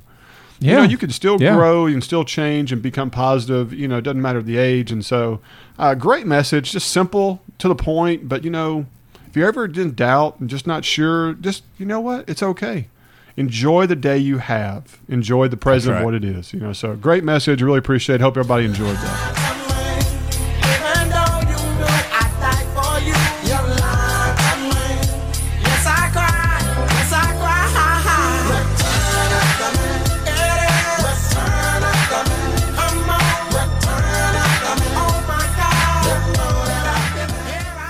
You 0.60 0.72
know, 0.76 0.82
Yeah. 0.82 0.88
you 0.88 0.98
can 0.98 1.10
still 1.10 1.38
Yeah. 1.40 1.54
grow, 1.56 1.86
you 1.86 1.94
can 1.94 2.02
still 2.02 2.24
change 2.24 2.70
and 2.72 2.82
become 2.82 3.08
positive. 3.10 3.72
You 3.72 3.88
know, 3.88 3.98
it 3.98 4.02
doesn't 4.02 4.20
matter 4.20 4.42
the 4.42 4.58
age. 4.58 4.92
And 4.92 5.04
so, 5.04 5.40
uh, 5.78 5.94
great 5.94 6.26
message, 6.26 6.72
just 6.72 6.88
simple, 6.90 7.40
to 7.58 7.66
the 7.68 7.74
point. 7.74 8.28
But, 8.28 8.44
you 8.44 8.50
know, 8.50 8.84
if 9.28 9.36
you're 9.36 9.48
ever 9.48 9.64
in 9.64 9.94
doubt 9.94 10.36
and 10.38 10.50
just 10.50 10.66
not 10.66 10.84
sure, 10.84 11.32
just, 11.34 11.62
you 11.78 11.86
know 11.86 12.00
what? 12.00 12.28
It's 12.28 12.42
okay. 12.42 12.88
Enjoy 13.36 13.86
the 13.86 13.96
day 13.96 14.18
you 14.18 14.38
have. 14.38 14.98
Enjoy 15.08 15.48
the 15.48 15.56
present 15.56 15.94
right. 15.94 16.00
of 16.00 16.04
what 16.04 16.14
it 16.14 16.24
is. 16.24 16.52
You 16.52 16.60
know, 16.60 16.74
so 16.74 16.94
great 16.94 17.24
message. 17.24 17.62
Really 17.62 17.78
appreciate 17.78 18.16
it. 18.16 18.20
Hope 18.20 18.36
everybody 18.36 18.66
enjoyed 18.66 18.96
that. 18.96 19.39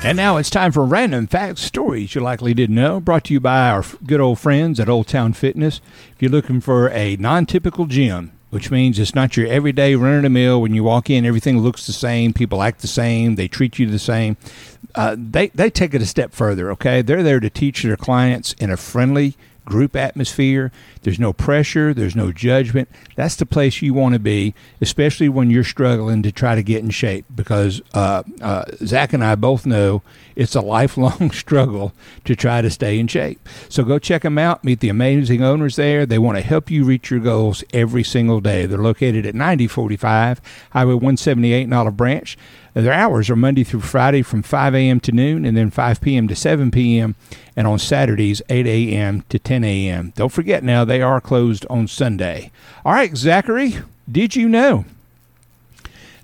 And 0.02 0.16
now 0.16 0.38
it's 0.38 0.48
time 0.48 0.72
for 0.72 0.82
random 0.82 1.26
facts, 1.26 1.60
stories 1.60 2.14
you 2.14 2.22
likely 2.22 2.54
didn't 2.54 2.74
know. 2.74 3.00
Brought 3.00 3.24
to 3.24 3.34
you 3.34 3.40
by 3.40 3.68
our 3.68 3.84
good 4.06 4.18
old 4.18 4.38
friends 4.38 4.80
at 4.80 4.88
Old 4.88 5.06
Town 5.06 5.34
Fitness. 5.34 5.82
If 6.14 6.22
you're 6.22 6.30
looking 6.30 6.62
for 6.62 6.88
a 6.88 7.16
non-typical 7.16 7.84
gym, 7.84 8.32
which 8.48 8.70
means 8.70 8.98
it's 8.98 9.14
not 9.14 9.36
your 9.36 9.46
everyday 9.46 9.94
run 9.96 10.16
of 10.16 10.22
the 10.22 10.30
mill. 10.30 10.62
When 10.62 10.74
you 10.74 10.82
walk 10.84 11.10
in, 11.10 11.26
everything 11.26 11.58
looks 11.58 11.86
the 11.86 11.92
same. 11.92 12.32
People 12.32 12.62
act 12.62 12.80
the 12.80 12.86
same. 12.86 13.34
They 13.34 13.46
treat 13.46 13.78
you 13.78 13.86
the 13.86 13.98
same. 13.98 14.38
Uh, 14.94 15.16
they 15.18 15.48
they 15.48 15.68
take 15.68 15.92
it 15.92 16.00
a 16.00 16.06
step 16.06 16.32
further. 16.32 16.70
Okay, 16.70 17.02
they're 17.02 17.22
there 17.22 17.38
to 17.38 17.50
teach 17.50 17.82
their 17.82 17.98
clients 17.98 18.54
in 18.54 18.70
a 18.70 18.78
friendly 18.78 19.36
group 19.64 19.96
atmosphere. 19.96 20.72
There's 21.02 21.18
no 21.18 21.32
pressure, 21.32 21.94
there's 21.94 22.16
no 22.16 22.32
judgment. 22.32 22.88
That's 23.16 23.36
the 23.36 23.46
place 23.46 23.82
you 23.82 23.94
want 23.94 24.14
to 24.14 24.18
be, 24.18 24.54
especially 24.80 25.28
when 25.28 25.50
you're 25.50 25.64
struggling 25.64 26.22
to 26.22 26.32
try 26.32 26.54
to 26.54 26.62
get 26.62 26.82
in 26.82 26.90
shape 26.90 27.24
because 27.34 27.80
uh, 27.94 28.22
uh, 28.40 28.64
Zach 28.84 29.12
and 29.12 29.24
I 29.24 29.34
both 29.34 29.66
know 29.66 30.02
it's 30.36 30.54
a 30.54 30.60
lifelong 30.70 31.30
struggle 31.30 31.92
to 32.24 32.36
try 32.36 32.62
to 32.62 32.70
stay 32.70 32.98
in 32.98 33.06
shape. 33.06 33.46
So 33.68 33.84
go 33.84 33.98
check 33.98 34.22
them 34.22 34.38
out, 34.38 34.64
meet 34.64 34.80
the 34.80 34.88
amazing 34.88 35.42
owners 35.42 35.76
there. 35.76 36.06
They 36.06 36.18
want 36.18 36.38
to 36.38 36.42
help 36.42 36.70
you 36.70 36.84
reach 36.84 37.10
your 37.10 37.20
goals 37.20 37.64
every 37.72 38.04
single 38.04 38.40
day. 38.40 38.66
They're 38.66 38.78
located 38.78 39.26
at 39.26 39.34
9045 39.34 40.40
Highway 40.70 40.94
178 40.94 41.62
in 41.62 41.72
Olive 41.72 41.96
Branch. 41.96 42.36
Their 42.74 42.92
hours 42.92 43.28
are 43.30 43.36
Monday 43.36 43.64
through 43.64 43.80
Friday 43.80 44.22
from 44.22 44.42
5 44.42 44.74
a.m. 44.74 45.00
to 45.00 45.12
noon 45.12 45.44
and 45.44 45.56
then 45.56 45.70
5 45.70 46.00
p.m. 46.00 46.28
to 46.28 46.36
7 46.36 46.70
p.m. 46.70 47.16
and 47.56 47.66
on 47.66 47.78
Saturdays 47.78 48.40
8 48.48 48.66
a.m. 48.66 49.24
to 49.28 49.38
10 49.38 49.64
a.m. 49.64 50.12
Don't 50.14 50.32
forget 50.32 50.62
now 50.62 50.84
they 50.84 51.02
are 51.02 51.20
closed 51.20 51.66
on 51.68 51.88
Sunday. 51.88 52.50
All 52.84 52.92
right, 52.92 53.16
Zachary, 53.16 53.78
did 54.10 54.36
you 54.36 54.48
know 54.48 54.84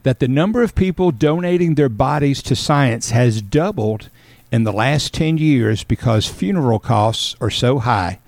that 0.05 0.21
the 0.21 0.29
number 0.29 0.63
of 0.63 0.77
people 0.77 1.11
donating 1.11 1.75
their 1.75 1.89
bodies 1.89 2.41
to 2.43 2.55
science 2.55 3.11
has 3.11 3.43
doubled 3.43 4.09
in 4.53 4.63
the 4.63 4.73
last 4.73 5.13
10 5.13 5.39
years 5.39 5.83
because 5.83 6.27
funeral 6.29 6.79
costs 6.79 7.35
are 7.41 7.51
so 7.51 7.81
high? 7.81 8.21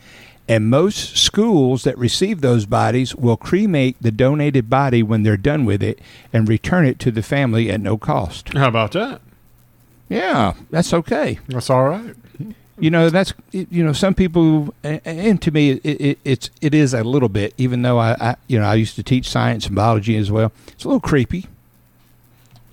And 0.48 0.70
most 0.70 1.16
schools 1.18 1.84
that 1.84 1.98
receive 1.98 2.40
those 2.40 2.64
bodies 2.64 3.14
will 3.14 3.36
cremate 3.36 3.96
the 4.00 4.10
donated 4.10 4.70
body 4.70 5.02
when 5.02 5.22
they're 5.22 5.36
done 5.36 5.64
with 5.66 5.82
it 5.82 5.98
and 6.32 6.48
return 6.48 6.86
it 6.86 6.98
to 7.00 7.10
the 7.10 7.22
family 7.22 7.70
at 7.70 7.80
no 7.82 7.98
cost. 7.98 8.54
How 8.54 8.68
about 8.68 8.92
that? 8.92 9.20
Yeah, 10.08 10.54
that's 10.70 10.94
okay. 10.94 11.38
That's 11.48 11.68
all 11.68 11.84
right. 11.84 12.14
you 12.78 12.90
know 12.90 13.10
that's 13.10 13.34
you 13.50 13.84
know 13.84 13.92
some 13.92 14.14
people 14.14 14.72
and- 14.84 15.42
to 15.42 15.50
me 15.50 15.72
it, 15.72 16.00
it, 16.00 16.18
it's 16.24 16.48
it 16.60 16.72
is 16.72 16.94
a 16.94 17.02
little 17.02 17.28
bit 17.28 17.52
even 17.58 17.82
though 17.82 17.98
I, 17.98 18.12
I 18.20 18.36
you 18.46 18.58
know 18.58 18.64
I 18.64 18.74
used 18.76 18.94
to 18.96 19.02
teach 19.02 19.28
science 19.28 19.66
and 19.66 19.74
biology 19.74 20.16
as 20.16 20.30
well 20.30 20.52
it's 20.68 20.84
a 20.84 20.88
little 20.88 21.00
creepy 21.00 21.46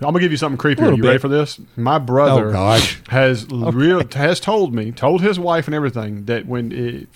I'm 0.02 0.08
gonna 0.12 0.20
give 0.20 0.30
you 0.32 0.38
something 0.38 0.58
creepy. 0.58 0.84
Little 0.84 1.00
You 1.00 1.06
ready 1.06 1.18
for 1.18 1.28
this? 1.30 1.60
My 1.76 1.98
brother 1.98 2.54
Oh, 2.56 2.80
has 3.10 3.48
real 3.50 4.06
has 4.14 4.40
told 4.40 4.74
me, 4.76 4.92
told 4.92 5.22
his 5.22 5.40
wife 5.40 5.66
and 5.68 5.74
everything 5.74 6.26
that 6.26 6.46
when 6.46 6.72
it, 6.72 7.08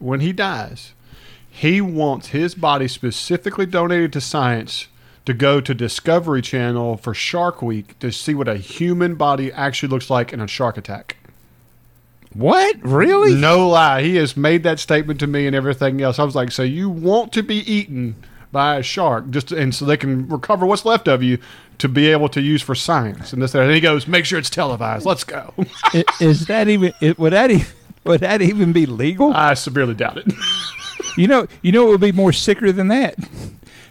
when 0.00 0.20
he 0.20 0.32
dies, 0.32 0.92
he 1.48 1.80
wants 1.80 2.28
his 2.28 2.54
body 2.54 2.88
specifically 2.88 3.66
donated 3.66 4.12
to 4.14 4.20
science 4.20 4.88
to 5.26 5.34
go 5.34 5.60
to 5.60 5.74
Discovery 5.74 6.42
Channel 6.42 6.96
for 6.96 7.14
Shark 7.14 7.62
Week 7.62 7.98
to 8.00 8.10
see 8.10 8.34
what 8.34 8.48
a 8.48 8.56
human 8.56 9.14
body 9.14 9.52
actually 9.52 9.90
looks 9.90 10.10
like 10.10 10.32
in 10.32 10.40
a 10.40 10.48
shark 10.48 10.76
attack. 10.76 11.16
what 12.32 12.76
really 12.82 13.34
No 13.34 13.68
lie, 13.68 14.02
he 14.02 14.16
has 14.16 14.36
made 14.36 14.62
that 14.62 14.78
statement 14.78 15.20
to 15.20 15.26
me 15.26 15.46
and 15.46 15.54
everything 15.54 16.00
else. 16.00 16.18
I 16.18 16.24
was 16.24 16.34
like, 16.34 16.52
so 16.52 16.62
you 16.62 16.88
want 16.88 17.32
to 17.34 17.42
be 17.42 17.56
eaten 17.70 18.16
by 18.52 18.76
a 18.76 18.82
shark 18.82 19.30
just 19.30 19.52
and 19.52 19.74
so 19.74 19.84
they 19.84 19.96
can 19.96 20.26
recover 20.28 20.66
what's 20.66 20.84
left 20.84 21.06
of 21.06 21.22
you 21.22 21.38
to 21.78 21.88
be 21.88 22.08
able 22.08 22.28
to 22.28 22.40
use 22.40 22.62
for 22.62 22.74
science 22.74 23.32
and 23.32 23.40
this 23.40 23.52
that. 23.52 23.62
And 23.62 23.72
he 23.72 23.80
goes, 23.80 24.08
make 24.08 24.24
sure 24.24 24.38
it's 24.38 24.50
televised. 24.50 25.06
Let's 25.06 25.24
go. 25.24 25.54
Is 26.20 26.46
that 26.46 26.68
even 26.68 26.92
it, 27.00 27.18
would 27.18 27.32
that 27.32 27.50
even 27.50 27.66
would 28.04 28.20
that 28.20 28.40
even 28.42 28.72
be 28.72 28.86
legal 28.86 29.32
I 29.32 29.54
severely 29.54 29.94
doubt 29.94 30.18
it. 30.18 30.32
you 31.16 31.26
know 31.26 31.46
you 31.62 31.72
know 31.72 31.88
it 31.88 31.90
would 31.90 32.00
be 32.00 32.12
more 32.12 32.32
sicker 32.32 32.72
than 32.72 32.88
that 32.88 33.16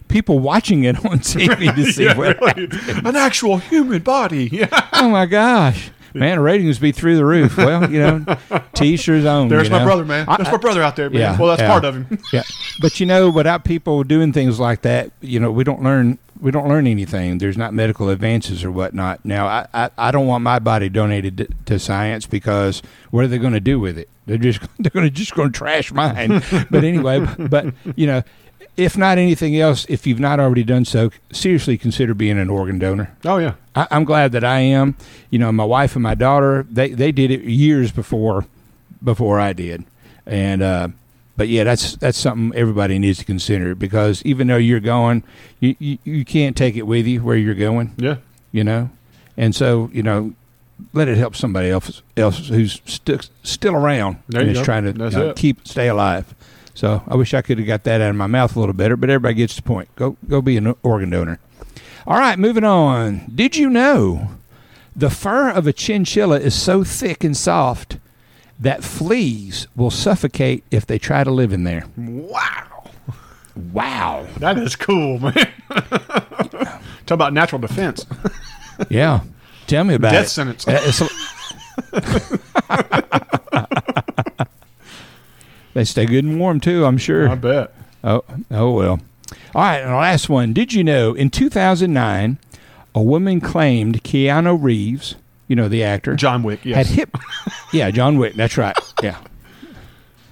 people 0.07 0.39
watching 0.39 0.83
it 0.85 0.97
on 1.05 1.19
TV 1.19 1.73
to 1.75 1.91
see 1.91 2.05
Yeah, 2.05 2.17
what 2.17 2.39
really. 2.41 2.67
An 3.05 3.15
actual 3.15 3.57
human 3.57 4.01
body. 4.01 4.49
Yeah. 4.51 4.67
oh 4.93 5.09
my 5.09 5.25
gosh 5.25 5.91
man 6.15 6.39
ratings 6.39 6.77
would 6.79 6.81
be 6.81 6.91
through 6.91 7.15
the 7.17 7.23
roof 7.25 7.55
well 7.55 7.89
you 7.91 7.99
know 7.99 8.25
t 8.73 8.97
shirts 8.97 9.25
own 9.27 9.47
There's 9.47 9.67
you 9.67 9.71
my 9.71 9.83
brother, 9.83 10.03
man. 10.05 10.25
I- 10.27 10.41
my 10.51 10.57
brother 10.57 10.81
out 10.81 10.95
there, 10.95 11.09
man. 11.09 11.19
Yeah, 11.19 11.37
well, 11.37 11.49
that's 11.49 11.61
yeah. 11.61 11.67
part 11.69 11.85
of 11.85 11.95
him. 11.95 12.19
yeah 12.33 12.41
but 12.81 12.99
you 12.99 13.05
know 13.05 13.29
without 13.29 13.63
people 13.63 14.03
doing 14.03 14.33
things 14.33 14.59
like 14.59 14.81
that 14.81 15.11
you 15.21 15.39
know 15.39 15.51
we 15.51 15.63
don't 15.63 15.83
learn 15.83 16.17
we 16.39 16.51
don't 16.51 16.67
learn 16.67 16.87
anything. 16.87 17.37
There's 17.37 17.57
not 17.57 17.73
medical 17.73 18.09
advances 18.09 18.63
or 18.63 18.71
whatnot. 18.71 19.23
Now 19.25 19.47
i 19.47 19.67
i, 19.73 19.89
I 19.97 20.11
don't 20.11 20.27
want 20.27 20.43
my 20.43 20.59
body 20.59 20.89
donated 20.89 21.37
to, 21.37 21.47
to 21.65 21.79
science 21.79 22.25
because 22.25 22.81
what 23.11 23.23
are 23.23 23.27
they 23.27 23.37
going 23.37 23.53
to 23.53 23.59
do 23.59 23.79
with 23.79 23.97
it? 23.97 24.09
They're 24.25 24.37
just 24.37 24.61
they're 24.79 24.91
going 24.91 25.05
to 25.05 25.11
just 25.11 25.35
going 25.35 25.51
to 25.51 25.57
trash 25.57 25.91
mine. 25.91 26.41
But 26.69 26.83
anyway 26.83 27.25
but 27.37 27.73
you 27.95 28.07
know 28.07 28.23
if 28.77 28.97
not 28.97 29.17
anything 29.17 29.59
else 29.59 29.85
if 29.89 30.07
you've 30.07 30.19
not 30.19 30.39
already 30.39 30.63
done 30.63 30.85
so 30.85 31.11
seriously 31.31 31.77
consider 31.77 32.13
being 32.13 32.37
an 32.37 32.49
organ 32.49 32.79
donor. 32.79 33.15
Oh 33.25 33.37
yeah. 33.37 33.55
I, 33.75 33.87
I'm 33.91 34.03
glad 34.03 34.31
that 34.33 34.43
I 34.43 34.59
am. 34.59 34.95
You 35.29 35.39
know, 35.39 35.51
my 35.51 35.63
wife 35.65 35.95
and 35.95 36.03
my 36.03 36.15
daughter 36.15 36.65
they 36.69 36.89
they 36.89 37.11
did 37.11 37.31
it 37.31 37.41
years 37.41 37.91
before 37.91 38.45
before 39.03 39.39
I 39.39 39.53
did, 39.53 39.85
and 40.25 40.61
uh, 40.61 40.89
but 41.39 41.47
yeah, 41.47 41.63
that's 41.63 41.95
that's 41.95 42.17
something 42.17 42.51
everybody 42.53 42.99
needs 42.99 43.17
to 43.19 43.25
consider 43.25 43.73
because 43.73 44.21
even 44.23 44.47
though 44.47 44.57
you're 44.57 44.81
going, 44.81 45.23
you, 45.61 45.73
you 45.79 45.97
you 46.03 46.25
can't 46.25 46.57
take 46.57 46.75
it 46.75 46.83
with 46.83 47.07
you 47.07 47.23
where 47.23 47.37
you're 47.37 47.55
going. 47.55 47.95
Yeah. 47.97 48.17
You 48.51 48.63
know, 48.65 48.89
and 49.37 49.55
so 49.55 49.89
you 49.93 50.03
know. 50.03 50.33
Let 50.93 51.09
it 51.09 51.17
help 51.17 51.35
somebody 51.35 51.69
else, 51.69 52.01
else 52.15 52.47
who's 52.47 52.81
st- 52.85 53.29
still 53.43 53.75
around 53.75 54.19
There 54.29 54.39
and 54.39 54.51
is 54.51 54.59
go. 54.59 54.63
trying 54.63 54.85
to 54.85 54.91
you 54.93 55.09
know, 55.09 55.33
keep 55.33 55.67
stay 55.67 55.89
alive. 55.89 56.33
So 56.73 57.03
I 57.05 57.17
wish 57.17 57.33
I 57.33 57.41
could 57.41 57.57
have 57.57 57.67
got 57.67 57.83
that 57.83 57.99
out 57.99 58.11
of 58.11 58.15
my 58.15 58.27
mouth 58.27 58.55
a 58.55 58.59
little 58.61 58.71
better, 58.71 58.95
but 58.95 59.09
everybody 59.09 59.33
gets 59.33 59.57
the 59.57 59.61
point. 59.61 59.93
Go 59.97 60.15
go 60.29 60.41
be 60.41 60.55
an 60.55 60.73
organ 60.81 61.09
donor. 61.09 61.37
All 62.07 62.17
right, 62.17 62.39
moving 62.39 62.63
on. 62.63 63.29
Did 63.35 63.57
you 63.57 63.69
know 63.69 64.29
the 64.95 65.09
fur 65.09 65.49
of 65.49 65.67
a 65.67 65.73
chinchilla 65.73 66.39
is 66.39 66.55
so 66.55 66.85
thick 66.85 67.25
and 67.25 67.35
soft 67.35 67.97
that 68.59 68.83
fleas 68.83 69.67
will 69.75 69.91
suffocate 69.91 70.63
if 70.71 70.85
they 70.85 70.99
try 70.99 71.23
to 71.23 71.31
live 71.31 71.53
in 71.53 71.63
there? 71.63 71.85
Wow. 71.97 72.89
Wow. 73.73 74.27
That 74.37 74.57
is 74.57 74.75
cool, 74.75 75.19
man. 75.19 75.33
Talk 75.69 77.11
about 77.11 77.33
natural 77.33 77.59
defense. 77.59 78.05
Yeah. 78.89 79.21
Tell 79.67 79.83
me 79.83 79.95
about 79.95 80.11
Death 80.11 80.25
it. 80.25 80.29
sentence. 80.29 80.67
Uh, 80.67 81.07
they 85.73 85.83
stay 85.85 86.05
good 86.05 86.25
and 86.25 86.39
warm 86.39 86.59
too, 86.59 86.85
I'm 86.85 86.97
sure. 86.97 87.29
I 87.29 87.35
bet. 87.35 87.73
Oh, 88.03 88.23
oh 88.51 88.71
well. 88.71 88.99
All 89.55 89.61
right, 89.61 89.77
and 89.79 89.91
the 89.91 89.95
last 89.95 90.29
one. 90.29 90.53
Did 90.53 90.73
you 90.73 90.83
know 90.83 91.13
in 91.13 91.29
2009, 91.29 92.37
a 92.95 93.01
woman 93.01 93.41
claimed 93.41 94.03
Keanu 94.03 94.57
Reeves, 94.61 95.15
you 95.49 95.55
know 95.57 95.67
the 95.67 95.83
actor, 95.83 96.15
John 96.15 96.43
Wick, 96.43 96.63
yes. 96.63 96.77
had 96.77 96.95
hip. 96.95 97.17
yeah, 97.73 97.91
John 97.91 98.17
Wick. 98.17 98.35
That's 98.35 98.57
right. 98.57 98.77
Yeah. 99.03 99.17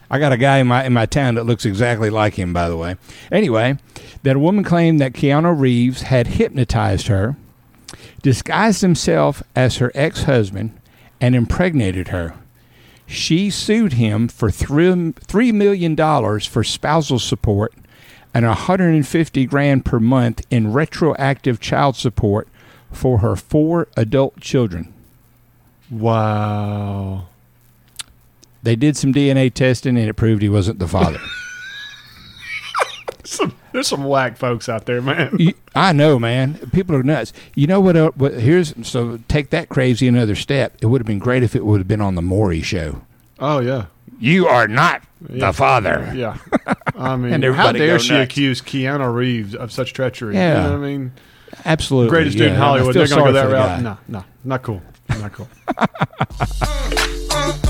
I 0.09 0.20
got 0.20 0.32
a 0.32 0.38
guy 0.38 0.59
in 0.59 0.68
my 0.68 0.86
in 0.86 0.93
my 0.93 1.05
town 1.05 1.36
that 1.36 1.45
looks 1.45 1.65
exactly 1.65 2.09
like 2.09 2.36
him, 2.36 2.53
by 2.53 2.70
the 2.70 2.78
way. 2.78 2.95
Anyway, 3.30 3.78
that 4.24 4.38
a 4.38 4.39
woman 4.39 4.63
claimed 4.63 5.01
that 5.01 5.13
Keanu 5.13 5.59
Reeves 5.59 6.03
had 6.03 6.28
hypnotized 6.28 7.07
her, 7.07 7.36
disguised 8.22 8.82
himself 8.82 9.43
as 9.55 9.78
her 9.78 9.91
ex-husband, 9.95 10.80
and 11.20 11.36
impregnated 11.36 12.09
her. 12.09 12.36
She 13.05 13.49
sued 13.49 13.93
him 13.93 14.28
for 14.28 14.51
three 14.51 15.13
three 15.13 15.51
million 15.51 15.95
dollars 15.95 16.45
for 16.45 16.63
spousal 16.63 17.20
support 17.20 17.74
and 18.34 18.45
150 18.45 19.45
grand 19.45 19.84
per 19.84 19.99
month 19.99 20.45
in 20.51 20.72
retroactive 20.72 21.59
child 21.59 21.95
support 21.95 22.47
for 22.91 23.20
her 23.20 23.36
four 23.36 23.88
adult 23.97 24.39
children. 24.39 24.93
Wow. 25.89 27.27
They 28.63 28.75
did 28.75 28.97
some 28.97 29.13
DNA 29.13 29.53
testing 29.53 29.97
and 29.97 30.09
it 30.09 30.13
proved 30.15 30.41
he 30.41 30.49
wasn't 30.49 30.79
the 30.79 30.88
father. 30.88 31.19
Some, 33.23 33.53
there's 33.73 33.88
some 33.88 34.05
whack 34.05 34.38
folks 34.38 34.69
out 34.69 34.85
there, 34.85 35.01
man. 35.01 35.35
You- 35.38 35.53
I 35.75 35.91
know, 35.91 36.17
man. 36.17 36.53
People 36.71 36.95
are 36.95 37.03
nuts. 37.03 37.33
You 37.55 37.67
know 37.67 37.81
what? 37.81 37.97
Uh, 37.97 38.11
what 38.15 38.35
here's 38.35 38.73
so 38.88 39.19
take 39.27 39.49
that 39.49 39.67
crazy 39.67 40.07
another 40.07 40.33
step. 40.33 40.77
It 40.81 40.85
would 40.85 41.01
have 41.01 41.05
been 41.05 41.19
great 41.19 41.43
if 41.43 41.53
it 41.53 41.65
would 41.65 41.81
have 41.81 41.89
been 41.89 41.99
on 41.99 42.15
the 42.15 42.21
Maury 42.21 42.61
show. 42.61 43.01
Oh 43.38 43.59
yeah. 43.59 43.88
You 44.17 44.47
are 44.47 44.69
not 44.69 45.03
Yeah. 45.29 45.47
the 45.47 45.53
father. 45.53 46.09
Yeah. 46.15 46.38
I 46.95 47.15
mean, 47.17 47.33
And 47.33 47.43
how 47.53 47.73
dare 47.73 47.99
she 47.99 48.13
nuts. 48.13 48.31
accuse 48.31 48.61
Keanu 48.61 49.13
Reeves 49.13 49.53
of 49.55 49.73
such 49.73 49.91
treachery? 49.91 50.33
Yeah. 50.35 50.63
You 50.63 50.63
know 50.69 50.79
what 50.79 50.85
I 50.85 50.89
mean? 50.89 51.11
Absolutely. 51.65 52.09
Greatest 52.09 52.38
dude 52.38 52.47
in 52.47 52.55
Hollywood. 52.55 52.95
They're 52.95 53.07
going 53.07 53.25
to 53.25 53.31
go 53.31 53.33
that 53.33 53.51
route. 53.51 53.77
guy. 53.77 53.81
No, 53.81 53.97
no, 54.07 54.23
not 54.45 54.63
cool. 54.63 54.81
Not 55.20 55.34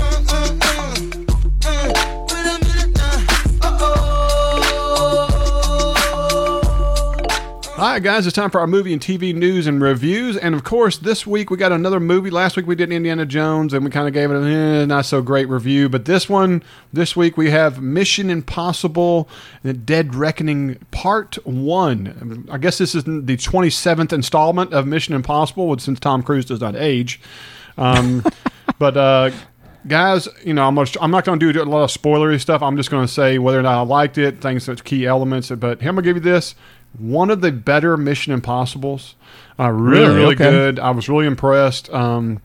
All 7.78 7.84
right, 7.84 8.02
guys, 8.02 8.26
it's 8.26 8.34
time 8.34 8.50
for 8.50 8.58
our 8.58 8.66
movie 8.66 8.92
and 8.92 9.00
TV 9.00 9.32
news 9.32 9.68
and 9.68 9.80
reviews. 9.80 10.36
And 10.36 10.52
of 10.52 10.64
course, 10.64 10.98
this 10.98 11.24
week 11.24 11.48
we 11.48 11.56
got 11.56 11.70
another 11.70 12.00
movie. 12.00 12.28
Last 12.28 12.56
week 12.56 12.66
we 12.66 12.74
did 12.74 12.90
Indiana 12.90 13.24
Jones, 13.24 13.72
and 13.72 13.84
we 13.84 13.90
kind 13.92 14.08
of 14.08 14.12
gave 14.12 14.32
it 14.32 14.34
a 14.34 14.44
eh, 14.44 14.84
not 14.84 15.06
so 15.06 15.22
great 15.22 15.48
review. 15.48 15.88
But 15.88 16.04
this 16.04 16.28
one, 16.28 16.64
this 16.92 17.14
week 17.14 17.36
we 17.36 17.50
have 17.50 17.80
Mission 17.80 18.30
Impossible: 18.30 19.28
The 19.62 19.74
Dead 19.74 20.16
Reckoning 20.16 20.84
Part 20.90 21.36
One. 21.46 22.48
I 22.50 22.58
guess 22.58 22.78
this 22.78 22.96
is 22.96 23.04
the 23.04 23.36
twenty 23.36 23.70
seventh 23.70 24.12
installment 24.12 24.72
of 24.72 24.88
Mission 24.88 25.14
Impossible, 25.14 25.78
since 25.78 26.00
Tom 26.00 26.24
Cruise 26.24 26.46
does 26.46 26.60
not 26.60 26.74
age. 26.74 27.20
Um, 27.76 28.24
but 28.80 28.96
uh, 28.96 29.30
guys, 29.86 30.26
you 30.44 30.52
know, 30.52 30.66
I'm, 30.66 30.74
gonna, 30.74 30.88
I'm 31.00 31.12
not 31.12 31.24
going 31.24 31.38
to 31.38 31.52
do 31.52 31.62
a 31.62 31.64
lot 31.64 31.84
of 31.84 31.90
spoilery 31.90 32.40
stuff. 32.40 32.60
I'm 32.60 32.76
just 32.76 32.90
going 32.90 33.06
to 33.06 33.12
say 33.12 33.38
whether 33.38 33.60
or 33.60 33.62
not 33.62 33.78
I 33.78 33.82
liked 33.82 34.18
it, 34.18 34.40
things 34.40 34.66
that's 34.66 34.82
key 34.82 35.06
elements. 35.06 35.50
But 35.50 35.80
here 35.80 35.90
I'm 35.90 35.94
going 35.94 36.02
to 36.02 36.08
give 36.08 36.16
you 36.16 36.32
this 36.32 36.56
one 36.96 37.30
of 37.30 37.40
the 37.40 37.52
better 37.52 37.96
Mission 37.96 38.32
Impossibles. 38.32 39.14
Uh, 39.58 39.70
really, 39.70 40.00
Really? 40.06 40.14
really 40.16 40.34
Okay. 40.34 40.50
good. 40.50 40.78
I 40.78 40.90
was 40.92 41.08
really 41.08 41.26
impressed. 41.26 41.92
Um, 41.92 42.40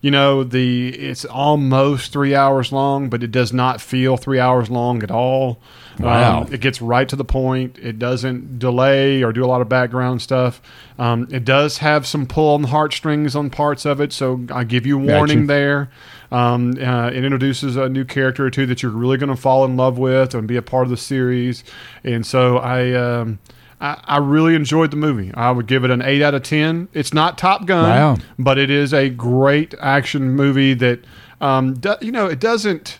you 0.00 0.10
know, 0.10 0.44
the 0.44 0.88
it's 0.90 1.24
almost 1.24 2.12
three 2.12 2.34
hours 2.34 2.72
long, 2.72 3.08
but 3.08 3.22
it 3.22 3.30
does 3.32 3.54
not 3.54 3.80
feel 3.80 4.18
three 4.18 4.38
hours 4.38 4.68
long 4.68 5.02
at 5.02 5.10
all. 5.10 5.58
Wow. 5.98 6.42
Um, 6.42 6.52
it 6.52 6.60
gets 6.60 6.82
right 6.82 7.08
to 7.08 7.16
the 7.16 7.24
point. 7.24 7.78
It 7.78 7.98
doesn't 7.98 8.58
delay 8.58 9.22
or 9.22 9.32
do 9.32 9.42
a 9.42 9.46
lot 9.46 9.62
of 9.62 9.68
background 9.70 10.20
stuff. 10.20 10.60
Um, 10.98 11.26
it 11.30 11.44
does 11.46 11.78
have 11.78 12.06
some 12.06 12.26
pull 12.26 12.52
on 12.54 12.62
the 12.62 12.68
heartstrings 12.68 13.34
on 13.34 13.48
parts 13.48 13.86
of 13.86 13.98
it, 14.00 14.12
so 14.12 14.40
I 14.52 14.64
give 14.64 14.84
you 14.84 14.98
warning 14.98 15.46
there. 15.46 15.90
Um, 16.30 16.72
uh, 16.72 17.08
it 17.10 17.24
introduces 17.24 17.76
a 17.76 17.88
new 17.88 18.04
character 18.04 18.44
or 18.44 18.50
two 18.50 18.66
that 18.66 18.82
you're 18.82 18.92
really 18.92 19.16
going 19.16 19.30
to 19.34 19.40
fall 19.40 19.64
in 19.64 19.76
love 19.76 19.96
with 19.98 20.34
and 20.34 20.46
be 20.48 20.56
a 20.56 20.62
part 20.62 20.84
of 20.84 20.90
the 20.90 20.96
series. 20.98 21.62
And 22.02 22.26
so 22.26 22.58
I, 22.58 22.92
um, 22.92 23.38
I, 23.84 24.00
I 24.04 24.16
really 24.16 24.54
enjoyed 24.54 24.90
the 24.90 24.96
movie. 24.96 25.30
I 25.34 25.50
would 25.50 25.66
give 25.66 25.84
it 25.84 25.90
an 25.90 26.00
eight 26.00 26.22
out 26.22 26.32
of 26.34 26.42
ten. 26.42 26.88
It's 26.94 27.12
not 27.12 27.36
Top 27.36 27.66
Gun, 27.66 27.84
Wow. 27.84 28.16
but 28.38 28.56
it 28.56 28.70
is 28.70 28.94
a 28.94 29.10
great 29.10 29.74
action 29.78 30.30
movie 30.30 30.72
that, 30.74 31.00
um, 31.40 31.74
do, 31.74 31.94
you 32.00 32.10
know, 32.10 32.26
it 32.26 32.40
doesn't. 32.40 32.98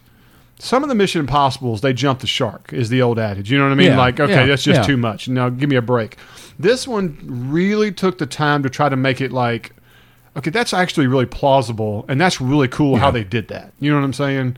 Some 0.58 0.82
of 0.82 0.88
the 0.88 0.94
Mission 0.94 1.20
Impossibles, 1.20 1.80
they 1.80 1.92
jump 1.92 2.20
the 2.20 2.26
shark, 2.26 2.72
is 2.72 2.88
the 2.88 3.02
old 3.02 3.18
adage. 3.18 3.50
You 3.50 3.58
know 3.58 3.64
what 3.64 3.72
I 3.72 3.76
mean? 3.76 3.88
Yeah, 3.88 3.98
like, 3.98 4.20
okay, 4.20 4.32
yeah, 4.32 4.46
that's 4.46 4.62
just 4.62 4.80
yeah. 4.80 4.86
too 4.86 4.96
much. 4.96 5.28
Now, 5.28 5.48
give 5.48 5.68
me 5.68 5.76
a 5.76 5.82
break. 5.82 6.16
This 6.58 6.86
one 6.86 7.18
really 7.50 7.90
took 7.90 8.18
the 8.18 8.26
time 8.26 8.62
to 8.62 8.70
try 8.70 8.88
to 8.88 8.96
make 8.96 9.20
it 9.20 9.32
like 9.32 9.72
okay, 10.36 10.50
that's 10.50 10.74
actually 10.74 11.06
really 11.06 11.26
plausible, 11.26 12.04
and 12.08 12.20
that's 12.20 12.40
really 12.40 12.68
cool 12.68 12.96
how 12.96 13.10
they 13.10 13.24
did 13.24 13.48
that. 13.48 13.72
You 13.80 13.90
know 13.90 13.98
what 13.98 14.04
I'm 14.04 14.12
saying? 14.12 14.56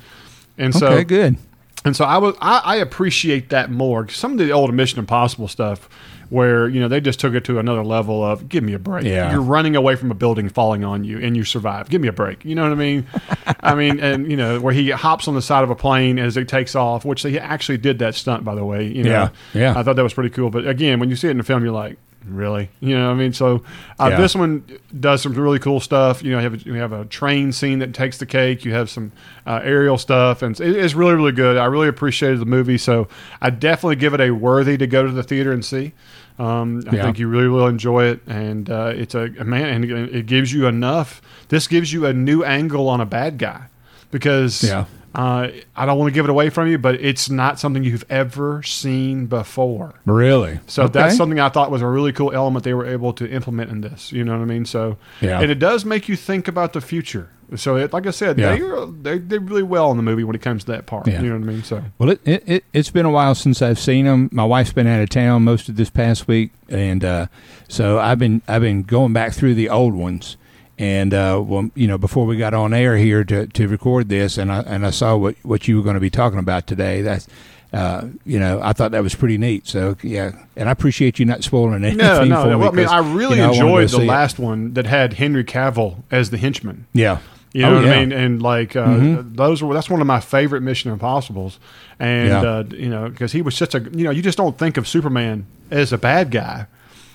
And 0.58 0.74
so 0.74 0.88
okay, 0.88 1.04
good. 1.04 1.36
and 1.84 1.94
so 1.94 2.04
I 2.04 2.18
was 2.18 2.34
I, 2.40 2.60
I 2.64 2.76
appreciate 2.76 3.50
that 3.50 3.70
more. 3.70 4.08
Some 4.08 4.32
of 4.32 4.38
the 4.38 4.50
old 4.50 4.72
Mission 4.74 4.98
Impossible 4.98 5.48
stuff, 5.48 5.88
where 6.30 6.68
you 6.68 6.80
know 6.80 6.88
they 6.88 7.00
just 7.00 7.20
took 7.20 7.34
it 7.34 7.44
to 7.44 7.58
another 7.58 7.84
level 7.84 8.24
of 8.24 8.48
give 8.48 8.64
me 8.64 8.72
a 8.74 8.78
break. 8.78 9.04
Yeah. 9.04 9.32
You're 9.32 9.40
running 9.40 9.76
away 9.76 9.96
from 9.96 10.10
a 10.10 10.14
building 10.14 10.48
falling 10.48 10.84
on 10.84 11.04
you, 11.04 11.18
and 11.18 11.36
you 11.36 11.44
survive. 11.44 11.88
Give 11.88 12.00
me 12.00 12.08
a 12.08 12.12
break. 12.12 12.44
You 12.44 12.54
know 12.54 12.62
what 12.62 12.72
I 12.72 12.76
mean? 12.76 13.06
I 13.60 13.74
mean, 13.74 14.00
and 14.00 14.30
you 14.30 14.36
know 14.36 14.60
where 14.60 14.72
he 14.72 14.90
hops 14.90 15.28
on 15.28 15.34
the 15.34 15.42
side 15.42 15.64
of 15.64 15.70
a 15.70 15.76
plane 15.76 16.18
as 16.18 16.36
it 16.36 16.48
takes 16.48 16.74
off, 16.74 17.04
which 17.04 17.22
he 17.22 17.38
actually 17.38 17.78
did 17.78 17.98
that 18.00 18.14
stunt 18.14 18.44
by 18.44 18.54
the 18.54 18.64
way. 18.64 18.86
You 18.86 19.04
know, 19.04 19.10
Yeah, 19.10 19.28
yeah. 19.54 19.78
I 19.78 19.82
thought 19.82 19.96
that 19.96 20.02
was 20.02 20.14
pretty 20.14 20.30
cool. 20.30 20.50
But 20.50 20.66
again, 20.66 21.00
when 21.00 21.10
you 21.10 21.16
see 21.16 21.28
it 21.28 21.32
in 21.32 21.38
the 21.38 21.44
film, 21.44 21.62
you're 21.62 21.72
like. 21.72 21.98
Really, 22.24 22.70
you 22.80 22.96
know, 22.98 23.06
what 23.06 23.12
I 23.14 23.18
mean, 23.18 23.32
so 23.32 23.62
uh, 24.00 24.08
Yeah. 24.10 24.16
this 24.20 24.34
one 24.34 24.64
does 24.98 25.22
some 25.22 25.32
really 25.34 25.60
cool 25.60 25.78
stuff. 25.78 26.24
You 26.24 26.32
know, 26.32 26.38
you 26.38 26.42
have 26.44 26.54
a, 26.54 26.58
you 26.58 26.74
have 26.74 26.92
a 26.92 27.04
train 27.04 27.52
scene 27.52 27.78
that 27.78 27.94
takes 27.94 28.18
the 28.18 28.26
cake. 28.26 28.64
You 28.64 28.72
have 28.72 28.90
some 28.90 29.12
uh, 29.46 29.60
aerial 29.62 29.96
stuff, 29.96 30.42
and 30.42 30.58
it- 30.58 30.74
it's 30.76 30.94
really 30.94 31.14
really 31.14 31.30
good. 31.30 31.56
I 31.56 31.66
really 31.66 31.86
appreciated 31.86 32.40
the 32.40 32.44
movie, 32.46 32.78
so 32.78 33.06
I 33.40 33.50
definitely 33.50 33.94
give 33.96 34.12
it 34.12 34.20
a 34.20 34.32
worthy 34.32 34.76
to 34.76 34.88
go 34.88 35.04
to 35.06 35.12
the 35.12 35.22
theater 35.22 35.52
and 35.52 35.64
see. 35.64 35.92
Um, 36.38 36.82
I 36.90 36.96
Yeah. 36.96 37.02
think 37.04 37.18
you 37.20 37.28
really 37.28 37.46
will 37.48 37.68
enjoy 37.68 38.06
it, 38.06 38.20
and 38.26 38.68
uh, 38.68 38.92
it's 38.94 39.14
a, 39.14 39.30
a 39.38 39.44
man, 39.44 39.84
and 39.84 39.84
it 40.14 40.26
gives 40.26 40.52
you 40.52 40.66
enough. 40.66 41.22
This 41.48 41.68
gives 41.68 41.92
you 41.92 42.06
a 42.06 42.12
new 42.12 42.42
angle 42.42 42.88
on 42.88 43.00
a 43.00 43.06
bad 43.06 43.38
guy 43.38 43.66
because 44.10 44.64
Yeah. 44.64 44.86
Uh, 45.16 45.48
I 45.74 45.86
don't 45.86 45.98
want 45.98 46.10
to 46.10 46.14
give 46.14 46.26
it 46.26 46.30
away 46.30 46.50
from 46.50 46.68
you, 46.68 46.76
but 46.78 46.94
it's 46.96 47.30
not 47.30 47.58
something 47.58 47.82
you've 47.82 48.04
ever 48.10 48.62
seen 48.62 49.26
before. 49.26 49.94
Really? 50.04 50.60
So 50.66 50.82
Okay. 50.84 50.92
that's 50.92 51.16
something 51.16 51.40
I 51.40 51.48
thought 51.48 51.70
was 51.70 51.80
a 51.82 51.86
really 51.86 52.12
cool 52.12 52.32
element 52.32 52.64
they 52.64 52.74
were 52.74 52.86
able 52.86 53.12
to 53.14 53.28
implement 53.28 53.70
in 53.70 53.80
this. 53.80 54.12
You 54.12 54.24
know 54.24 54.32
what 54.36 54.42
I 54.42 54.46
mean? 54.46 54.66
So 54.66 54.98
Yeah. 55.22 55.40
and 55.40 55.50
it 55.50 55.58
does 55.58 55.84
make 55.84 56.08
you 56.08 56.16
think 56.16 56.46
about 56.48 56.74
the 56.74 56.80
future. 56.80 57.30
So 57.54 57.76
it, 57.76 57.92
like 57.92 58.06
I 58.06 58.10
said, 58.10 58.38
Yeah. 58.38 58.56
they 58.56 58.60
are, 58.60 58.86
they 58.86 59.18
did 59.18 59.48
really 59.48 59.62
well 59.62 59.90
in 59.92 59.96
the 59.96 60.02
movie 60.02 60.24
when 60.24 60.34
it 60.36 60.42
comes 60.42 60.64
to 60.64 60.72
that 60.72 60.86
part. 60.86 61.06
Yeah. 61.06 61.22
You 61.22 61.28
know 61.30 61.38
what 61.38 61.48
I 61.48 61.52
mean? 61.52 61.62
So 61.62 61.82
Well, 61.98 62.10
it, 62.10 62.20
it, 62.26 62.42
it 62.46 62.64
it's 62.74 62.90
been 62.90 63.06
a 63.06 63.10
while 63.10 63.34
since 63.34 63.62
I've 63.62 63.78
seen 63.78 64.04
them. 64.04 64.28
My 64.32 64.44
wife's 64.44 64.72
been 64.72 64.86
out 64.88 65.00
of 65.00 65.08
town 65.08 65.44
most 65.44 65.68
of 65.68 65.76
this 65.76 65.88
past 65.88 66.28
week, 66.28 66.50
and 66.68 67.04
uh, 67.04 67.26
so 67.68 67.98
I've 68.00 68.18
been 68.18 68.42
I've 68.48 68.62
been 68.62 68.82
going 68.82 69.12
back 69.12 69.32
through 69.32 69.54
the 69.54 69.68
old 69.70 69.94
ones. 69.94 70.36
And 70.78 71.14
uh, 71.14 71.42
well, 71.44 71.70
you 71.74 71.86
know, 71.86 71.96
before 71.96 72.26
we 72.26 72.36
got 72.36 72.52
on 72.52 72.74
air 72.74 72.96
here 72.98 73.24
to, 73.24 73.46
to 73.46 73.66
record 73.68 74.08
this, 74.10 74.36
and 74.36 74.52
I 74.52 74.60
and 74.60 74.84
I 74.86 74.90
saw 74.90 75.16
what, 75.16 75.34
what 75.42 75.66
you 75.68 75.76
were 75.78 75.82
going 75.82 75.94
to 75.94 76.00
be 76.00 76.10
talking 76.10 76.38
about 76.38 76.66
today. 76.66 77.00
That's 77.00 77.26
uh, 77.72 78.08
you 78.26 78.38
know, 78.38 78.60
I 78.62 78.72
thought 78.74 78.90
that 78.92 79.02
was 79.02 79.14
pretty 79.14 79.38
neat. 79.38 79.66
So 79.66 79.96
yeah, 80.02 80.32
and 80.54 80.68
I 80.68 80.72
appreciate 80.72 81.18
you 81.18 81.24
not 81.24 81.42
spoiling 81.44 81.82
anything 81.84 81.98
no, 81.98 82.24
no, 82.24 82.42
for 82.42 82.48
no. 82.50 82.56
me. 82.58 82.60
Well, 82.60 82.72
I 82.72 82.76
mean, 82.76 82.88
I 82.88 83.14
really 83.14 83.36
you 83.36 83.42
know, 83.42 83.52
enjoyed 83.52 83.84
the 83.84 83.96
see 83.96 84.02
it. 84.04 84.06
last 84.06 84.38
one 84.38 84.74
that 84.74 84.86
had 84.86 85.14
Henry 85.14 85.44
Cavill 85.44 86.02
as 86.10 86.28
the 86.30 86.36
henchman. 86.36 86.86
Yeah, 86.92 87.18
You 87.54 87.62
know 87.62 87.70
Oh, 87.72 87.74
what 87.76 87.84
yeah. 87.86 87.92
I 87.94 88.00
mean? 88.00 88.12
And 88.12 88.42
like 88.42 88.76
uh, 88.76 88.84
Mhm. 88.86 89.34
those 89.36 89.62
were 89.62 89.72
that's 89.72 89.88
one 89.88 90.02
of 90.02 90.06
my 90.06 90.20
favorite 90.20 90.60
Mission 90.60 90.92
Impossibles. 90.92 91.58
And 91.98 92.28
Yeah. 92.28 92.40
uh, 92.42 92.64
you 92.70 92.90
know 92.90 93.08
because 93.08 93.32
he 93.32 93.40
was 93.40 93.56
such 93.56 93.74
a 93.74 93.80
you 93.80 94.04
know 94.04 94.10
you 94.10 94.20
just 94.20 94.36
don't 94.36 94.58
think 94.58 94.76
of 94.76 94.86
Superman 94.86 95.46
as 95.70 95.90
a 95.92 95.98
bad 95.98 96.30
guy. 96.30 96.66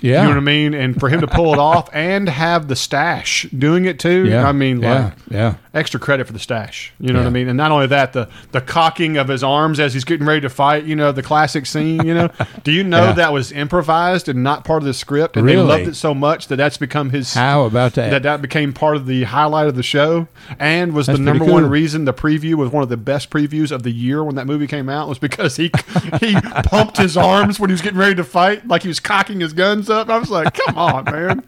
Yeah. 0.01 0.21
You 0.21 0.23
know 0.23 0.29
what 0.29 0.37
I 0.37 0.41
mean? 0.41 0.73
And 0.73 0.99
for 0.99 1.09
him 1.09 1.21
to 1.21 1.27
pull 1.27 1.53
it 1.53 1.59
off 1.71 1.89
and 1.93 2.27
have 2.27 2.67
the 2.67 2.75
stash 2.75 3.45
doing 3.57 3.85
it 3.85 3.99
too. 3.99 4.25
Yeah. 4.27 4.47
I 4.47 4.51
mean, 4.51 4.81
Yeah. 4.81 5.03
like 5.05 5.13
Yeah. 5.29 5.53
extra 5.73 5.99
credit 5.99 6.27
for 6.27 6.33
the 6.33 6.39
stash. 6.39 6.91
You 6.99 7.13
know 7.13 7.19
what 7.19 7.27
I 7.27 7.31
mean? 7.31 7.47
And 7.47 7.55
not 7.57 7.71
only 7.71 7.87
that, 7.87 8.13
the 8.13 8.27
the 8.51 8.61
cocking 8.61 9.17
of 9.17 9.27
his 9.27 9.43
arms 9.43 9.79
as 9.79 9.93
he's 9.93 10.03
getting 10.03 10.25
ready 10.25 10.41
to 10.41 10.49
fight. 10.49 10.83
You 10.85 10.95
know, 10.95 11.11
the 11.11 11.21
classic 11.23 11.65
scene. 11.65 12.05
You 12.05 12.13
know, 12.13 12.29
do 12.63 12.71
you 12.71 12.83
know 12.83 13.05
Yeah. 13.05 13.13
that 13.13 13.33
was 13.33 13.51
improvised 13.51 14.27
and 14.27 14.43
not 14.43 14.65
part 14.65 14.81
of 14.81 14.85
the 14.87 14.93
script? 14.93 15.37
And 15.37 15.47
they 15.47 15.55
Really? 15.55 15.67
loved 15.67 15.87
it 15.87 15.95
so 15.95 16.13
much 16.13 16.47
that 16.47 16.55
that's 16.57 16.77
become 16.77 17.11
his. 17.11 17.33
How 17.33 17.63
about 17.65 17.93
that? 17.93 18.09
That 18.09 18.23
that 18.23 18.41
became 18.41 18.73
part 18.73 18.95
of 18.95 19.05
the 19.05 19.23
highlight 19.25 19.67
of 19.67 19.75
the 19.75 19.83
show, 19.83 20.27
and 20.59 20.93
was 20.93 21.05
That's 21.07 21.19
the 21.19 21.23
number 21.23 21.45
one 21.45 21.69
reason 21.69 22.05
the 22.05 22.13
preview 22.13 22.55
was 22.55 22.71
one 22.71 22.81
of 22.83 22.89
the 22.89 22.97
best 22.97 23.29
previews 23.29 23.71
of 23.71 23.83
the 23.83 23.91
year 23.91 24.23
when 24.23 24.35
that 24.35 24.47
movie 24.47 24.67
came 24.67 24.89
out 24.89 25.07
was 25.07 25.19
because 25.19 25.57
he 25.57 25.71
he 26.19 26.35
pumped 26.65 26.97
his 26.97 27.15
arms 27.15 27.59
when 27.59 27.69
he 27.69 27.73
was 27.73 27.81
getting 27.81 27.99
ready 27.99 28.15
to 28.15 28.23
fight, 28.23 28.67
like 28.67 28.81
he 28.81 28.87
was 28.87 28.99
cocking 28.99 29.39
his 29.39 29.53
guns 29.53 29.89
up. 29.91 30.09
I 30.09 30.17
was 30.17 30.29
like, 30.31 30.53
come 30.53 30.77
on, 30.77 31.05
man, 31.05 31.41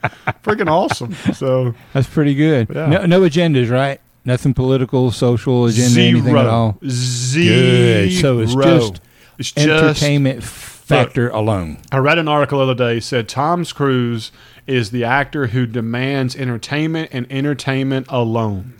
freaking 0.43 0.69
awesome. 0.69 1.13
So 1.33 1.73
That's 1.93 2.07
pretty 2.07 2.35
good. 2.35 2.67
Yeah. 2.73 2.87
No, 2.87 3.05
no 3.05 3.21
agendas, 3.21 3.71
right? 3.71 3.99
Nothing 4.25 4.53
political, 4.53 5.11
social 5.11 5.65
agenda, 5.65 5.99
anything 6.01 6.37
at 6.37 6.45
all. 6.45 6.77
Zero. 6.87 8.05
Good. 8.05 8.13
So 8.21 8.39
it's 8.39 8.53
just 8.55 9.01
It's 9.39 9.51
just- 9.51 9.67
entertainment 9.67 10.43
factor 10.43 11.29
alone. 11.29 11.77
I 11.91 11.97
read 11.97 12.17
an 12.19 12.27
article 12.27 12.59
the 12.59 12.71
other 12.71 12.75
day 12.93 12.99
said 12.99 13.27
Tom 13.27 13.65
Cruise 13.65 14.31
is 14.67 14.91
the 14.91 15.03
actor 15.03 15.47
who 15.47 15.65
demands 15.65 16.35
entertainment 16.35 17.09
and 17.11 17.25
entertainment 17.31 18.05
alone. 18.09 18.73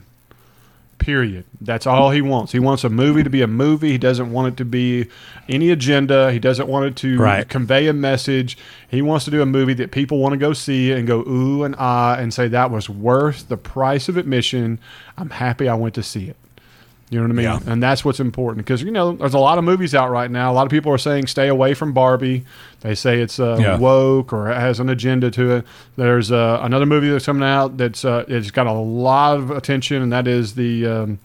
Period. 1.03 1.43
That's 1.59 1.85
all 1.85 2.11
he 2.11 2.21
wants. 2.21 2.53
He 2.53 2.59
wants 2.59 2.85
a 2.85 2.89
movie 2.89 3.23
to 3.23 3.29
be 3.29 3.41
a 3.41 3.47
movie. 3.47 3.91
He 3.91 3.97
doesn't 3.97 4.31
want 4.31 4.47
it 4.53 4.57
to 4.57 4.63
be 4.65 5.07
any 5.49 5.69
agenda. 5.69 6.31
He 6.31 6.39
doesn't 6.39 6.69
want 6.69 6.85
it 6.85 6.95
to 6.97 7.17
Right. 7.19 7.47
convey 7.49 7.87
a 7.87 7.93
message. 7.93 8.57
He 8.89 9.01
wants 9.01 9.25
to 9.25 9.31
do 9.31 9.41
a 9.41 9.45
movie 9.45 9.73
that 9.73 9.91
people 9.91 10.19
want 10.19 10.31
to 10.31 10.37
go 10.37 10.53
see 10.53 10.93
and 10.93 11.05
go 11.05 11.19
ooh 11.27 11.63
and 11.63 11.75
ah 11.77 12.15
and 12.15 12.33
say 12.33 12.47
that 12.47 12.71
was 12.71 12.89
worth 12.89 13.49
the 13.49 13.57
price 13.57 14.07
of 14.07 14.15
admission. 14.15 14.79
I'm 15.17 15.31
happy 15.31 15.67
I 15.67 15.75
went 15.75 15.93
to 15.95 16.03
see 16.03 16.29
it. 16.29 16.37
You 17.09 17.19
know 17.19 17.25
what 17.25 17.31
I 17.31 17.35
mean? 17.35 17.43
Yeah. 17.43 17.71
And 17.71 17.83
that's 17.83 18.03
what's 18.03 18.19
important 18.19 18.65
because 18.65 18.81
you 18.81 18.89
know 18.89 19.11
there's 19.11 19.35
a 19.35 19.39
lot 19.39 19.59
of 19.59 19.63
movies 19.63 19.93
out 19.93 20.09
right 20.09 20.31
now. 20.31 20.51
A 20.51 20.55
lot 20.55 20.65
of 20.65 20.71
people 20.71 20.91
are 20.91 20.97
saying 20.97 21.27
stay 21.27 21.47
away 21.47 21.75
from 21.75 21.93
Barbie. 21.93 22.43
They 22.81 22.95
say 22.95 23.19
it's 23.21 23.39
uh, 23.39 23.57
Yeah. 23.59 23.77
woke 23.77 24.33
or 24.33 24.47
has 24.47 24.79
an 24.79 24.89
agenda 24.89 25.29
to 25.31 25.51
it. 25.57 25.65
There's 25.95 26.31
uh, 26.31 26.59
another 26.63 26.87
movie 26.87 27.09
that's 27.09 27.25
coming 27.27 27.47
out 27.47 27.77
that's 27.77 28.03
uh, 28.03 28.25
it's 28.27 28.49
got 28.49 28.65
a 28.65 28.71
lot 28.73 29.37
of 29.37 29.51
attention, 29.51 30.01
and 30.01 30.11
that 30.11 30.27
is 30.27 30.55
the 30.55 30.87
um, 30.87 31.19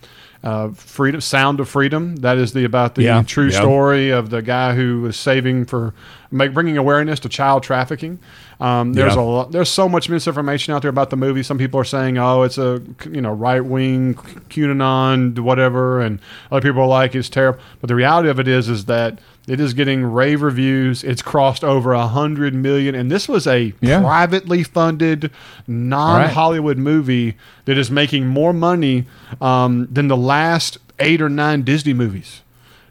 uh, 0.45 0.68
freedom 0.70 1.20
Sound 1.20 1.59
of 1.61 1.68
Freedom. 1.68 2.16
That 2.16 2.39
is 2.39 2.53
the 2.53 2.64
about 2.64 2.95
the 2.95 3.03
Yeah. 3.03 3.22
true 3.22 3.47
Yeah. 3.49 3.59
story 3.61 4.11
of 4.11 4.30
the 4.30 4.41
guy 4.43 4.74
who 4.74 5.01
was 5.03 5.16
saving 5.16 5.64
for 5.66 5.95
make, 6.30 6.55
bringing 6.55 6.76
awareness 6.78 7.18
to 7.20 7.28
child 7.28 7.62
trafficking. 7.62 8.18
Um, 8.61 8.93
there's 8.93 9.14
Yeah. 9.16 9.20
a 9.20 9.22
lot, 9.22 9.53
there's 9.53 9.68
so 9.68 9.89
much 9.89 10.09
misinformation 10.09 10.74
out 10.74 10.82
there 10.82 10.91
about 10.91 11.11
the 11.11 11.16
movie. 11.16 11.43
Some 11.43 11.59
people 11.59 11.78
are 11.80 11.84
saying, 11.84 12.18
"Oh, 12.18 12.43
it's 12.43 12.59
a 12.59 12.80
you 13.11 13.20
know 13.20 13.32
right 13.32 13.64
wing 13.64 14.14
QAnon 14.49 15.39
whatever," 15.39 16.01
and 16.01 16.18
other 16.51 16.61
people 16.68 16.82
are 16.82 16.86
like, 16.89 17.14
"It's 17.14 17.28
terrible." 17.28 17.61
But 17.80 17.89
the 17.89 17.95
reality 17.95 18.28
of 18.28 18.39
it 18.41 18.49
is, 18.49 18.68
is 18.68 18.84
that 18.86 19.18
it 19.49 19.59
is 19.61 19.72
getting 19.74 20.05
rave 20.05 20.42
reviews. 20.42 21.03
It's 21.03 21.22
crossed 21.22 21.64
over 21.64 21.92
a 21.92 22.07
hundred 22.07 22.55
million, 22.55 22.94
and 22.94 23.11
this 23.11 23.28
was 23.28 23.46
a 23.46 23.72
Yeah. 23.80 24.01
privately 24.01 24.62
funded, 24.62 25.30
non 25.66 26.28
Hollywood 26.28 26.78
movie 26.78 27.36
that 27.64 27.76
is 27.78 27.90
making 27.90 28.26
more 28.28 28.53
money 28.53 29.07
um, 29.40 29.88
than 29.90 30.09
the 30.09 30.16
last 30.16 30.78
eight 31.01 31.20
or 31.22 31.28
nine 31.28 31.62
Disney 31.62 31.94
movies. 31.94 32.42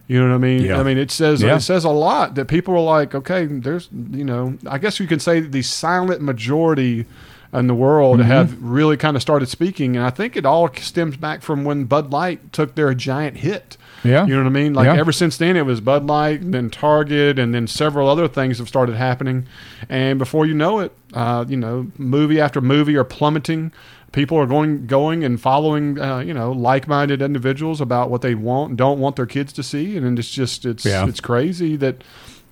You 0.07 0.21
know 0.21 0.29
what 0.29 0.35
I 0.35 0.37
mean? 0.39 0.63
Yeah. 0.63 0.79
I 0.79 0.83
mean, 0.83 0.97
it 0.97 1.11
says 1.11 1.41
Yeah. 1.41 1.57
it 1.57 1.59
says 1.61 1.83
a 1.83 1.89
lot 1.89 2.35
that 2.35 2.45
people 2.47 2.73
are 2.75 2.79
like, 2.99 3.13
okay, 3.13 3.45
there's, 3.45 3.89
you 4.11 4.23
know, 4.23 4.57
I 4.65 4.77
guess 4.77 4.99
you 5.01 5.07
can 5.07 5.19
say 5.19 5.41
the 5.41 5.61
silent 5.61 6.21
majority 6.21 7.05
in 7.53 7.67
the 7.67 7.75
world 7.75 8.19
Mm-hmm. 8.19 8.29
have 8.29 8.61
really 8.61 8.95
kind 8.97 9.15
of 9.17 9.21
started 9.21 9.49
speaking, 9.49 9.97
and 9.97 10.05
I 10.05 10.09
think 10.09 10.35
it 10.37 10.45
all 10.45 10.69
stems 10.79 11.17
back 11.17 11.41
from 11.41 11.65
when 11.65 11.85
Bud 11.85 12.11
Light 12.11 12.53
took 12.53 12.75
their 12.75 12.93
giant 12.93 13.37
hit. 13.37 13.75
Yeah. 14.03 14.25
You 14.25 14.35
know 14.35 14.43
what 14.43 14.47
I 14.49 14.51
mean? 14.51 14.73
Like 14.73 14.85
Yeah. 14.85 14.97
ever 14.99 15.11
since 15.11 15.37
then, 15.37 15.55
it 15.55 15.65
was 15.65 15.81
Bud 15.81 16.05
Light, 16.05 16.41
and 16.41 16.53
then 16.53 16.69
Target, 16.69 17.39
and 17.39 17.53
then 17.53 17.67
several 17.67 18.07
other 18.09 18.27
things 18.27 18.59
have 18.59 18.67
started 18.67 18.95
happening. 18.95 19.45
And 19.89 20.19
before 20.19 20.45
you 20.45 20.53
know 20.53 20.79
it, 20.79 20.91
uh, 21.13 21.45
you 21.47 21.57
know, 21.57 21.87
movie 21.97 22.39
after 22.39 22.61
movie 22.61 22.95
are 22.95 23.03
plummeting. 23.03 23.71
People 24.13 24.37
are 24.37 24.45
going, 24.45 24.85
going 24.87 25.23
and 25.23 25.39
following, 25.39 25.99
uh, 25.99 26.19
you 26.19 26.33
know, 26.33 26.51
like-minded 26.51 27.21
individuals 27.21 27.81
about 27.81 28.09
what 28.09 28.21
they 28.21 28.35
want 28.35 28.69
and 28.69 28.77
don't 28.77 28.99
want 28.99 29.15
their 29.17 29.25
kids 29.25 29.51
to 29.53 29.63
see, 29.63 29.97
and 29.97 30.05
then 30.05 30.17
it's 30.17 30.31
just, 30.31 30.65
it's, 30.65 30.85
Yeah. 30.85 31.05
it's 31.07 31.19
crazy 31.19 31.75
that 31.75 32.03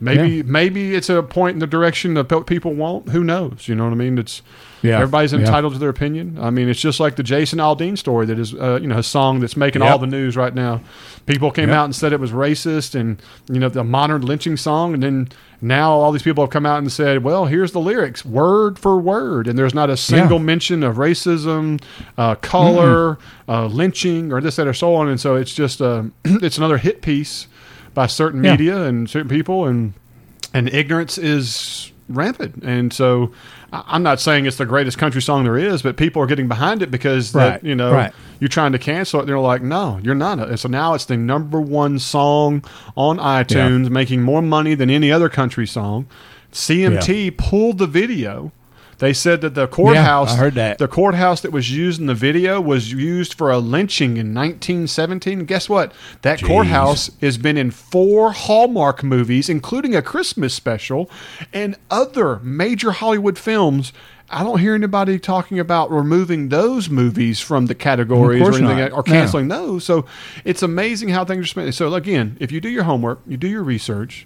maybe, 0.02 0.38
Yeah. 0.38 0.44
maybe 0.46 0.96
it's 0.96 1.10
a 1.10 1.24
point 1.24 1.54
in 1.54 1.60
the 1.60 1.68
direction 1.68 2.14
that 2.16 2.46
people 2.46 2.74
want. 2.74 3.10
Who 3.10 3.24
knows? 3.24 3.68
You 3.68 3.76
know 3.76 3.86
what 3.86 3.94
I 3.94 3.96
mean? 3.96 4.18
It's 4.18 4.42
Yeah. 4.86 4.96
everybody's 4.96 5.34
Yeah. 5.34 5.40
entitled 5.40 5.74
to 5.74 5.80
their 5.80 5.90
opinion. 5.90 6.38
I 6.42 6.50
mean, 6.50 6.70
it's 6.70 6.80
just 6.80 7.00
like 7.00 7.16
the 7.16 7.24
Jason 7.24 7.60
Aldean 7.60 7.98
story 7.98 8.26
that 8.28 8.40
is, 8.40 8.54
uh, 8.54 8.80
you 8.82 8.88
know, 8.88 8.98
a 8.98 9.04
song 9.04 9.40
that's 9.40 9.58
making 9.58 9.82
Yep. 9.82 9.92
all 9.92 9.98
the 10.00 10.08
news 10.08 10.36
right 10.38 10.54
now. 10.54 10.82
People 11.26 11.52
came 11.52 11.70
Yep. 11.70 11.78
out 11.78 11.86
and 11.86 11.96
said 11.96 12.14
it 12.14 12.20
was 12.20 12.32
racist 12.32 12.94
and, 13.00 13.22
you 13.52 13.60
know, 13.60 13.70
the 13.70 13.84
modern 13.84 14.22
lynching 14.22 14.58
song. 14.58 14.94
And 14.94 15.02
then 15.04 15.28
now 15.62 15.92
all 15.92 16.12
these 16.12 16.22
people 16.24 16.44
have 16.44 16.52
come 16.52 16.66
out 16.66 16.78
and 16.80 16.92
said, 16.92 17.24
well, 17.24 17.46
here's 17.46 17.72
the 17.72 17.80
lyrics 17.80 18.24
word 18.26 18.78
for 18.78 18.98
word. 19.00 19.48
And 19.48 19.58
there's 19.58 19.74
not 19.74 19.90
a 19.90 19.98
single 19.98 20.40
mention 20.40 20.84
of 20.84 20.98
racism, 20.98 21.82
uh, 22.18 22.36
color, 22.36 23.18
uh, 23.50 23.66
lynching, 23.66 24.32
or 24.32 24.42
this, 24.42 24.58
that, 24.58 24.68
or 24.68 24.74
so 24.74 24.94
on. 24.96 25.08
And 25.08 25.20
so 25.20 25.36
it's 25.36 25.54
just, 25.54 25.82
uh, 25.82 26.04
it's 26.26 26.58
another 26.58 26.78
hit 26.78 27.02
piece 27.02 27.48
by 27.94 28.06
certain 28.08 28.44
Yeah. 28.44 28.52
media 28.52 28.84
and 28.84 29.10
certain 29.10 29.30
people. 29.30 29.66
And, 29.66 29.94
and 30.54 30.72
ignorance 30.74 31.18
is 31.18 31.92
rampant. 32.10 32.64
And 32.64 32.94
so 32.94 33.32
I'm 33.72 34.04
not 34.04 34.20
saying 34.20 34.46
it's 34.46 34.58
the 34.58 34.66
greatest 34.66 34.98
country 34.98 35.22
song 35.22 35.44
there 35.44 35.58
is, 35.58 35.82
but 35.82 35.98
people 35.98 36.22
are 36.22 36.28
getting 36.28 36.48
behind 36.48 36.82
it 36.82 36.92
because 36.92 37.32
that, 37.34 37.64
you 37.64 37.76
know 37.76 37.92
right. 37.92 38.14
you're 38.40 38.48
trying 38.48 38.72
to 38.72 38.80
cancel 38.80 39.22
it. 39.22 39.26
They're 39.26 39.40
like, 39.40 39.62
no, 39.62 40.00
you're 40.04 40.16
not. 40.16 40.40
And 40.40 40.60
so 40.60 40.70
now 40.70 40.94
it's 40.94 41.06
the 41.06 41.18
number 41.18 41.60
one 41.60 42.00
song 42.00 42.64
on 42.96 43.18
iTunes, 43.18 43.90
making 43.90 44.22
more 44.22 44.42
money 44.42 44.76
than 44.76 44.90
any 44.90 45.12
other 45.12 45.30
country 45.30 45.68
song. 45.68 46.08
CMT 46.52 47.38
pulled 47.38 47.80
the 47.80 47.88
video 47.88 48.52
They 49.00 49.12
said 49.14 49.42
that 49.42 49.56
the 49.56 49.68
courthouse, 49.68 50.34
I 50.34 50.38
heard 50.38 50.54
that. 50.56 50.78
the 50.78 50.88
courthouse 50.88 51.42
that 51.42 51.52
was 51.52 51.70
used 51.72 52.00
in 52.00 52.08
the 52.08 52.14
video 52.16 52.62
was 52.62 52.92
used 52.92 53.34
for 53.34 53.52
a 53.52 53.58
lynching 53.60 54.12
in 54.18 54.34
1917. 54.34 55.46
Guess 55.46 55.68
what? 55.70 55.92
That 56.22 56.40
Jeez. 56.40 56.48
courthouse 56.48 57.10
has 57.22 57.38
been 57.38 57.58
in 57.58 57.72
four 57.72 58.32
Hallmark 58.32 59.04
movies, 59.04 59.50
including 59.50 59.96
a 59.96 60.02
Christmas 60.02 60.54
special 60.54 61.10
and 61.54 61.76
other 61.92 62.40
major 62.40 62.92
Hollywood 62.92 63.38
films. 63.38 63.92
I 64.30 64.44
don't 64.44 64.60
hear 64.60 64.74
anybody 64.74 65.20
talking 65.20 65.60
about 65.60 65.92
removing 65.92 66.50
those 66.50 66.90
movies 66.90 67.40
from 67.40 67.68
the 67.68 67.76
categories 67.76 68.42
or 68.42 68.48
anything 68.56 68.78
not. 68.78 68.92
or 68.92 68.98
No. 68.98 69.04
canceling 69.04 69.50
those. 69.50 69.84
So 69.84 70.06
it's 70.44 70.64
amazing 70.64 71.10
how 71.10 71.26
things 71.26 71.44
are 71.44 71.48
spent. 71.48 71.76
So 71.76 71.94
again, 71.94 72.36
if 72.40 72.52
you 72.52 72.60
do 72.60 72.70
your 72.70 72.84
homework, 72.86 73.20
you 73.28 73.38
do 73.38 73.48
your 73.48 73.62
research, 73.64 74.26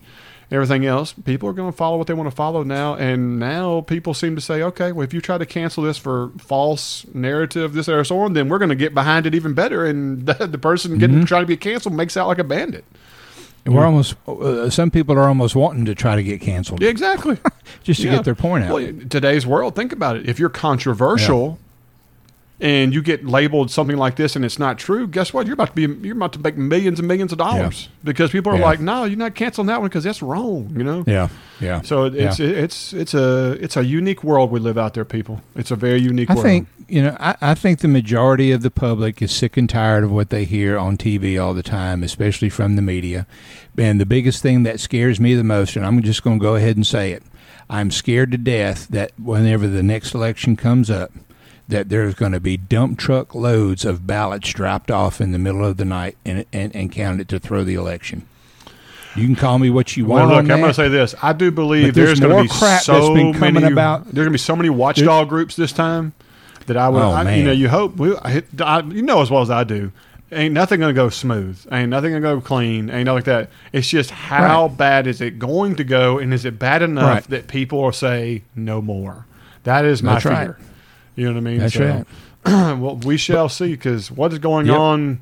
everything 0.52 0.86
else, 0.86 1.14
people 1.14 1.48
are 1.48 1.54
going 1.54 1.72
to 1.72 1.76
follow 1.78 1.98
what 1.98 2.08
they 2.08 2.14
want 2.14 2.30
to 2.30 2.36
follow 2.36 2.64
now. 2.64 2.96
And 2.96 3.40
now 3.40 3.82
people 3.82 4.14
seem 4.14 4.36
to 4.36 4.42
say, 4.42 4.62
okay, 4.64 4.92
well, 4.92 5.04
if 5.04 5.14
you 5.14 5.22
try 5.22 5.38
to 5.38 5.46
cancel 5.46 5.84
this 5.84 5.98
for 5.98 6.32
false 6.38 7.06
narrative, 7.14 7.74
this 7.74 7.88
or 7.88 8.04
so 8.04 8.20
on, 8.20 8.34
then 8.34 8.50
we're 8.50 8.58
going 8.58 8.70
to 8.70 8.76
get 8.76 8.94
behind 8.94 9.26
it 9.26 9.36
even 9.36 9.54
better. 9.54 9.86
And 9.86 10.26
the, 10.26 10.48
the 10.48 10.58
person 10.58 10.98
getting 10.98 11.18
Mm-hmm. 11.18 11.26
trying 11.26 11.44
to 11.44 11.48
be 11.48 11.58
canceled 11.58 11.94
makes 11.96 12.18
out 12.18 12.28
like 12.28 12.40
a 12.40 12.44
bandit. 12.44 12.84
And 13.66 13.76
we're 13.76 13.86
almost. 13.86 14.16
Uh, 14.28 14.70
some 14.70 14.90
people 14.90 15.16
are 15.16 15.28
almost 15.28 15.54
wanting 15.56 15.84
to 15.86 15.94
try 15.94 16.16
to 16.16 16.24
get 16.24 16.40
canceled 16.42 16.82
Yeah, 16.82 16.90
exactly. 16.90 17.38
just 17.84 18.02
to 18.02 18.08
Yeah. 18.08 18.16
get 18.16 18.26
their 18.26 18.34
point 18.36 18.64
out. 18.64 18.74
Well, 18.74 18.94
today's 19.10 19.46
world, 19.46 19.76
think 19.76 19.92
about 19.92 20.16
it. 20.16 20.28
If 20.30 20.40
you're 20.40 20.50
controversial 20.50 21.60
and 22.62 22.94
you 22.94 23.02
get 23.02 23.26
labeled 23.26 23.72
something 23.72 23.96
like 23.98 24.16
this 24.18 24.36
and 24.36 24.44
it's 24.44 24.60
not 24.60 24.78
true, 24.78 25.08
guess 25.08 25.34
what? 25.34 25.48
You're 25.48 25.54
about 25.54 25.76
to 25.76 25.88
be 25.88 26.08
you're 26.08 26.16
about 26.18 26.34
to 26.34 26.40
make 26.40 26.58
millions 26.58 27.00
and 27.00 27.08
millions 27.08 27.32
of 27.32 27.38
dollars 27.38 27.88
because 28.04 28.32
people 28.32 28.52
are 28.52 28.58
Yeah. 28.58 28.66
like, 28.66 28.80
"No, 28.82 29.06
you're 29.06 29.18
not 29.18 29.36
canceling 29.36 29.68
that 29.68 29.80
one 29.80 29.90
because 29.90 30.04
that's 30.04 30.22
wrong." 30.22 30.74
You 30.76 30.84
know. 30.84 31.04
yeah, 31.08 31.30
yeah. 31.62 31.82
So 31.82 32.06
it's 32.06 32.40
Yeah. 32.40 32.48
it's 32.48 32.94
it's 32.94 33.14
a 33.14 33.52
it's 33.62 33.78
a 33.78 33.86
unique 33.86 34.24
world 34.24 34.52
we 34.52 34.60
live 34.60 34.78
out 34.78 34.94
there, 34.94 35.06
people. 35.06 35.42
It's 35.56 35.72
a 35.72 35.76
very 35.76 36.00
unique 36.02 36.30
I 36.30 36.34
world. 36.34 36.46
think 36.46 36.68
you 36.90 37.02
know. 37.04 37.16
I, 37.20 37.36
I 37.42 37.54
think 37.56 37.80
the 37.80 37.88
majority 37.88 38.52
of 38.52 38.62
the 38.62 38.72
public 38.72 39.22
is 39.22 39.32
sick 39.32 39.56
and 39.58 39.70
tired 39.70 40.04
of 40.04 40.12
what 40.12 40.30
they 40.30 40.44
hear 40.44 40.78
on 40.78 40.98
TV 40.98 41.42
all 41.42 41.54
the 41.54 41.64
time, 41.64 42.04
especially 42.04 42.50
from 42.50 42.76
the 42.76 42.82
media. 42.82 43.26
And 43.78 44.02
the 44.02 44.06
biggest 44.06 44.42
thing 44.42 44.64
that 44.64 44.82
scares 44.82 45.20
me 45.22 45.34
the 45.36 45.44
most, 45.46 45.78
and 45.78 45.86
I'm 45.86 46.02
just 46.04 46.24
going 46.24 46.40
to 46.40 46.44
go 46.44 46.56
ahead 46.56 46.76
and 46.76 46.86
say 46.86 47.14
it, 47.14 47.24
I'm 47.70 47.92
scared 47.92 48.32
to 48.34 48.38
death 48.38 48.88
that 48.90 49.12
whenever 49.18 49.68
the 49.68 49.84
next 49.84 50.14
election 50.14 50.58
comes 50.58 50.90
up, 50.90 51.12
that 51.70 51.88
there's 51.90 52.14
going 52.16 52.32
to 52.34 52.40
be 52.40 52.58
dump 52.58 52.98
truck 53.00 53.34
loads 53.34 53.86
of 53.86 54.06
ballots 54.06 54.52
dropped 54.52 54.92
off 54.92 55.22
in 55.22 55.32
the 55.32 55.40
middle 55.40 55.64
of 55.64 55.78
the 55.78 55.86
night 55.86 56.18
and 56.26 56.46
and, 56.52 56.76
and 56.76 56.92
counted 56.92 57.30
to 57.30 57.40
throw 57.40 57.64
the 57.64 57.76
election. 57.76 58.28
You 59.16 59.26
can 59.26 59.36
call 59.36 59.58
me 59.60 59.70
what 59.70 59.98
you 59.98 60.06
Well, 60.06 60.20
want. 60.28 60.30
look, 60.32 60.46
on 60.46 60.52
I'm 60.52 60.60
going 60.60 60.70
to 60.70 60.74
say 60.74 60.88
this. 60.88 61.16
I 61.22 61.34
do 61.34 61.52
believe 61.52 61.94
there's 61.96 62.10
there's, 62.10 62.20
going 62.20 62.32
more 62.32 62.44
to 62.44 62.50
be 62.50 62.60
crap 62.60 62.84
so 62.84 62.94
that's 62.94 63.10
been 63.10 63.34
coming 63.34 63.56
many, 63.64 63.72
about. 63.74 64.04
There's 64.06 64.14
going 64.16 64.26
to 64.28 64.32
be 64.32 64.38
so 64.38 64.56
many 64.56 64.70
watchdog 64.70 65.30
groups 65.30 65.56
this 65.56 65.72
time 65.72 66.14
that 66.68 66.78
I 66.78 66.90
would, 66.90 67.02
Oh, 67.02 67.12
I, 67.12 67.36
you 67.36 67.44
know, 67.44 67.52
you 67.52 67.70
hope, 67.70 67.98
we, 67.98 68.16
I, 68.18 68.44
I, 68.60 68.82
you 68.82 69.02
know, 69.02 69.22
as 69.22 69.32
well 69.32 69.42
as 69.42 69.50
I 69.50 69.64
do, 69.64 69.92
ain't 70.32 70.54
nothing 70.54 70.80
going 70.80 70.94
to 70.94 71.00
go 71.00 71.10
smooth. 71.10 71.66
Ain't 71.72 71.90
nothing 71.90 72.12
going 72.12 72.22
to 72.22 72.28
go 72.36 72.40
clean. 72.42 72.90
Ain't 72.92 73.06
nothing 73.06 73.16
like 73.16 73.24
that. 73.26 73.50
It's 73.74 73.88
just 73.90 74.12
how 74.12 74.68
Right. 74.68 74.78
bad 74.78 75.08
is 75.08 75.22
it 75.22 75.40
going 75.40 75.76
to 75.78 75.84
go, 75.84 76.20
and 76.20 76.32
is 76.34 76.46
it 76.46 76.60
bad 76.60 76.82
enough 76.84 77.06
Right. 77.08 77.24
that 77.26 77.48
people 77.48 77.82
will 77.82 77.92
say 77.92 78.44
no 78.56 78.82
more? 78.82 79.26
That 79.64 79.86
is 79.86 80.02
my 80.04 80.14
That's 80.14 80.26
right. 80.26 80.52
You 81.20 81.26
know 81.26 81.34
what 81.34 81.38
I 81.40 81.42
mean? 81.52 81.60
That's 81.60 81.76
right. 81.76 82.06
well, 82.46 82.96
we 82.98 83.18
shall 83.18 83.50
see 83.50 83.72
because 83.72 84.10
what 84.10 84.32
is 84.32 84.40
going 84.40 84.68
Yep. 84.68 84.78
on 84.78 85.20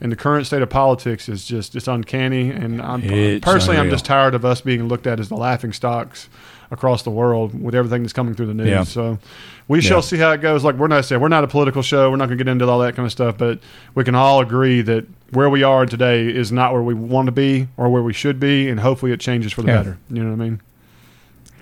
in 0.00 0.10
the 0.10 0.16
current 0.16 0.46
state 0.46 0.62
of 0.62 0.70
politics 0.70 1.28
is 1.28 1.44
just 1.44 1.74
it's 1.74 1.88
uncanny. 1.88 2.50
And 2.50 2.80
I'm 2.80 3.02
It's 3.02 3.44
personally, 3.44 3.76
I'm 3.78 3.90
just 3.90 4.04
tired 4.04 4.34
of 4.34 4.44
us 4.44 4.60
being 4.60 4.86
looked 4.86 5.06
at 5.08 5.18
as 5.18 5.28
the 5.28 5.36
laughing 5.36 5.72
stocks 5.72 6.28
across 6.70 7.02
the 7.02 7.10
world 7.10 7.60
with 7.60 7.74
everything 7.74 8.02
that's 8.02 8.12
coming 8.12 8.34
through 8.36 8.46
the 8.46 8.54
news. 8.54 8.68
Yeah. 8.68 8.84
So 8.84 9.18
we 9.66 9.80
shall 9.80 9.96
Yeah. 9.98 10.02
see 10.02 10.16
how 10.18 10.30
it 10.30 10.40
goes. 10.40 10.62
Like 10.62 10.76
we're 10.76 10.86
not 10.86 11.04
saying 11.04 11.20
we're 11.20 11.26
not 11.28 11.42
a 11.42 11.48
political 11.48 11.82
show. 11.82 12.08
We're 12.10 12.16
not 12.16 12.26
going 12.26 12.38
to 12.38 12.44
get 12.44 12.50
into 12.50 12.68
all 12.68 12.78
that 12.78 12.94
kind 12.94 13.04
of 13.04 13.10
stuff, 13.10 13.36
but 13.36 13.58
we 13.96 14.04
can 14.04 14.14
all 14.14 14.40
agree 14.40 14.80
that 14.82 15.04
where 15.32 15.50
we 15.50 15.64
are 15.64 15.84
today 15.84 16.28
is 16.28 16.52
not 16.52 16.72
where 16.72 16.82
we 16.82 16.94
want 16.94 17.26
to 17.26 17.32
be 17.32 17.66
or 17.76 17.88
where 17.88 18.02
we 18.02 18.12
should 18.12 18.38
be, 18.38 18.68
and 18.68 18.78
hopefully 18.78 19.10
it 19.10 19.18
changes 19.18 19.52
for 19.52 19.62
the 19.62 19.68
Yeah. 19.68 19.76
better. 19.78 19.98
You 20.10 20.22
know 20.22 20.30
what 20.30 20.40
I 20.40 20.44
mean? 20.48 20.60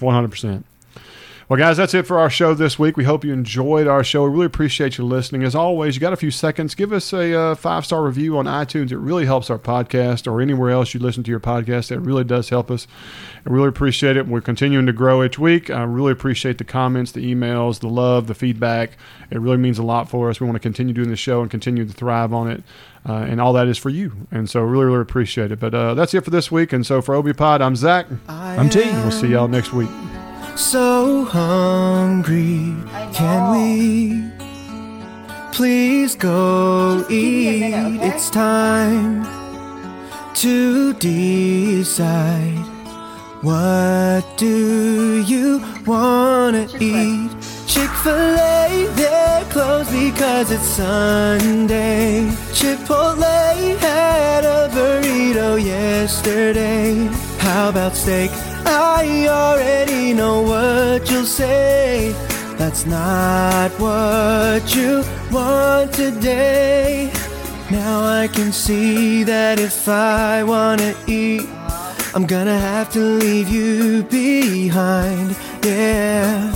One 0.00 0.14
hundred 0.14 0.30
percent. 0.30 0.66
Well, 1.48 1.56
guys, 1.56 1.78
that's 1.78 1.94
it 1.94 2.06
for 2.06 2.18
our 2.18 2.28
show 2.28 2.52
this 2.52 2.78
week. 2.78 2.98
We 2.98 3.04
hope 3.04 3.24
you 3.24 3.32
enjoyed 3.32 3.86
our 3.86 4.04
show. 4.04 4.24
We 4.24 4.30
really 4.32 4.44
appreciate 4.44 4.98
you 4.98 5.04
listening. 5.04 5.44
As 5.44 5.54
always, 5.54 5.94
you 5.94 6.00
got 6.00 6.12
a 6.12 6.16
few 6.16 6.30
seconds, 6.30 6.74
give 6.74 6.92
us 6.92 7.10
a 7.14 7.34
uh, 7.34 7.54
five 7.54 7.86
star 7.86 8.02
review 8.02 8.36
on 8.36 8.44
iTunes. 8.44 8.92
It 8.92 8.98
really 8.98 9.24
helps 9.24 9.48
our 9.48 9.58
podcast 9.58 10.30
or 10.30 10.42
anywhere 10.42 10.68
else 10.68 10.92
you 10.92 11.00
listen 11.00 11.22
to 11.22 11.30
your 11.30 11.40
podcast. 11.40 11.90
It 11.90 12.00
really 12.00 12.22
does 12.22 12.50
help 12.50 12.70
us. 12.70 12.86
I 13.46 13.50
really 13.50 13.68
appreciate 13.68 14.18
it. 14.18 14.26
We're 14.26 14.42
continuing 14.42 14.84
to 14.84 14.92
grow 14.92 15.24
each 15.24 15.38
week. 15.38 15.70
I 15.70 15.84
really 15.84 16.12
appreciate 16.12 16.58
the 16.58 16.64
comments, 16.64 17.12
the 17.12 17.34
emails, 17.34 17.80
the 17.80 17.88
love, 17.88 18.26
the 18.26 18.34
feedback. 18.34 18.98
It 19.30 19.40
really 19.40 19.56
means 19.56 19.78
a 19.78 19.82
lot 19.82 20.10
for 20.10 20.28
us. 20.28 20.40
We 20.40 20.46
want 20.46 20.56
to 20.56 20.60
continue 20.60 20.92
doing 20.92 21.08
the 21.08 21.16
show 21.16 21.40
and 21.40 21.50
continue 21.50 21.86
to 21.86 21.92
thrive 21.94 22.34
on 22.34 22.50
it. 22.50 22.62
Uh, 23.08 23.24
and 23.26 23.40
all 23.40 23.54
that 23.54 23.68
is 23.68 23.78
for 23.78 23.88
you. 23.88 24.12
And 24.30 24.50
so, 24.50 24.60
really, 24.60 24.84
really 24.84 25.00
appreciate 25.00 25.50
it. 25.50 25.58
But 25.58 25.74
uh, 25.74 25.94
that's 25.94 26.12
it 26.12 26.24
for 26.24 26.30
this 26.30 26.52
week. 26.52 26.74
And 26.74 26.84
so, 26.84 27.00
for 27.00 27.14
OB 27.14 27.34
Pod, 27.38 27.62
I'm 27.62 27.74
Zach. 27.74 28.06
I'm 28.28 28.68
T. 28.68 28.80
We'll 28.80 29.10
see 29.12 29.28
y'all 29.28 29.48
next 29.48 29.72
week. 29.72 29.88
So 30.58 31.24
hungry, 31.24 32.74
can 33.14 33.52
we 33.52 34.28
please 35.52 36.16
go 36.16 37.06
eat? 37.08 37.74
It's 38.02 38.28
time 38.28 39.24
to 40.34 40.94
decide. 40.94 42.58
What 43.40 44.24
do 44.36 45.22
you 45.22 45.62
wanna 45.86 46.66
eat? 46.80 47.30
Chick 47.68 47.90
fil 48.02 48.16
A, 48.16 48.88
they're 48.96 49.44
closed 49.50 49.92
because 49.92 50.50
it's 50.50 50.64
Sunday. 50.64 52.26
Chipotle 52.50 53.78
had 53.78 54.44
a 54.44 54.68
burrito 54.74 55.64
yesterday. 55.64 57.06
How 57.38 57.68
about 57.68 57.94
steak? 57.94 58.32
I 58.68 59.26
already 59.28 60.12
know 60.12 60.42
what 60.42 61.10
you'll 61.10 61.24
say. 61.24 62.14
That's 62.56 62.86
not 62.86 63.70
what 63.80 64.74
you 64.74 65.02
want 65.32 65.92
today. 65.92 67.10
Now 67.70 68.02
I 68.02 68.28
can 68.28 68.52
see 68.52 69.24
that 69.24 69.58
if 69.58 69.88
I 69.88 70.42
wanna 70.42 70.94
eat, 71.06 71.46
I'm 72.14 72.26
gonna 72.26 72.58
have 72.58 72.92
to 72.92 73.00
leave 73.00 73.48
you 73.48 74.02
behind. 74.04 75.36
Yeah. 75.64 76.54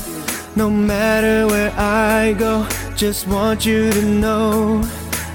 No 0.55 0.69
matter 0.69 1.47
where 1.47 1.73
I 1.79 2.35
go, 2.39 2.67
just 2.95 3.27
want 3.27 3.65
you 3.65 3.91
to 3.91 4.03
know. 4.03 4.83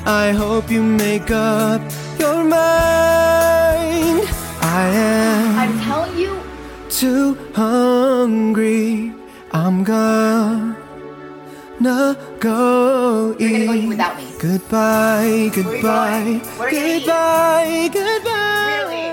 I 0.06 0.32
hope 0.32 0.70
you 0.70 0.84
make 0.84 1.32
up 1.32 1.82
your 2.20 2.44
mind. 2.44 4.22
I 4.62 4.88
am 4.94 5.60
I'm 5.60 5.80
telling 5.80 6.18
you, 6.18 6.37
too 6.98 7.38
hungry. 7.54 9.14
I'm 9.52 9.84
gonna 9.84 10.76
go 12.40 13.36
you're 13.38 13.52
gonna 13.52 13.66
go 13.68 13.74
eat 13.74 13.84
eat. 13.84 13.88
without 13.88 14.18
me. 14.18 14.26
Goodbye, 14.40 15.52
goodbye, 15.54 16.42
eat. 16.42 17.06
goodbye, 17.06 17.90
goodbye. 17.94 18.82
Really? 18.90 19.07